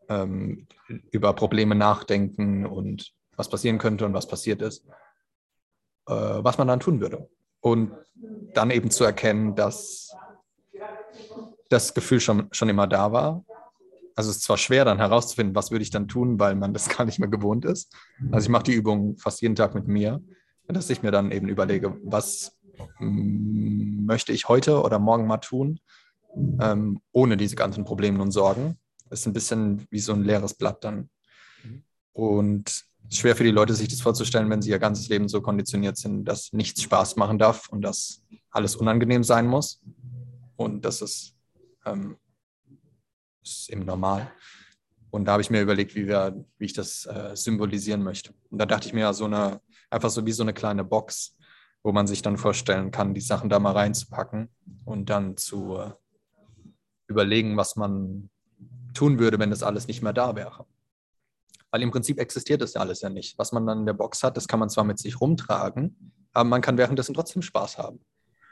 [0.08, 0.66] ähm,
[1.10, 4.86] über Probleme nachdenken und was passieren könnte und was passiert ist,
[6.08, 7.28] äh, was man dann tun würde.
[7.60, 7.92] Und
[8.54, 10.14] dann eben zu erkennen, dass
[11.68, 13.44] das Gefühl schon, schon immer da war.
[14.14, 16.88] Also es ist zwar schwer dann herauszufinden, was würde ich dann tun, weil man das
[16.96, 17.92] gar nicht mehr gewohnt ist.
[18.32, 20.22] Also ich mache die Übung fast jeden Tag mit mir,
[20.68, 22.56] dass ich mir dann eben überlege, was
[22.98, 25.80] mm, möchte ich heute oder morgen mal tun,
[26.60, 28.78] ähm, ohne diese ganzen Probleme und Sorgen.
[29.08, 31.10] Das ist ein bisschen wie so ein leeres Blatt dann.
[32.12, 35.28] Und es ist schwer für die Leute, sich das vorzustellen, wenn sie ihr ganzes Leben
[35.28, 39.82] so konditioniert sind, dass nichts Spaß machen darf und dass alles unangenehm sein muss.
[40.56, 41.36] Und das ist,
[41.84, 42.16] ähm,
[43.42, 44.32] ist eben normal.
[45.10, 48.34] Und da habe ich mir überlegt, wie, wir, wie ich das äh, symbolisieren möchte.
[48.50, 49.60] Und da dachte ich mir, ja, so eine,
[49.96, 51.36] einfach so wie so eine kleine Box,
[51.82, 54.48] wo man sich dann vorstellen kann, die Sachen da mal reinzupacken
[54.84, 55.90] und dann zu äh,
[57.08, 58.30] überlegen, was man
[58.94, 60.66] tun würde, wenn das alles nicht mehr da wäre.
[61.70, 63.38] Weil im Prinzip existiert das ja alles ja nicht.
[63.38, 66.48] Was man dann in der Box hat, das kann man zwar mit sich rumtragen, aber
[66.48, 68.00] man kann währenddessen trotzdem Spaß haben.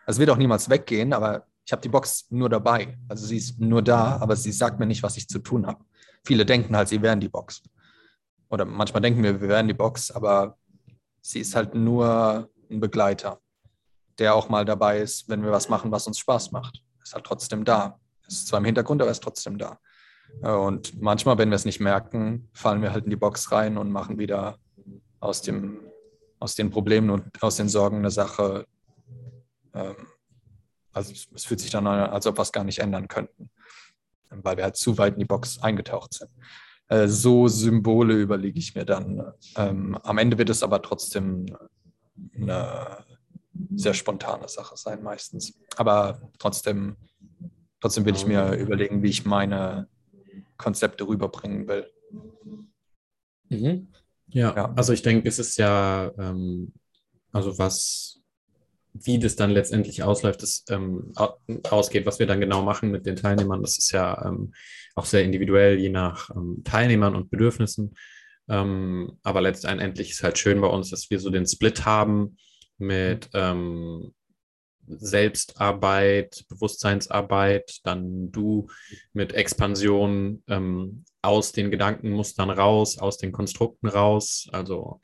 [0.06, 2.98] Es wird auch niemals weggehen, aber ich habe die Box nur dabei.
[3.08, 5.82] Also sie ist nur da, aber sie sagt mir nicht, was ich zu tun habe.
[6.24, 7.62] Viele denken halt, sie wären die Box.
[8.50, 10.58] Oder manchmal denken wir, wir wären die Box, aber
[11.24, 13.40] sie ist halt nur ein Begleiter,
[14.18, 16.82] der auch mal dabei ist, wenn wir was machen, was uns Spaß macht.
[17.02, 17.98] Ist halt trotzdem da.
[18.28, 19.78] Ist zwar im Hintergrund, aber ist trotzdem da.
[20.42, 23.90] Und manchmal, wenn wir es nicht merken, fallen wir halt in die Box rein und
[23.90, 24.58] machen wieder
[25.20, 25.80] aus, dem,
[26.40, 28.66] aus den Problemen und aus den Sorgen eine Sache.
[29.72, 29.96] Ähm,
[30.92, 33.50] also es, es fühlt sich dann an, als ob wir es gar nicht ändern könnten,
[34.30, 36.30] weil wir halt zu weit in die Box eingetaucht sind.
[36.88, 39.32] Äh, so Symbole überlege ich mir dann.
[39.56, 41.46] Ähm, am Ende wird es aber trotzdem
[42.36, 43.04] eine
[43.74, 45.58] sehr spontane Sache sein meistens.
[45.76, 46.96] Aber trotzdem,
[47.80, 49.88] trotzdem will ich mir überlegen, wie ich meine
[50.56, 51.90] Konzepte rüberbringen will.
[53.48, 53.88] Mhm.
[54.28, 54.72] Ja, Ja.
[54.74, 56.72] also ich denke, es ist ja, ähm,
[57.32, 58.20] also was,
[58.94, 61.36] wie das dann letztendlich ausläuft, das ähm, au-
[61.68, 64.54] ausgeht, was wir dann genau machen mit den Teilnehmern, das ist ja ähm,
[64.94, 67.96] auch sehr individuell, je nach ähm, Teilnehmern und Bedürfnissen.
[68.48, 72.36] Ähm, aber letztendlich ist halt schön bei uns, dass wir so den Split haben
[72.78, 74.12] mit ähm,
[74.86, 78.68] Selbstarbeit, Bewusstseinsarbeit, dann du
[79.12, 84.48] mit Expansion ähm, aus den Gedankenmustern raus, aus den Konstrukten raus.
[84.52, 85.00] Also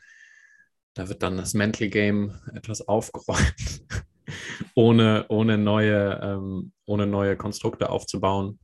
[0.94, 3.84] da wird dann das Mental Game etwas aufgeräumt,
[4.74, 8.58] ohne, ohne, neue, ähm, ohne neue Konstrukte aufzubauen.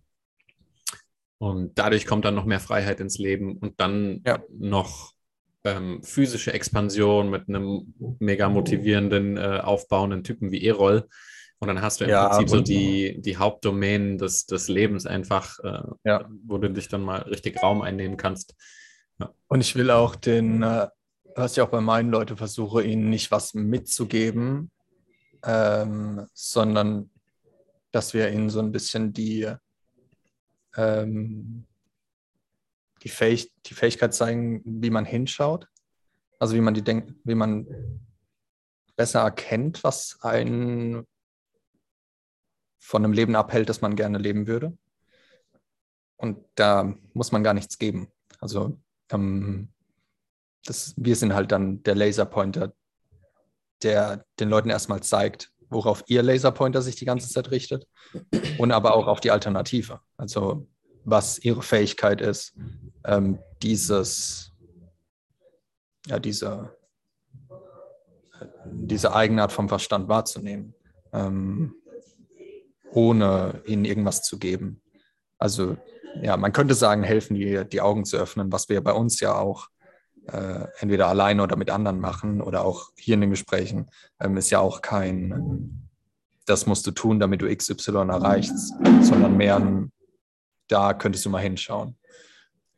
[1.38, 4.42] Und dadurch kommt dann noch mehr Freiheit ins Leben und dann Ja.
[4.48, 5.12] noch
[5.64, 11.08] ähm, physische Expansion mit einem mega motivierenden, äh, aufbauenden Typen wie Erol.
[11.58, 15.58] Und dann hast du im Ja, Prinzip so die, die Hauptdomänen des, des Lebens einfach,
[15.60, 16.28] äh, Ja.
[16.46, 18.54] wo du dich dann mal richtig Raum einnehmen kannst.
[19.48, 20.88] Und ich will auch den, äh,
[21.36, 24.70] was ich auch bei meinen Leuten versuche, ihnen nicht was mitzugeben,
[25.44, 27.10] ähm, sondern
[27.92, 29.52] dass wir ihnen so ein bisschen die,
[30.76, 31.66] ähm,
[33.02, 35.68] die, Fähig die Fähigkeit zeigen, wie man hinschaut.
[36.38, 37.66] Also wie man die denkt, wie man
[38.96, 41.06] besser erkennt, was einen
[42.78, 44.76] von einem Leben abhält, das man gerne leben würde.
[46.16, 48.08] Und da muss man gar nichts geben.
[48.40, 48.78] Also
[49.10, 49.68] ähm,
[50.66, 52.72] das, wir sind halt dann der Laserpointer,
[53.82, 57.86] der den Leuten erstmal zeigt, worauf ihr Laserpointer sich die ganze Zeit richtet
[58.58, 60.00] und aber auch auf die Alternative.
[60.16, 60.66] Also
[61.04, 62.54] was ihre Fähigkeit ist,
[63.04, 64.52] ähm, dieses,
[66.06, 66.76] ja, diese,
[68.64, 70.74] diese Eigenart vom Verstand wahrzunehmen,
[71.12, 71.74] ähm,
[72.92, 74.82] ohne ihnen irgendwas zu geben.
[75.38, 75.76] Also
[76.22, 79.38] ja, man könnte sagen, helfen, die, die Augen zu öffnen, was wir bei uns ja
[79.38, 79.68] auch
[80.32, 83.90] äh, entweder alleine oder mit anderen machen oder auch hier in den Gesprächen,
[84.20, 85.88] ähm, ist ja auch kein,
[86.46, 89.92] das musst du tun, damit du XY erreichst, sondern mehr ein,
[90.68, 91.96] da könntest du mal hinschauen.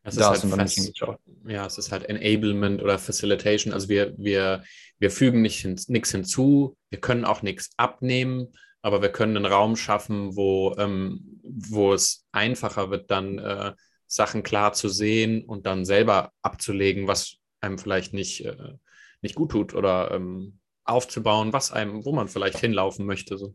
[0.03, 1.19] Es da ist hast du noch halt nicht fast, hingeschaut.
[1.47, 3.73] ja, es ist halt Enablement oder Facilitation.
[3.73, 4.63] Also wir, wir,
[4.99, 8.49] wir fügen nicht hin, nichts hinzu, wir können auch nichts abnehmen,
[8.83, 13.73] aber wir können einen Raum schaffen, wo, ähm, wo es einfacher wird, dann äh,
[14.07, 18.75] Sachen klar zu sehen und dann selber abzulegen, was einem vielleicht nicht, äh,
[19.23, 23.37] nicht gut tut oder ähm, aufzubauen, was einem, wo man vielleicht hinlaufen möchte.
[23.37, 23.55] So.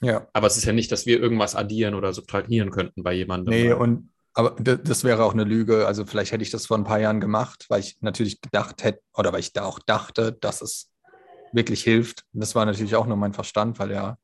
[0.00, 0.26] Ja.
[0.32, 3.54] Aber es ist ja nicht, dass wir irgendwas addieren oder subtrahieren könnten bei jemandem.
[3.54, 5.86] Nee, und aber das wäre auch eine Lüge.
[5.86, 9.00] Also vielleicht hätte ich das vor ein paar Jahren gemacht, weil ich natürlich gedacht hätte,
[9.14, 10.90] oder weil ich da auch dachte, dass es
[11.52, 12.26] wirklich hilft.
[12.34, 14.18] Und das war natürlich auch nur mein Verstand, weil er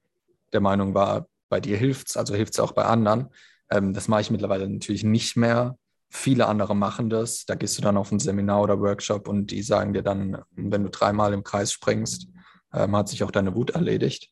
[0.52, 3.30] der Meinung war, bei dir hilft's, also hilft's auch bei anderen.
[3.70, 5.78] Ähm, das mache ich mittlerweile natürlich nicht mehr.
[6.14, 7.46] Viele andere machen das.
[7.46, 10.82] Da gehst du dann auf ein Seminar oder Workshop und die sagen dir dann, wenn
[10.82, 12.28] du dreimal im Kreis springst,
[12.74, 14.30] ähm, hat sich auch deine Wut erledigt.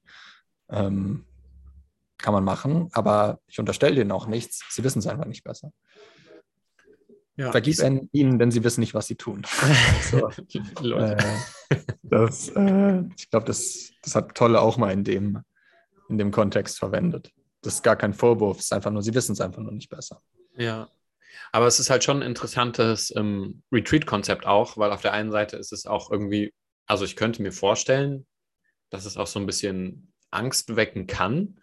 [0.68, 1.24] Ähm,
[2.18, 4.62] kann man machen, aber ich unterstelle denen auch nichts.
[4.68, 5.72] Sie wissen es einfach nicht besser.
[7.36, 9.42] ja, Vergib en- ihnen, denn sie wissen nicht, was sie tun.
[10.10, 10.28] So.
[10.82, 11.16] Leute.
[11.70, 15.42] Äh, das, äh, ich glaube, das, das hat Tolle auch mal in dem,
[16.10, 17.32] in dem Kontext verwendet.
[17.62, 19.88] Das ist gar kein Vorwurf, es ist einfach nur, sie wissen es einfach nur nicht
[19.88, 20.20] besser.
[20.56, 20.88] Ja,
[21.52, 25.56] aber es ist halt schon ein interessantes ähm, Retreat-Konzept auch, weil auf der einen Seite
[25.56, 26.52] ist es auch irgendwie,
[26.86, 28.26] also ich könnte mir vorstellen,
[28.90, 31.60] dass es auch so ein bisschen Angst wecken kann,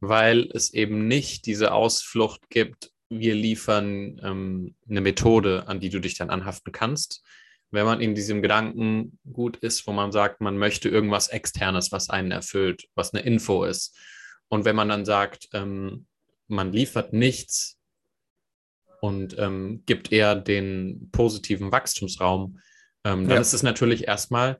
[0.00, 6.00] weil es eben nicht diese Ausflucht gibt, wir liefern ähm, eine Methode, an die du
[6.00, 7.22] dich dann anhaften kannst.
[7.70, 12.08] Wenn man in diesem Gedanken gut ist, wo man sagt, man möchte irgendwas Externes, was
[12.08, 13.96] einen erfüllt, was eine Info ist.
[14.48, 16.06] Und wenn man dann sagt, ähm,
[16.46, 17.78] man liefert nichts,
[19.04, 22.58] und ähm, gibt eher den positiven Wachstumsraum,
[23.04, 23.40] ähm, dann Ja.
[23.40, 24.58] ist es natürlich erstmal,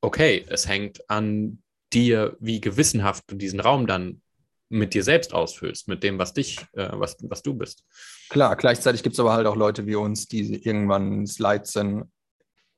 [0.00, 1.58] okay, es hängt an
[1.92, 4.22] dir, wie gewissenhaft du diesen Raum dann
[4.70, 7.84] mit dir selbst ausfüllst, mit dem, was dich, äh, was, was du bist.
[8.30, 12.04] Klar, gleichzeitig gibt es aber halt auch Leute wie uns, die irgendwann es leid sind,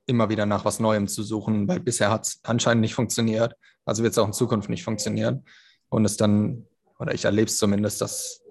[0.07, 3.53] immer wieder nach was Neuem zu suchen, weil bisher hat es anscheinend nicht funktioniert.
[3.85, 5.45] Also wird es auch in Zukunft nicht funktionieren.
[5.89, 6.65] Und es dann,
[6.99, 8.41] oder ich erlebe es zumindest, dass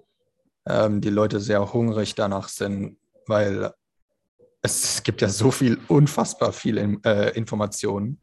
[0.67, 3.73] ähm, die Leute sehr hungrig danach sind, weil
[4.61, 8.21] es gibt ja so viel, unfassbar viel in, äh, Informationen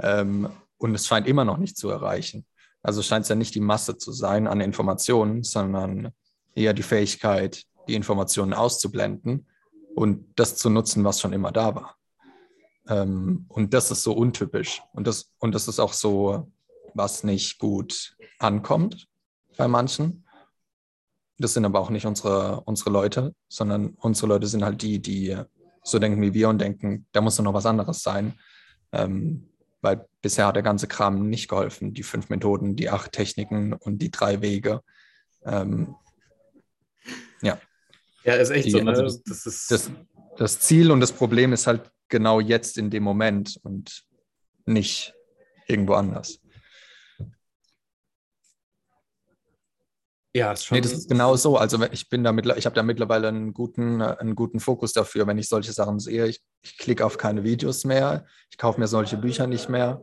[0.00, 0.48] ähm,
[0.78, 2.46] und es scheint immer noch nicht zu erreichen.
[2.82, 6.12] Also scheint es ja nicht die Masse zu sein an Informationen, sondern
[6.54, 9.46] eher die Fähigkeit, die Informationen auszublenden
[9.94, 11.96] und das zu nutzen, was schon immer da war.
[12.88, 14.82] Ähm, und das ist so untypisch.
[14.92, 16.50] Und das, und das ist auch so,
[16.94, 19.08] was nicht gut ankommt
[19.56, 20.23] bei manchen.
[21.38, 25.36] Das sind aber auch nicht unsere, unsere Leute, sondern unsere Leute sind halt die, die
[25.82, 28.34] so denken wie wir und denken, da muss doch noch was anderes sein.
[28.92, 29.48] Ähm,
[29.82, 31.92] weil bisher hat der ganze Kram nicht geholfen.
[31.92, 34.80] Die fünf Methoden, die acht Techniken und die drei Wege.
[35.44, 35.94] Ähm,
[37.42, 37.58] ja.
[38.24, 38.78] Ja, ist echt Die- so.
[38.78, 38.90] Ne?
[38.90, 39.90] also das- das ist, Das,
[40.38, 44.04] das Ziel und das Problem ist halt genau jetzt in dem Moment und
[44.64, 45.14] nicht
[45.66, 46.38] irgendwo anders.
[50.34, 50.76] Ja, ist schon.
[50.76, 51.56] Nee, das ist genau so.
[51.56, 54.92] Also ich bin da mittler- ich habe da mittlerweile einen guten, äh, einen guten Fokus
[54.92, 56.26] dafür, wenn ich solche Sachen sehe.
[56.26, 60.02] Ich, ich klicke auf keine Videos mehr, ich kaufe mir solche Bücher nicht mehr.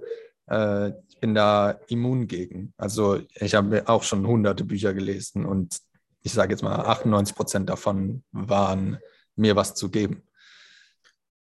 [0.49, 2.73] Äh, ich bin da immun gegen.
[2.77, 5.77] Also ich habe mir auch schon hunderte Bücher gelesen und
[6.23, 8.99] ich sage jetzt mal, 98 Prozent davon waren
[9.35, 10.23] mir was zu geben.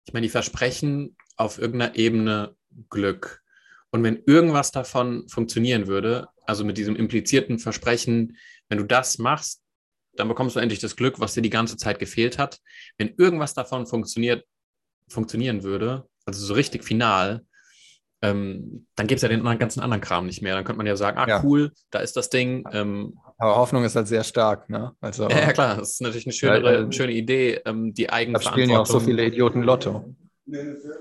[0.05, 2.55] Ich meine, die versprechen auf irgendeiner Ebene
[2.89, 3.41] Glück.
[3.91, 8.37] Und wenn irgendwas davon funktionieren würde, also mit diesem implizierten Versprechen,
[8.71, 9.61] wenn du das machst,
[10.15, 12.57] dann bekommst du endlich das Glück, was dir die ganze Zeit gefehlt hat.
[12.97, 14.45] Wenn irgendwas davon funktioniert,
[15.09, 17.41] funktionieren würde, also so richtig final,
[18.21, 20.55] ähm, dann gäbe es ja den ganzen anderen Kram nicht mehr.
[20.55, 21.43] Dann könnte man ja sagen, ah Ja.
[21.43, 22.63] cool, da ist das Ding.
[22.71, 24.69] Ähm, Aber Hoffnung ist halt sehr stark.
[24.69, 24.93] Ne?
[25.01, 28.05] Also ja, ja, klar, das ist natürlich eine schöne, Weil, äh, schöne Idee, ähm, die
[28.05, 28.99] da spielen ja auch Eigenverantwortung.
[28.99, 30.15] so viele Idioten Lotto.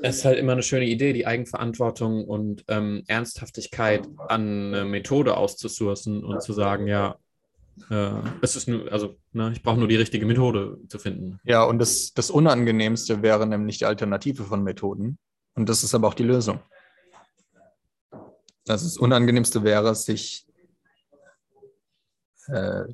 [0.03, 5.37] Es ist halt immer eine schöne Idee, die Eigenverantwortung und ähm, Ernsthaftigkeit an eine Methode
[5.37, 7.17] auszusourcen und zu sagen, ja,
[7.89, 8.13] äh,
[8.43, 11.41] es ist nur, also, ne, ich brauche nur die richtige Methode zu finden.
[11.45, 15.19] Ja, und das, das Unangenehmste wäre nämlich die Alternative von Methoden.
[15.55, 16.61] Und das ist aber auch die Lösung.
[18.69, 20.47] Also das Unangenehmste wäre, sich
[22.47, 22.85] äh,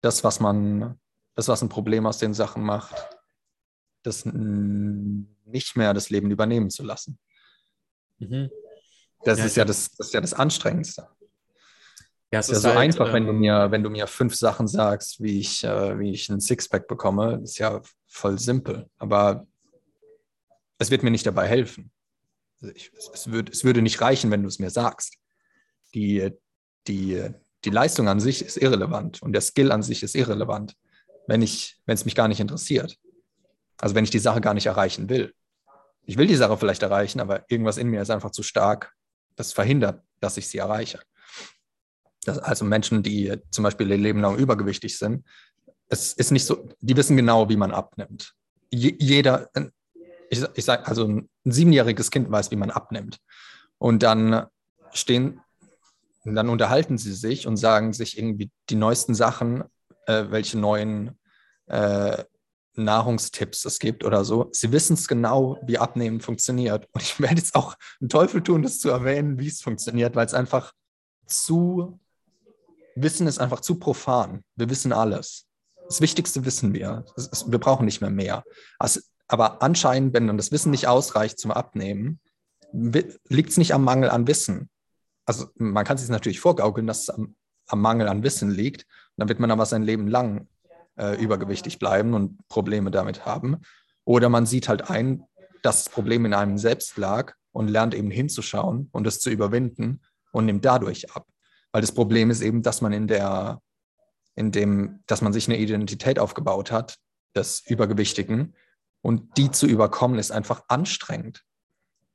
[0.00, 0.98] das, was man,
[1.34, 2.94] das, was ein Problem aus den Sachen macht,
[4.02, 7.18] das nicht mehr das Leben übernehmen zu lassen.
[8.18, 8.50] Mhm.
[9.24, 11.08] Das Ja, ist ja das, das ist ja das Anstrengendste.
[12.30, 14.06] Ja, es ist ist ja so halt, einfach, wenn du ähm, mir, wenn du mir
[14.06, 18.88] fünf Sachen sagst, wie ich, äh, wie ich ein Sixpack bekomme, ist ja voll simpel.
[18.98, 19.46] Aber
[20.78, 21.90] es wird mir nicht dabei helfen.
[22.60, 25.16] Also ich, es, es, würd, es würde nicht reichen, wenn du es mir sagst.
[25.94, 26.30] Die,
[26.86, 27.30] die,
[27.64, 30.76] die Leistung an sich ist irrelevant und der Skill an sich ist irrelevant,
[31.26, 32.98] wenn ich, wenn es mich gar nicht interessiert.
[33.78, 35.34] Also wenn ich die Sache gar nicht erreichen will.
[36.04, 38.92] Ich will die Sache vielleicht erreichen, aber irgendwas in mir ist einfach zu stark,
[39.36, 41.00] das verhindert, dass ich sie erreiche.
[42.28, 45.24] Das, also Menschen, die zum Beispiel ihr Leben lang übergewichtig sind,
[45.88, 48.34] es ist nicht so, die wissen genau, wie man abnimmt.
[48.70, 49.50] Je, jeder,
[50.28, 53.18] ich, ich sage, also ein siebenjähriges Kind weiß, wie man abnimmt.
[53.78, 54.46] Und dann
[54.92, 55.40] stehen,
[56.24, 59.64] dann unterhalten sie sich und sagen sich irgendwie die neuesten Sachen,
[60.06, 61.18] äh, welche neuen
[61.66, 62.24] äh,
[62.74, 64.50] Nahrungstipps es gibt oder so.
[64.52, 66.86] Sie wissen es genau, wie Abnehmen funktioniert.
[66.92, 70.26] Und ich werde jetzt auch einen Teufel tun, das zu erwähnen, wie es funktioniert, weil
[70.26, 70.72] es einfach
[71.26, 71.98] zu,
[73.02, 74.42] Wissen ist einfach zu profan.
[74.56, 75.46] Wir wissen alles.
[75.86, 77.04] Das Wichtigste wissen wir.
[77.16, 78.44] Ist, wir brauchen nicht mehr mehr.
[78.78, 82.20] Also, aber anscheinend, wenn dann das Wissen nicht ausreicht zum Abnehmen,
[82.72, 84.70] liegt es nicht am Mangel an Wissen.
[85.24, 87.34] Also man kann sich natürlich vorgaukeln, dass es am,
[87.66, 88.86] am Mangel an Wissen liegt.
[89.16, 90.48] Dann wird man aber sein Leben lang
[90.96, 93.58] äh, übergewichtig bleiben und Probleme damit haben.
[94.04, 95.24] Oder man sieht halt ein,
[95.62, 100.00] dass das Problem in einem selbst lag und lernt eben hinzuschauen und es zu überwinden
[100.32, 101.26] und nimmt dadurch ab.
[101.72, 103.60] Weil das Problem ist eben, dass man in der,
[104.34, 106.98] in dem, dass man sich eine Identität aufgebaut hat,
[107.34, 108.54] des Übergewichtigen,
[109.00, 111.44] und die zu überkommen, ist einfach anstrengend.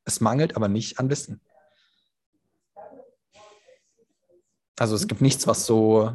[0.06, 1.42] Es mangelt aber nicht an Wissen.
[4.78, 6.12] Also es gibt nichts, was so,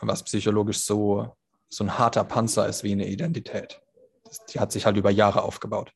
[0.00, 1.36] was psychologisch so,
[1.68, 3.80] so ein harter Panzer ist wie eine Identität.
[4.24, 5.92] Das, die hat sich halt über Jahre aufgebaut.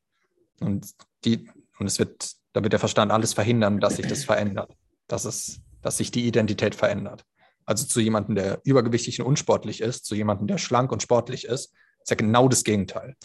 [0.59, 0.93] Und
[1.25, 1.49] die,
[1.79, 4.75] und es wird, da wird der Verstand alles verhindern, dass sich das verändert,
[5.07, 7.23] dass es, dass sich die Identität verändert.
[7.65, 11.73] Also zu jemandem, der übergewichtig und unsportlich ist, zu jemandem, der schlank und sportlich ist,
[12.01, 13.15] ist ja genau das Gegenteil.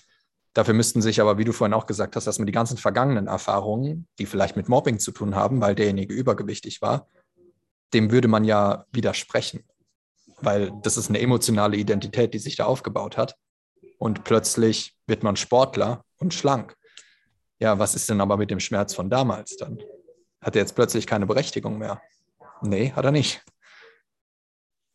[0.54, 3.26] Dafür müssten sich aber, wie du vorhin auch gesagt hast, dass man die ganzen vergangenen
[3.26, 7.08] Erfahrungen, die vielleicht mit Mobbing zu tun haben, weil derjenige übergewichtig war,
[7.94, 9.64] dem würde man ja widersprechen.
[10.40, 13.36] Weil das ist eine emotionale Identität, die sich da aufgebaut hat.
[13.98, 16.76] Und plötzlich wird man Sportler und schlank.
[17.60, 19.78] Ja, was ist denn aber mit dem Schmerz von damals dann?
[20.40, 22.00] Hat er jetzt plötzlich keine Berechtigung mehr?
[22.62, 23.42] Nee, hat er nicht.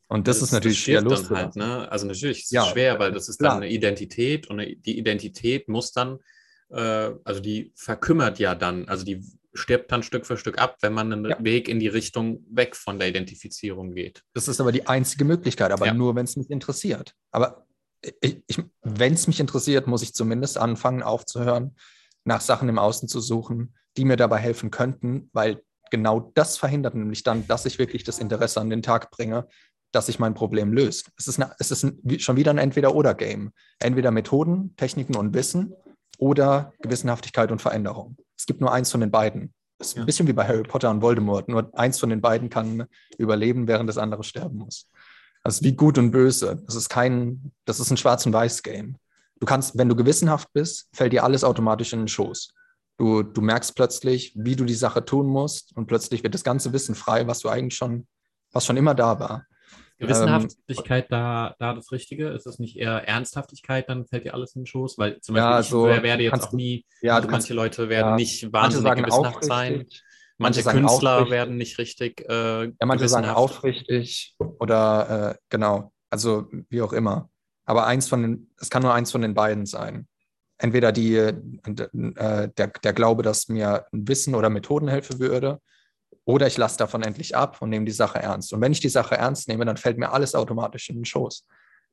[0.10, 1.36] Und das, das ist natürlich das schwer dann loszulassen.
[1.64, 1.92] halt, ne?
[1.92, 3.54] Also natürlich ist es Ja, schwer, weil das ist klar.
[3.54, 6.20] dann eine Identität und eine- die Identität muss dann,
[6.70, 9.24] äh, also die verkümmert ja dann, also die
[9.56, 11.44] stirbt dann Stück für Stück ab, wenn man einen Ja.
[11.44, 14.24] Weg in die Richtung weg von der Identifizierung geht.
[14.34, 15.94] Das ist aber die einzige Möglichkeit, aber Ja.
[15.94, 17.16] nur, wenn es mich interessiert.
[17.32, 17.66] Aber
[18.84, 21.76] wenn es mich interessiert, muss ich zumindest anfangen, aufzuhören,
[22.26, 26.96] nach Sachen im Außen zu suchen, die mir dabei helfen könnten, weil genau das verhindert
[26.96, 29.48] nämlich dann, dass ich wirklich das Interesse an den Tag bringe,
[29.92, 31.12] dass sich mein Problem löst.
[31.18, 33.52] Es ist, eine, es ist ein, schon wieder ein Entweder-Oder-Game.
[33.80, 35.74] Entweder Methoden, Techniken und Wissen
[36.18, 38.18] oder Gewissenhaftigkeit und Veränderung.
[38.38, 39.54] Es gibt nur eins von den beiden.
[39.78, 41.48] Das ist ein bisschen wie bei Harry Potter und Voldemort.
[41.48, 42.86] Nur eins von den beiden kann
[43.18, 44.90] überleben, während das andere sterben muss.
[45.44, 46.62] Das ist wie gut und böse.
[46.66, 48.96] Das ist kein, das ist ein Schwarz- und Weiß-Game.
[49.40, 52.54] Du kannst, wenn du gewissenhaft bist, fällt dir alles automatisch in den Schoß.
[53.04, 56.72] Du, du merkst plötzlich, wie du die Sache tun musst und plötzlich wird das ganze
[56.72, 58.08] Wissen frei, was du eigentlich schon,
[58.54, 59.46] was schon immer da war.
[59.98, 62.30] Gewissenhaftigkeit ähm, da, da das Richtige?
[62.30, 64.98] Ist das nicht eher Ernsthaftigkeit, dann fällt dir alles in den Schoß?
[64.98, 68.12] Weil zum Beispiel ja, so, ich werde jetzt auch nie, ja, also manche Leute werden
[68.12, 69.86] ja, nicht wahnsinnig gewissenhaft sein.
[70.38, 72.22] Manche, manche Künstler werden nicht richtig.
[72.22, 77.30] Äh, Ja, manche sagen aufrichtig oder äh, genau, also wie auch immer.
[77.66, 80.08] Aber eins von den, es kann nur eins von den beiden sein.
[80.64, 81.34] Entweder die, äh,
[81.66, 85.60] der, der Glaube, dass mir Wissen oder Methoden helfen würde,
[86.24, 88.54] oder ich lasse davon endlich ab und nehme die Sache ernst.
[88.54, 91.46] Und wenn ich die Sache ernst nehme, dann fällt mir alles automatisch in den Schoß.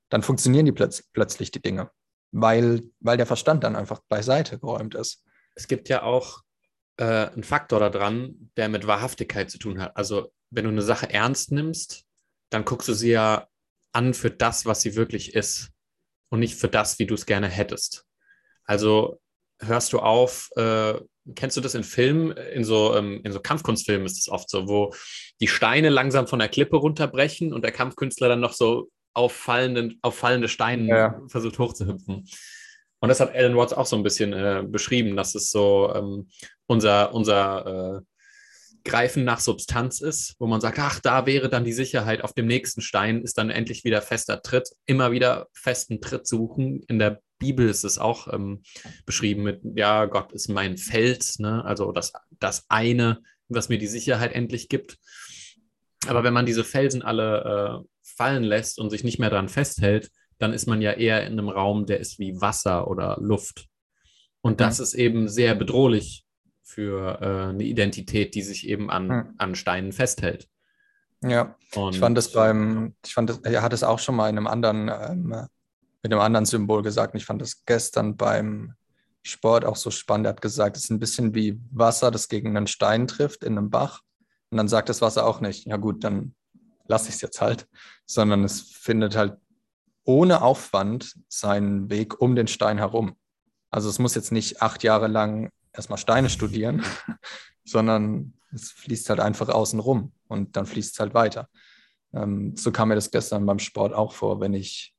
[0.09, 1.91] Dann funktionieren die plötz plötzlich die Dinge,
[2.31, 5.25] weil, weil der Verstand dann einfach beiseite geräumt ist.
[5.57, 6.43] Es gibt ja auch
[6.97, 9.97] äh, einen Faktor daran, der mit Wahrhaftigkeit zu tun hat.
[9.97, 12.05] Also, wenn du eine Sache ernst nimmst,
[12.51, 13.49] dann guckst du sie ja
[13.91, 15.71] an für das, was sie wirklich ist
[16.29, 18.07] und nicht für das, wie du es gerne hättest.
[18.65, 19.21] Also
[19.61, 20.95] hörst du auf, äh,
[21.35, 24.69] kennst du das in Filmen, in so, ähm, in so Kampfkunstfilmen ist es oft so,
[24.69, 24.93] wo
[25.41, 29.99] die Steine langsam von der Klippe runterbrechen und der Kampfkünstler dann noch so auf, fallenden,
[30.03, 31.21] auf fallende Steine Ja.
[31.29, 32.29] versucht hochzuhüpfen.
[33.03, 36.29] Und das hat Alan Watts auch so ein bisschen äh, beschrieben, dass es so ähm,
[36.67, 38.01] unser, unser äh,
[38.85, 42.47] Greifen nach Substanz ist, wo man sagt, ach, da wäre dann die Sicherheit, auf dem
[42.47, 46.83] nächsten Stein ist dann endlich wieder fester Tritt, immer wieder festen Tritt suchen.
[46.89, 48.63] In der Bibel ist es auch ähm,
[49.05, 51.65] beschrieben mit, ja, Gott ist mein Fels, ne?
[51.65, 54.99] also das, das eine, was mir die Sicherheit endlich gibt.
[56.07, 60.11] Aber wenn man diese Felsen alle äh, fallen lässt und sich nicht mehr daran festhält,
[60.39, 63.67] dann ist man ja eher in einem Raum, der ist wie Wasser oder Luft.
[64.41, 66.25] Und das ist eben sehr bedrohlich
[66.63, 69.35] für äh, eine Identität, die sich eben an, Hm.
[69.39, 70.49] an Steinen festhält.
[71.23, 74.31] Ja, Und, ich fand das beim, ich fand das, er hat es auch schon mal
[74.31, 75.47] in einem anderen, ähm,
[76.03, 77.15] mit einem anderen Symbol gesagt.
[77.15, 78.75] Und ich fand das gestern beim
[79.23, 80.27] Sport auch so spannend.
[80.27, 83.59] Er hat gesagt, es ist ein bisschen wie Wasser, das gegen einen Stein trifft in
[83.59, 84.01] einem Bach.
[84.51, 86.35] Und dann sagt das Wasser auch nicht, ja gut, dann
[86.87, 87.69] lasse ich es jetzt halt.
[88.07, 89.37] Sondern es findet halt
[90.05, 93.17] ohne Aufwand seinen Weg um den Stein herum.
[93.71, 96.83] Also es muss jetzt nicht acht Jahre lang erstmal Steine studieren,
[97.65, 101.49] sondern es fließt halt einfach außen rum und dann fließt es halt weiter.
[102.13, 104.95] Ähm, so kam mir das gestern beim Sport auch vor, wenn ich,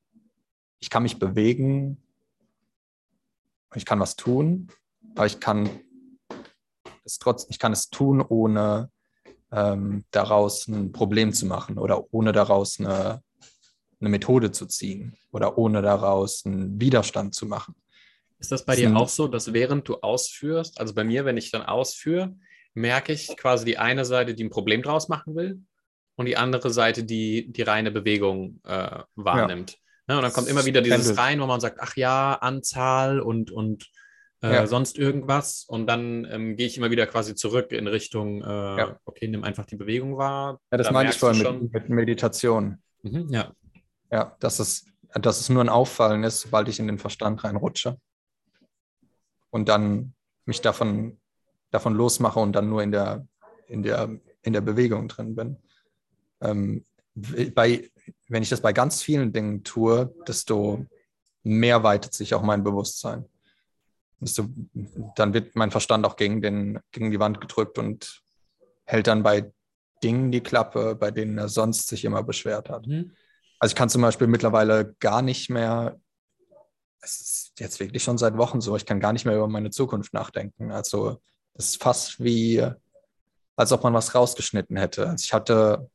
[0.82, 1.98] ich kann mich bewegen,
[3.76, 4.68] ich kann was tun,
[5.16, 5.70] aber ich kann
[7.06, 8.90] es trotz, ich kann es tun, ohne
[9.52, 13.22] ähm, daraus ein Problem zu machen oder ohne daraus eine,
[13.99, 17.76] eine Methode zu ziehen oder ohne daraus einen Widerstand zu machen.
[18.40, 21.52] Ist das bei dir auch so, dass während du ausführst, also bei mir, wenn ich
[21.52, 22.36] dann ausführe,
[22.74, 25.62] merke ich quasi die eine Seite, die ein Problem draus machen will
[26.16, 29.78] und die andere Seite, die die reine Bewegung äh, wahrnimmt.
[30.11, 33.49] Ne, und dann kommt immer wieder dieses rein, wo man sagt, ach ja, Anzahl und,
[33.49, 33.89] und
[34.41, 34.67] äh, Ja.
[34.67, 35.63] sonst irgendwas.
[35.65, 38.99] Und dann ähm, gehe ich immer wieder quasi zurück in Richtung, äh, Ja.
[39.05, 40.59] okay, nimm einfach die Bewegung wahr.
[40.69, 42.83] Ja, das Da meinte ich vorhin mit, mit Meditation.
[43.03, 43.53] Mhm, ja.
[44.11, 47.97] Ja, dass es, dass es nur ein Auffallen ist, sobald ich in den Verstand reinrutsche.
[49.49, 50.13] Und dann
[50.43, 51.21] mich davon,
[51.69, 53.25] davon losmache und dann nur in der,
[53.67, 54.09] in der,
[54.41, 55.55] in der Bewegung drin bin.
[56.41, 56.85] Ähm,
[57.55, 57.89] bei,
[58.27, 60.85] wenn ich das bei ganz vielen Dingen tue, desto
[61.43, 63.25] mehr weitet sich auch mein Bewusstsein.
[64.19, 64.47] Desto,
[65.15, 68.21] dann wird mein Verstand auch gegen, den, gegen die Wand gedrückt und
[68.85, 69.51] hält dann bei
[70.03, 72.88] Dingen die Klappe, bei denen er sonst sich immer beschwert hat.
[72.88, 73.11] Mhm.
[73.59, 75.99] Also ich kann zum Beispiel mittlerweile gar nicht mehr,
[77.01, 79.69] es ist jetzt wirklich schon seit Wochen so, ich kann gar nicht mehr über meine
[79.69, 80.71] Zukunft nachdenken.
[80.71, 81.21] Also
[81.53, 82.65] es ist fast wie,
[83.55, 85.09] als ob man was rausgeschnitten hätte.
[85.09, 85.89] Also ich hatte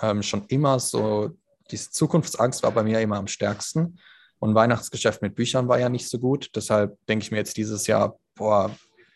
[0.00, 1.30] ähm, schon immer so,
[1.72, 3.98] diese Zukunftsangst war bei mir immer am stärksten.
[4.38, 6.50] Und Weihnachtsgeschäft mit Büchern war ja nicht so gut.
[6.54, 8.74] Deshalb denke ich mir jetzt dieses Jahr, boah,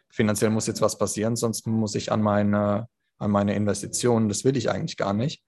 [0.09, 2.89] finanziell muss jetzt was passieren, sonst muss ich an meine,
[3.19, 5.43] an meine Investitionen, das will ich eigentlich gar nicht.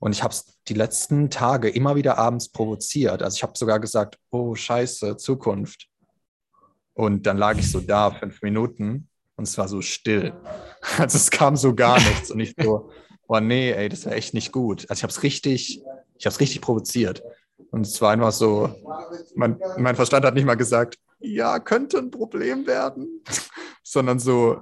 [0.00, 3.22] Und ich habe es die letzten Tage immer wieder abends provoziert.
[3.22, 5.88] Also ich habe sogar gesagt, oh scheiße, Zukunft.
[6.94, 9.08] Und dann lag ich so da, fünf Minuten,
[9.38, 10.34] und es war so still.
[10.98, 12.30] Also es kam so gar nichts.
[12.30, 12.90] Und ich so,
[13.26, 14.86] oh nee, ey, das wäre echt nicht gut.
[14.88, 15.82] Also ich habe es richtig,
[16.18, 17.22] ich habe es richtig provoziert.
[17.70, 18.74] Und es war einfach so,
[19.34, 23.22] mein, mein Verstand hat nicht mal gesagt, ja, könnte ein Problem werden,
[23.82, 24.60] sondern so,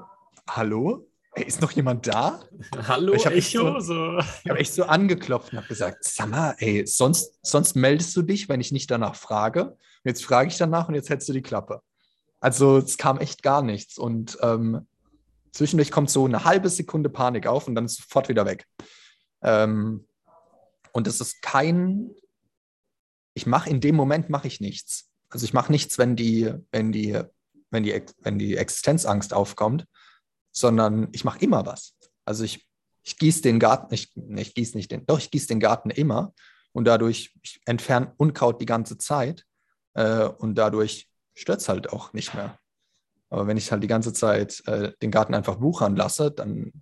[0.49, 1.07] hallo?
[1.35, 2.41] ey, ist noch jemand da?
[2.89, 4.19] Hallo, Ich hab echt so- So.
[4.43, 8.23] Ich habe echt so angeklopft und habe gesagt, sag mal, ey, sonst, sonst meldest du
[8.23, 9.65] dich, wenn ich nicht danach frage.
[9.67, 11.83] Und jetzt frage ich danach und jetzt hältst du die Klappe.
[12.41, 13.99] Also es kam echt gar nichts.
[13.99, 14.87] Und ähm,
[15.53, 18.67] zwischendurch kommt so eine halbe Sekunde Panik auf und dann ist sofort wieder weg.
[19.43, 20.07] Ähm,
[20.97, 22.11] und es ist kein,
[23.35, 25.11] ich mache in dem Moment mache ich nichts.
[25.29, 27.21] Also ich mache nichts, wenn die, wenn die,
[27.71, 29.85] wenn die, wenn die Existenzangst aufkommt,
[30.53, 31.99] sondern ich mache immer was.
[32.25, 32.67] Also ich,
[33.03, 36.33] ich gieße den Garten, ich, ich gieße nicht den, doch ich gieße den Garten immer
[36.73, 39.45] und dadurch ich entferne Unkraut die ganze Zeit
[39.93, 42.59] äh, und dadurch stört es halt auch nicht mehr.
[43.29, 46.73] Aber wenn ich halt die ganze Zeit äh, den Garten einfach wuchern lasse, dann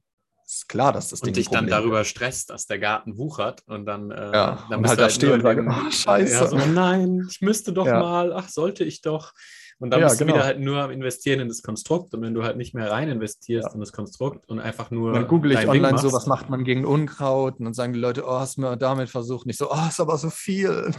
[0.47, 3.87] ist klar, dass das Ding Und dich dann darüber stresst, dass der Garten wuchert und
[3.87, 5.75] dann, äh, Ja, dann und bist halt du da stehe nur und sage, in dem-
[5.87, 8.01] "Oh, scheiße." Ja, so, nein, ich müsste doch Ja.
[8.01, 9.33] mal, ach, sollte ich doch.
[9.81, 10.37] Und dann Ja, bist du genau.
[10.37, 13.09] wieder halt nur am Investieren in das Konstrukt und wenn du halt nicht mehr rein
[13.09, 13.75] investierst Ja.
[13.75, 15.13] in das Konstrukt und einfach nur.
[15.13, 17.59] Dann google ich online so, was macht man gegen Unkraut?
[17.59, 19.47] Und dann sagen die Leute, oh, hast du mal damit versucht?
[19.47, 20.93] Nicht so, oh, ist aber so viel.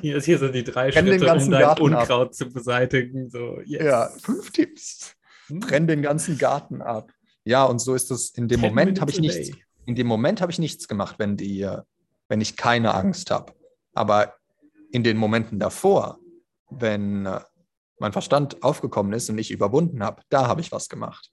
[0.00, 2.00] Hier, hier sind die drei Brenn den Schritte, um ganzen dein Garten ab.
[2.02, 3.28] Unkraut zu beseitigen.
[3.30, 3.82] So, yes.
[3.82, 5.14] Ja, fünf Tipps.
[5.48, 5.60] Hm.
[5.60, 7.10] Brenn den ganzen Garten ab.
[7.48, 8.28] Ja, und so ist es.
[8.30, 9.48] In dem Ten Moment habe ich nichts.
[9.48, 9.64] day.
[9.86, 11.66] In dem Moment habe ich nichts gemacht, wenn die,
[12.28, 13.54] wenn ich keine Angst habe.
[13.94, 14.34] Aber
[14.92, 16.18] in den Momenten davor,
[16.68, 17.40] wenn äh,
[17.98, 21.32] mein Verstand aufgekommen ist und ich überwunden habe, da habe ich was gemacht.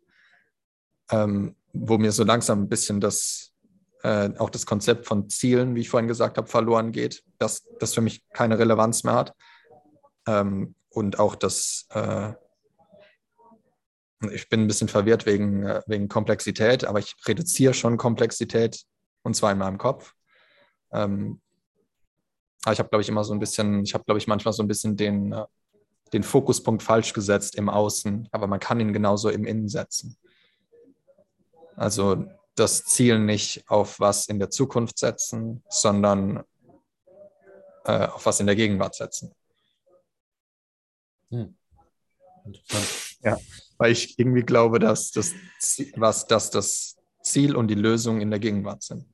[1.12, 3.52] Ähm, wo mir so langsam ein bisschen das,
[4.04, 7.94] äh, auch das Konzept von Zielen, wie ich vorhin gesagt habe, verloren geht, dass das
[7.94, 9.34] für mich keine Relevanz mehr hat.
[10.28, 12.32] Ähm, und auch das, äh,
[14.32, 18.84] ich bin ein bisschen verwirrt wegen, äh, wegen Komplexität, aber ich reduziere schon Komplexität
[19.24, 20.14] und zwar in meinem Kopf.
[20.92, 21.42] Ähm,
[22.64, 24.64] aber ich habe, glaube ich, immer so ein bisschen, ich habe, glaube ich, manchmal so
[24.64, 25.46] ein bisschen den, äh,
[26.14, 30.18] den Fokuspunkt falsch gesetzt im Außen, aber man kann ihn genauso im Innen setzen.
[31.76, 32.26] Also
[32.56, 36.44] das Ziel nicht auf was in der Zukunft setzen, sondern
[37.84, 39.34] äh, auf was in der Gegenwart setzen.
[42.46, 43.18] Interessant.
[43.78, 45.34] Weil ich irgendwie glaube, dass das,
[45.96, 49.06] was, dass das Ziel und die Lösung in der Gegenwart sind.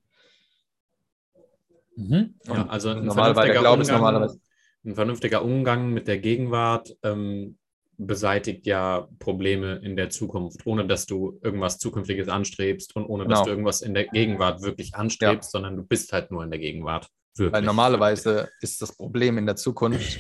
[1.96, 2.36] Mhm.
[2.46, 4.40] Ja, also ein normal vernünftiger, Umgang, normalerweise-
[4.84, 7.58] ein vernünftiger Umgang mit der Gegenwart ähm,
[7.98, 13.40] beseitigt ja Probleme in der Zukunft, ohne dass du irgendwas Zukünftiges anstrebst und ohne dass
[13.40, 13.44] Genau.
[13.46, 17.08] du irgendwas in der Gegenwart wirklich anstrebst, sondern du bist halt nur in der Gegenwart.
[17.36, 17.54] Wirklich.
[17.54, 20.20] Weil normalerweise ist das Problem in der Zukunft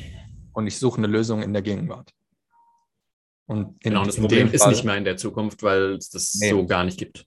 [0.53, 2.11] und ich suche eine Lösung in der Gegenwart.
[3.47, 6.09] Und Genau, und das in Problem ist Fall- nicht mehr in der Zukunft, weil es
[6.09, 6.49] das Nee.
[6.51, 7.25] so gar nicht gibt.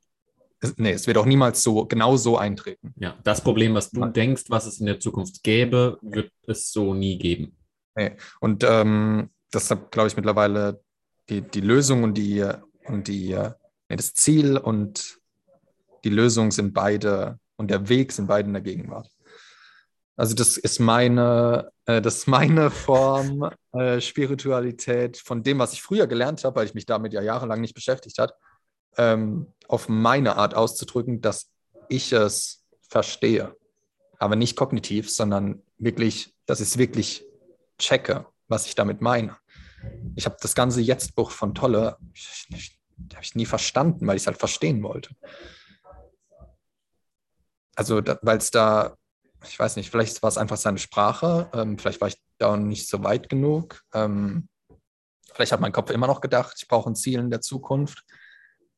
[0.61, 2.95] es- Nee, es wird auch niemals so genau so eintreten.
[2.99, 4.13] Ja, das Problem, was du Nein.
[4.15, 7.57] denkst, was es in der Zukunft gäbe, wird es so nie geben.
[8.41, 10.83] Und ähm, deshalb glaube ich mittlerweile,
[11.29, 12.43] die, die Lösung und die,
[12.87, 13.35] und die,
[13.89, 15.19] nee, das Ziel und
[16.05, 19.11] die Lösung sind beide und der Weg sind beide in der Gegenwart.
[20.17, 25.83] Also das ist meine, äh, das ist meine Form äh, Spiritualität von dem, was ich
[25.83, 28.33] früher gelernt habe, weil ich mich damit ja jahrelang nicht beschäftigt habe,
[28.97, 31.51] ähm, auf meine Art auszudrücken, dass
[31.89, 33.57] ich es verstehe.
[34.19, 37.25] Aber nicht kognitiv, sondern wirklich, dass ich es wirklich
[37.79, 39.37] checke, was ich damit meine.
[40.15, 41.99] Ich habe das ganze Jetzt-Buch von Tolle,
[43.13, 45.11] habe ich nie verstanden, weil ich es halt verstehen wollte.
[47.75, 48.97] Also, weil es da,
[49.49, 52.89] ich weiß nicht, vielleicht war es einfach seine Sprache, ähm, vielleicht war ich da nicht
[52.89, 53.83] so weit genug.
[53.93, 54.49] Ähm,
[55.33, 58.05] vielleicht hat mein Kopf immer noch gedacht, ich brauche ein Ziel in der Zukunft.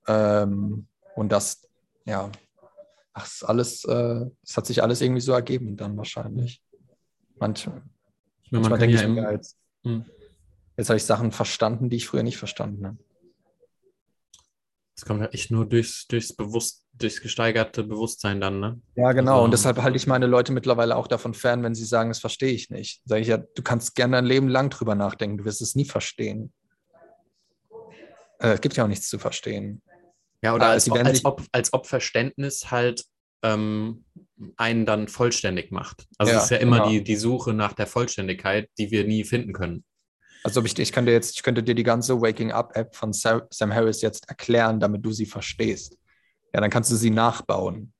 [0.06, 1.68] Ähm, und das,
[2.04, 2.30] ja,
[3.12, 6.62] ach, alles, äh, es hat sich alles irgendwie so ergeben dann wahrscheinlich.
[7.38, 7.54] Meine,
[8.50, 10.04] manchmal man denke ja ich mir, jetzt, Hm.
[10.76, 12.98] jetzt habe ich Sachen verstanden, die ich früher nicht verstanden habe.
[14.96, 18.80] Das kommt ja echt nur durchs, durchs, bewusst, durchs gesteigerte Bewusstsein dann, ne?
[18.94, 19.34] Ja, genau.
[19.34, 22.18] Also- und deshalb halte ich meine Leute mittlerweile auch davon fern, wenn sie sagen, das
[22.18, 23.02] verstehe ich nicht.
[23.04, 25.84] Sage ich ja, du kannst gerne ein Leben lang drüber nachdenken, du wirst es nie
[25.84, 26.52] verstehen.
[28.38, 29.82] Äh, es gibt ja auch nichts zu verstehen.
[30.42, 33.04] Ja, oder Ah, als, ob, als, ob, als ob Verständnis halt
[33.42, 34.04] ähm,
[34.56, 36.06] einen dann vollständig macht.
[36.18, 36.90] Also Ja, es ist ja immer genau.
[36.90, 39.84] die, die Suche nach der Vollständigkeit, die wir nie finden können.
[40.46, 43.48] Also ich, ich könnte jetzt, ich könnte dir die ganze Waking Up App von Sa-
[43.50, 45.98] Sam Harris jetzt erklären, damit du sie verstehst.
[46.54, 47.92] Ja, dann kannst du sie nachbauen.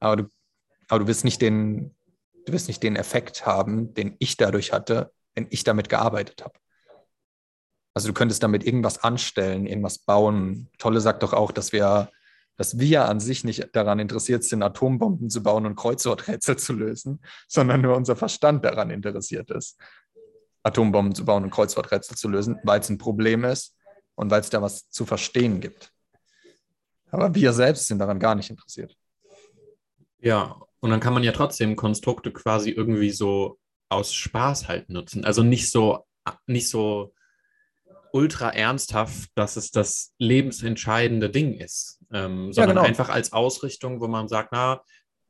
[0.00, 0.24] Aber du,
[0.88, 1.94] aber du wirst nicht den,
[2.44, 6.58] du wirst nicht den Effekt haben, den ich dadurch hatte, wenn ich damit gearbeitet habe.
[7.94, 10.68] Also du könntest damit irgendwas anstellen, irgendwas bauen.
[10.78, 12.10] Tolle sagt doch auch, dass wir,
[12.56, 17.20] dass wir an sich nicht daran interessiert sind, Atombomben zu bauen und Kreuzworträtsel zu lösen,
[17.46, 19.78] sondern nur unser Verstand daran interessiert ist.
[20.66, 23.76] Atombomben zu bauen und Kreuzworträtsel zu lösen, weil es ein Problem ist
[24.16, 25.92] und weil es da was zu verstehen gibt.
[27.10, 28.96] Aber wir selbst sind daran gar nicht interessiert.
[30.18, 35.24] Ja, und dann kann man ja trotzdem Konstrukte quasi irgendwie so aus Spaß halt nutzen.
[35.24, 36.04] Also nicht so,
[36.46, 37.14] nicht so
[38.12, 42.88] ultra ernsthaft, dass es das lebensentscheidende Ding ist, ähm, sondern genau.
[42.88, 44.82] einfach als Ausrichtung, wo man sagt, na,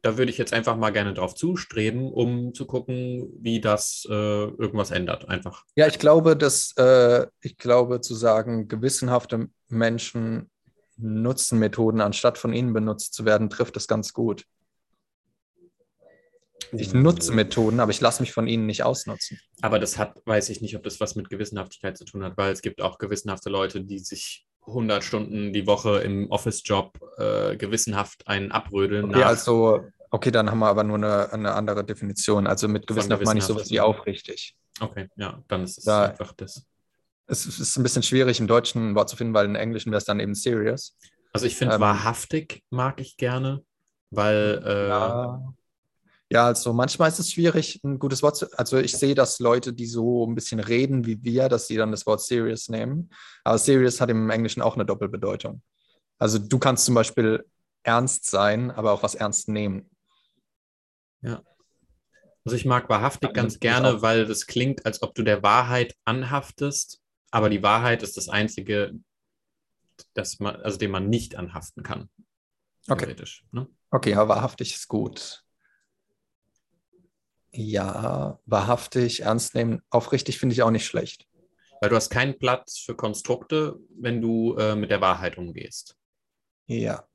[0.07, 4.13] da würde ich jetzt einfach mal gerne drauf zustreben, um zu gucken, wie das äh,
[4.13, 5.29] irgendwas ändert.
[5.29, 5.65] Einfach.
[5.75, 10.49] Ja, ich glaube, dass äh, ich glaube zu sagen, gewissenhafte Menschen
[10.97, 14.45] nutzen Methoden, anstatt von ihnen benutzt zu werden, trifft es ganz gut.
[16.71, 19.41] Ich nutze Methoden, aber ich lasse mich von ihnen nicht ausnutzen.
[19.61, 22.53] Aber das hat, weiß ich nicht, ob das was mit Gewissenhaftigkeit zu tun hat, weil
[22.53, 28.27] es gibt auch gewissenhafte Leute, die sich 100 Stunden die Woche im Office-Job äh, gewissenhaft
[28.27, 29.07] einen abrödeln.
[29.07, 29.81] Okay, also,
[30.11, 32.47] okay, dann haben wir aber nur eine, eine andere Definition.
[32.47, 34.57] Also mit gewissenhaft meine ich sowas wie aufrichtig.
[34.81, 36.65] Okay, ja, dann ist es Da- einfach das.
[37.29, 39.99] Es ist ein bisschen schwierig, im Deutschen ein Wort zu finden, weil im Englischen wäre
[39.99, 40.97] es dann eben serious.
[41.33, 43.65] Also ich finde Ähm, wahrhaftig mag ich gerne,
[44.11, 45.55] weil äh, Ja.
[46.29, 48.47] Ja, also manchmal ist es schwierig, ein gutes Wort zu.
[48.59, 51.93] Also ich sehe, dass Leute, die so ein bisschen reden wie wir, dass sie dann
[51.93, 53.11] das Wort serious nehmen.
[53.45, 55.63] Aber serious hat im Englischen auch eine Doppelbedeutung.
[56.19, 57.45] Also du kannst zum Beispiel
[57.85, 59.89] ernst sein, aber auch was ernst nehmen.
[62.45, 65.97] Also ich mag wahrhaftig Ja, ganz gerne, weil das klingt, als ob du der Wahrheit
[66.05, 67.03] anhaftest,
[67.33, 68.93] aber die Wahrheit ist das Einzige,
[70.15, 72.09] das man, also dem man nicht anhaften kann.
[72.89, 73.07] Okay.
[73.07, 73.45] Theoretisch.
[73.51, 73.67] Ne?
[73.91, 75.43] Okay, ja, wahrhaftig ist gut.
[77.51, 81.27] Ja, wahrhaftig, ernst nehmen, aufrichtig finde ich auch nicht schlecht.
[81.81, 85.97] Weil du hast keinen Platz für Konstrukte, wenn du äh, mit der Wahrheit umgehst.
[86.67, 87.07] Ja.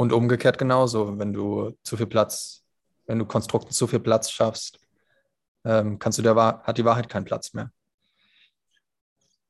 [0.00, 2.64] Und umgekehrt genauso, wenn du zu viel Platz,
[3.06, 4.80] wenn du Konstrukten zu viel Platz schaffst,
[5.62, 7.70] ähm, kannst du der Wahr hat die Wahrheit keinen Platz mehr.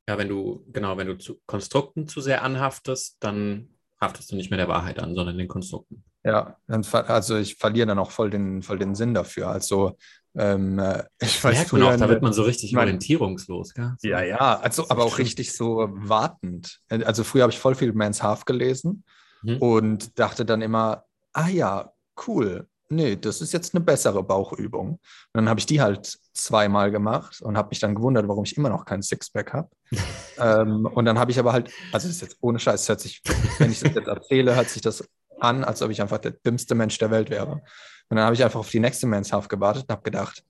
[0.09, 3.69] Ja, wenn du, genau, wenn du zu Konstrukten zu sehr anhaftest, dann
[4.01, 6.03] haftest du nicht mehr der Wahrheit an, sondern den Konstrukten.
[6.25, 9.47] Ja, also ich verliere dann auch voll den, voll den Sinn dafür.
[9.47, 9.95] Also
[10.35, 13.73] ähm, äh, ich weiß Merkt man auch, da wird man so richtig mein- orientierungslos.
[13.73, 13.95] Gell?
[14.01, 16.81] Ja, ja, also aber auch richtig so wartend.
[16.89, 19.05] Also früher habe ich voll viel Man's Half gelesen
[19.43, 19.57] Mhm.
[19.57, 21.91] und dachte dann immer, ah ja,
[22.27, 22.67] cool.
[22.89, 24.89] Nee, das ist jetzt eine bessere Bauchübung.
[24.89, 24.99] Und
[25.33, 28.69] dann habe ich die halt zweimal gemacht und habe mich dann gewundert, warum ich immer
[28.69, 29.69] noch keinen Sixpack habe.
[30.37, 33.21] ähm, und dann habe ich aber halt, also das ist jetzt ohne Scheiß, hört sich,
[33.59, 35.07] wenn ich das jetzt erzähle, hört sich das
[35.39, 37.61] an, als ob ich einfach der dümmste Mensch der Welt wäre.
[38.09, 40.43] Und dann habe ich einfach auf die nächste Man's Half gewartet und habe gedacht,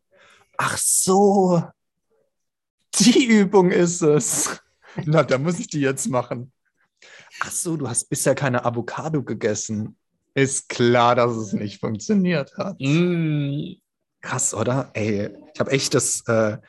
[0.58, 1.64] ach so,
[3.00, 4.62] die Übung ist es.
[5.06, 6.52] Na, da muss ich die jetzt machen.
[7.44, 9.98] Ach so, du hast bisher keine Avocado gegessen.
[10.36, 12.80] Ist klar, dass es nicht funktioniert hat.
[12.80, 13.74] Mm,
[14.22, 14.92] Krass, oder?
[14.94, 16.60] Ey, ich habe echt das, äh,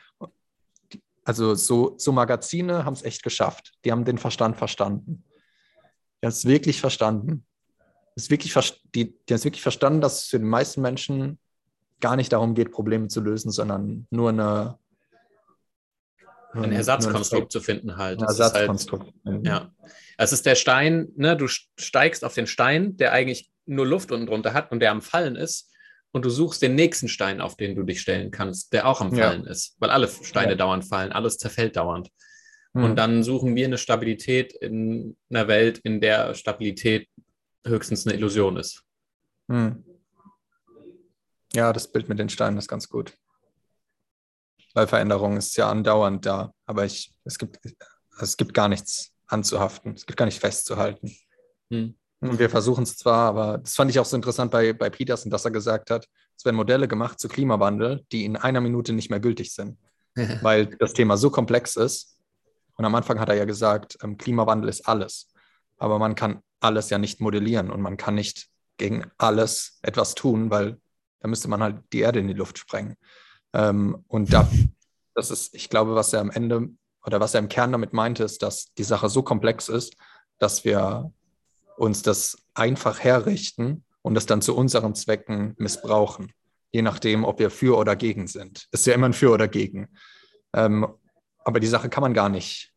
[1.23, 3.73] also so, so Magazine haben es echt geschafft.
[3.85, 5.23] Die haben den Verstand verstanden.
[6.21, 7.45] Die haben es wirklich verstanden.
[8.15, 11.37] Ist wirklich, vers- die, die haben es wirklich verstanden, dass es für die meisten Menschen
[11.99, 14.79] gar nicht darum geht, Probleme zu lösen, sondern nur eine
[16.53, 18.19] ein Ersatzkonstrukt zu finden halt.
[18.19, 19.13] Ein halt Ersatzkonstrukt.
[19.43, 19.73] Ja.
[20.17, 24.27] Es ist der Stein, ne, du steigst auf den Stein, der eigentlich nur Luft unten
[24.27, 25.69] drunter hat und der am Fallen ist.
[26.11, 29.15] Und du suchst den nächsten Stein, auf den du dich stellen kannst, der auch am
[29.15, 29.29] Ja.
[29.29, 29.75] Fallen ist.
[29.79, 30.57] Weil alle Steine Ja.
[30.57, 32.09] dauernd fallen, alles zerfällt dauernd.
[32.75, 32.83] Hm.
[32.83, 37.09] Und dann suchen wir eine Stabilität in einer Welt, in der Stabilität
[37.65, 38.83] höchstens eine Illusion ist.
[39.49, 39.83] Hm.
[41.53, 43.13] Ja, das Bild mit den Steinen ist ganz gut.
[44.73, 47.59] Weil Veränderung ist ja andauernd da, aber ich, es, gibt,
[48.19, 51.15] es gibt gar nichts anzuhaften, es gibt gar nichts festzuhalten.
[51.69, 51.95] Hm.
[52.21, 55.29] Und wir versuchen es zwar, aber das fand ich auch so interessant bei, bei Peterson,
[55.29, 59.09] dass er gesagt hat, es werden Modelle gemacht zu Klimawandel, die in einer Minute nicht
[59.09, 59.77] mehr gültig sind,
[60.41, 62.17] weil das Thema so komplex ist.
[62.75, 65.31] Und am Anfang hat er ja gesagt, ähm, Klimawandel ist alles.
[65.77, 68.47] Aber man kann alles ja nicht modellieren und man kann nicht
[68.77, 70.79] gegen alles etwas tun, weil
[71.19, 72.95] da müsste man halt die Erde in die Luft sprengen.
[73.53, 74.49] Ähm, und da,
[75.15, 76.69] das ist, ich glaube, was er am Ende
[77.05, 79.95] oder was er im Kern damit meinte, ist, dass die Sache so komplex ist,
[80.39, 81.11] dass wir
[81.77, 86.31] uns das einfach herrichten und es dann zu unseren Zwecken missbrauchen,
[86.71, 88.67] je nachdem, ob wir für oder gegen sind.
[88.71, 89.89] Ist ja immer ein für oder gegen.
[90.53, 90.87] Ähm,
[91.43, 92.73] aber die Sache kann man gar nicht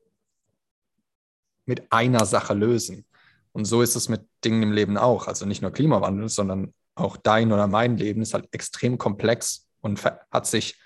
[1.67, 3.05] mit einer Sache lösen.
[3.53, 5.27] Und so ist es mit Dingen im Leben auch.
[5.27, 10.05] Also nicht nur Klimawandel, sondern auch dein oder mein Leben ist halt extrem komplex und
[10.05, 10.79] hat sich,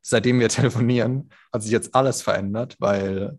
[0.00, 3.38] seitdem wir telefonieren, hat sich jetzt alles verändert, weil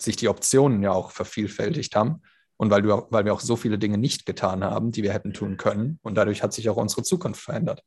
[0.00, 2.22] sich die Optionen ja auch vervielfältigt haben
[2.56, 5.32] und weil, du, weil wir auch so viele Dinge nicht getan haben, die wir hätten
[5.32, 5.98] tun können.
[6.02, 7.82] Und dadurch hat sich auch unsere Zukunft verändert.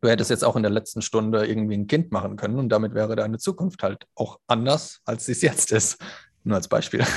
[0.00, 2.94] Du hättest jetzt auch in der letzten Stunde irgendwie ein Kind machen können und damit
[2.94, 5.98] wäre deine Zukunft halt auch anders, als sie es jetzt ist.
[6.44, 7.04] Nur als Beispiel.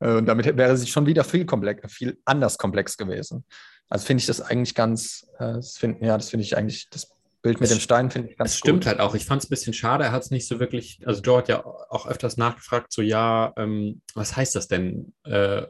[0.00, 3.44] Und damit wäre sie schon wieder viel, komplex, viel anders komplex gewesen.
[3.88, 7.10] Also finde ich das eigentlich ganz, äh, das find, ja, das finde ich eigentlich, das
[7.42, 8.86] Bild mit dem Stein finde ich ganz Es stimmt gut.
[8.86, 9.14] halt auch.
[9.14, 10.04] Ich fand es ein bisschen schade.
[10.04, 11.00] Er hat es nicht so wirklich.
[11.06, 15.62] Also, Joe hat ja auch öfters nachgefragt: so, ja, ähm, was heißt das denn, äh,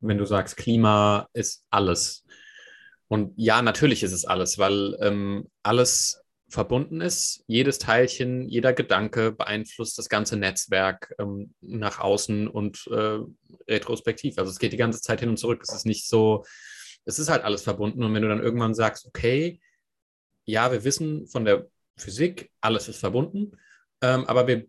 [0.00, 2.24] wenn du sagst, Klima ist alles?
[3.08, 7.44] Und ja, natürlich ist es alles, weil ähm, alles verbunden ist.
[7.46, 13.18] Jedes Teilchen, jeder Gedanke beeinflusst das ganze Netzwerk ähm, nach außen und äh,
[13.68, 14.38] retrospektiv.
[14.38, 15.60] Also, es geht die ganze Zeit hin und zurück.
[15.62, 16.44] Es ist nicht so.
[17.04, 18.02] Es ist halt alles verbunden.
[18.02, 19.60] Und wenn du dann irgendwann sagst, okay,
[20.44, 23.52] ja, wir wissen von der Physik, alles ist verbunden,
[24.02, 24.66] ähm, aber wir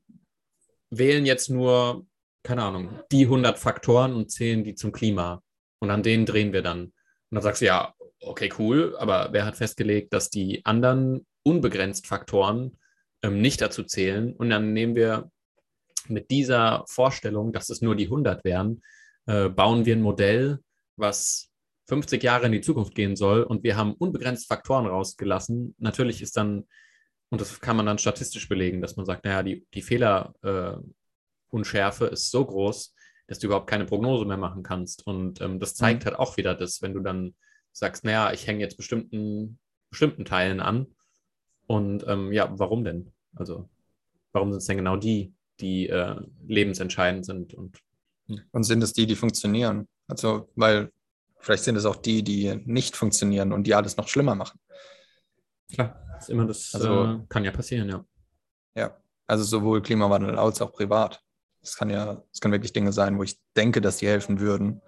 [0.90, 2.06] wählen jetzt nur,
[2.44, 5.42] keine Ahnung, die 100 Faktoren und zählen die zum Klima.
[5.80, 6.86] Und an denen drehen wir dann.
[6.86, 6.94] Und
[7.32, 12.78] dann sagst du, ja, okay, cool, aber wer hat festgelegt, dass die anderen unbegrenzt Faktoren
[13.24, 14.34] ähm, nicht dazu zählen?
[14.34, 15.30] Und dann nehmen wir
[16.08, 18.82] mit dieser Vorstellung, dass es nur die 100 wären,
[19.26, 20.60] äh, bauen wir ein Modell,
[20.98, 21.50] was
[21.88, 25.76] 50 Jahre in die Zukunft gehen soll und wir haben unbegrenzt Faktoren rausgelassen.
[25.78, 26.66] Natürlich ist dann,
[27.30, 32.14] und das kann man dann statistisch belegen, dass man sagt, naja, die, die Fehlerunschärfe äh,
[32.14, 32.96] ist so groß,
[33.28, 35.06] dass du überhaupt keine Prognose mehr machen kannst.
[35.06, 37.36] Und ähm, das zeigt halt auch wieder das, wenn du dann
[37.72, 39.60] sagst, naja, ich hänge jetzt bestimmten,
[39.90, 40.88] bestimmten Teilen an.
[41.68, 43.12] Und ähm, ja, warum denn?
[43.36, 43.70] Also,
[44.32, 46.16] warum sind es denn genau die, die äh,
[46.48, 47.54] lebensentscheidend sind?
[47.54, 47.80] Und
[48.52, 49.88] Und sind es die, die funktionieren?
[50.08, 50.92] Also, weil
[51.46, 54.60] vielleicht sind es auch die, die nicht funktionieren und die alles noch schlimmer machen.
[55.72, 58.04] klar, ist immer das, Also- äh, kann ja passieren, ja.
[58.76, 58.98] Ja,
[59.28, 61.22] also sowohl Klimawandel als auch privat.
[61.62, 64.82] Es kann ja, es können wirklich Dinge sein, wo ich denke, dass die helfen würden,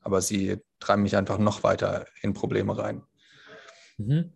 [0.00, 3.02] aber sie treiben mich einfach noch weiter in Probleme rein.
[3.98, 4.32] Mhm.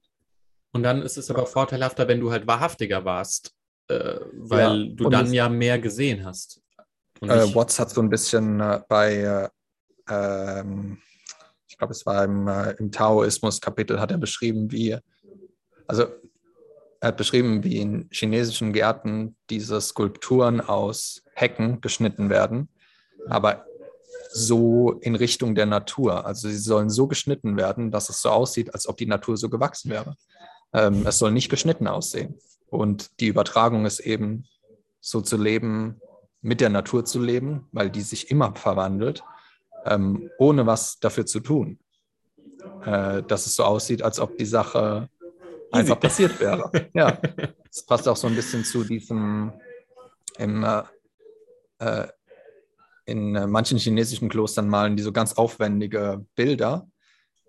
[0.72, 3.54] Und dann ist es aber vorteilhafter, wenn du halt wahrhaftiger warst,
[3.88, 6.60] äh, weil Ja, du dann ja mehr gesehen hast.
[7.22, 9.48] Äh, Watts hat so ein bisschen äh, bei, äh,
[10.08, 10.98] ähm,
[11.78, 14.96] ich glaube, es war im, äh, im Taoismus-Kapitel, hat er beschrieben, wie,
[15.86, 16.06] also
[16.98, 22.68] er hat beschrieben, wie in chinesischen Gärten diese Skulpturen aus Hecken geschnitten werden,
[23.28, 23.64] aber
[24.30, 26.26] so in Richtung der Natur.
[26.26, 29.48] Also sie sollen so geschnitten werden, dass es so aussieht, als ob die Natur so
[29.48, 30.16] gewachsen wäre.
[30.72, 32.40] Ähm, es soll nicht geschnitten aussehen.
[32.70, 34.46] Und die Übertragung ist eben
[35.00, 36.00] so zu leben,
[36.40, 39.22] mit der Natur zu leben, weil die sich immer verwandelt,
[39.84, 41.78] ähm, ohne was dafür zu tun.
[42.84, 45.08] Äh, dass es so aussieht, als ob die Sache
[45.70, 46.70] einfach passiert wäre.
[46.92, 47.12] Ja,
[47.70, 49.52] das passt auch so ein bisschen zu diesem
[50.38, 50.82] im, äh,
[51.78, 52.08] äh,
[53.04, 56.88] in äh, manchen chinesischen Klostern malen die so ganz aufwendige Bilder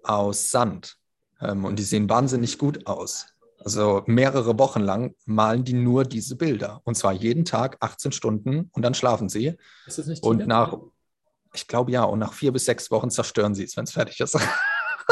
[0.03, 0.97] aus Sand.
[1.41, 3.27] Ähm, und die sehen wahnsinnig gut aus.
[3.59, 6.81] Also mehrere Wochen lang malen die nur diese Bilder.
[6.85, 9.57] Und zwar jeden Tag 18 Stunden und dann schlafen sie.
[9.85, 10.77] ist das nicht Und nach,
[11.53, 14.19] ich glaube ja, und nach vier bis sechs Wochen zerstören sie es, wenn es fertig
[14.19, 14.37] ist.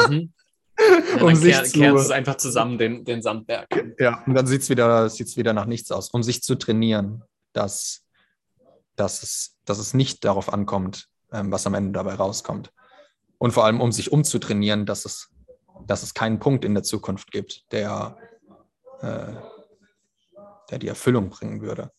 [0.08, 0.32] Mhm.
[0.80, 3.66] Ja, um dann sich kehr, zu- es einfach zusammen, den, den Sandberg.
[3.98, 7.24] Ja, und dann sieht es wieder, sieht's wieder nach nichts aus, um sich zu trainieren,
[7.52, 8.04] dass,
[8.94, 12.70] dass, es, dass es nicht darauf ankommt, ähm, was am Ende dabei rauskommt.
[13.38, 15.30] Und vor allem, um sich umzutrainieren, dass es,
[15.88, 18.16] dass es keinen Punkt in der Zukunft gibt, der,
[19.00, 19.32] äh,
[20.70, 21.90] der die Erfüllung bringen würde.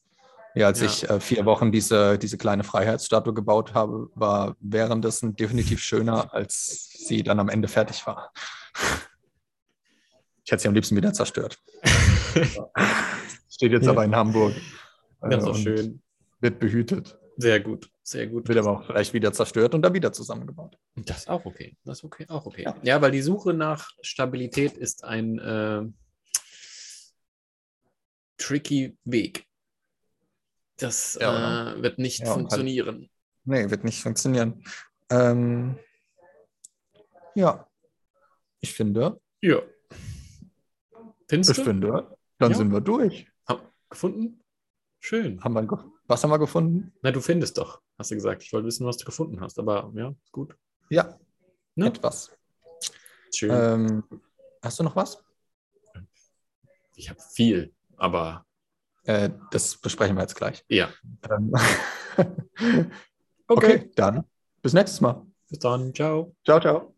[0.55, 0.88] Ja, als Ja.
[0.88, 6.89] ich äh, vier Wochen diese, diese kleine Freiheitsstatue gebaut habe, war währenddessen definitiv schöner, als
[7.07, 8.31] sie dann am Ende fertig war.
[10.43, 11.59] Ich hätte sie am liebsten wieder zerstört.
[13.49, 13.91] Steht jetzt Ja.
[13.91, 14.53] aber in Hamburg.
[15.21, 16.01] Das ist äh, auch und schön.
[16.39, 17.17] Wird behütet.
[17.38, 18.47] Sehr gut, sehr gut.
[18.47, 20.77] Wird aber auch vielleicht wieder zerstört und dann wieder zusammengebaut.
[20.95, 21.77] Das ist auch okay.
[21.85, 22.63] Das ist okay, auch okay.
[22.63, 22.76] Ja.
[22.84, 25.84] Ja, weil die Suche nach Stabilität ist ein äh,
[28.38, 29.45] tricky Weg.
[30.80, 33.10] Das Ja, äh, wird nicht Ja, halt- funktionieren.
[33.45, 34.64] Nee, wird nicht funktionieren.
[35.10, 35.77] Ähm,
[37.35, 37.68] ja,
[38.60, 39.61] ich finde, Ja.
[41.27, 41.64] Findest ich du?
[41.64, 42.57] finde, dann Ja.
[42.57, 43.27] sind wir durch.
[43.47, 44.43] Hab, gefunden?
[44.99, 45.41] Schön.
[45.43, 46.91] Haben wir, was haben wir gefunden?
[47.01, 48.43] Na, du findest doch, hast du gesagt.
[48.43, 50.56] Ich wollte wissen, was du gefunden hast, aber ja, ist gut.
[50.89, 51.18] Ja,
[51.76, 51.88] Ne?
[51.88, 52.31] etwas.
[53.34, 53.51] Schön.
[53.51, 54.03] Ähm,
[54.61, 55.23] hast du noch was?
[56.95, 58.45] ich habe viel, aber
[59.10, 60.64] Äh, das besprechen wir jetzt gleich.
[60.69, 60.88] ja.
[61.31, 61.52] Ähm,
[63.48, 64.23] okay, dann
[64.61, 65.26] bis nächstes Mal.
[65.49, 65.95] Bis dann.
[65.95, 66.36] Ciao.
[66.45, 66.94] Ciao, ciao.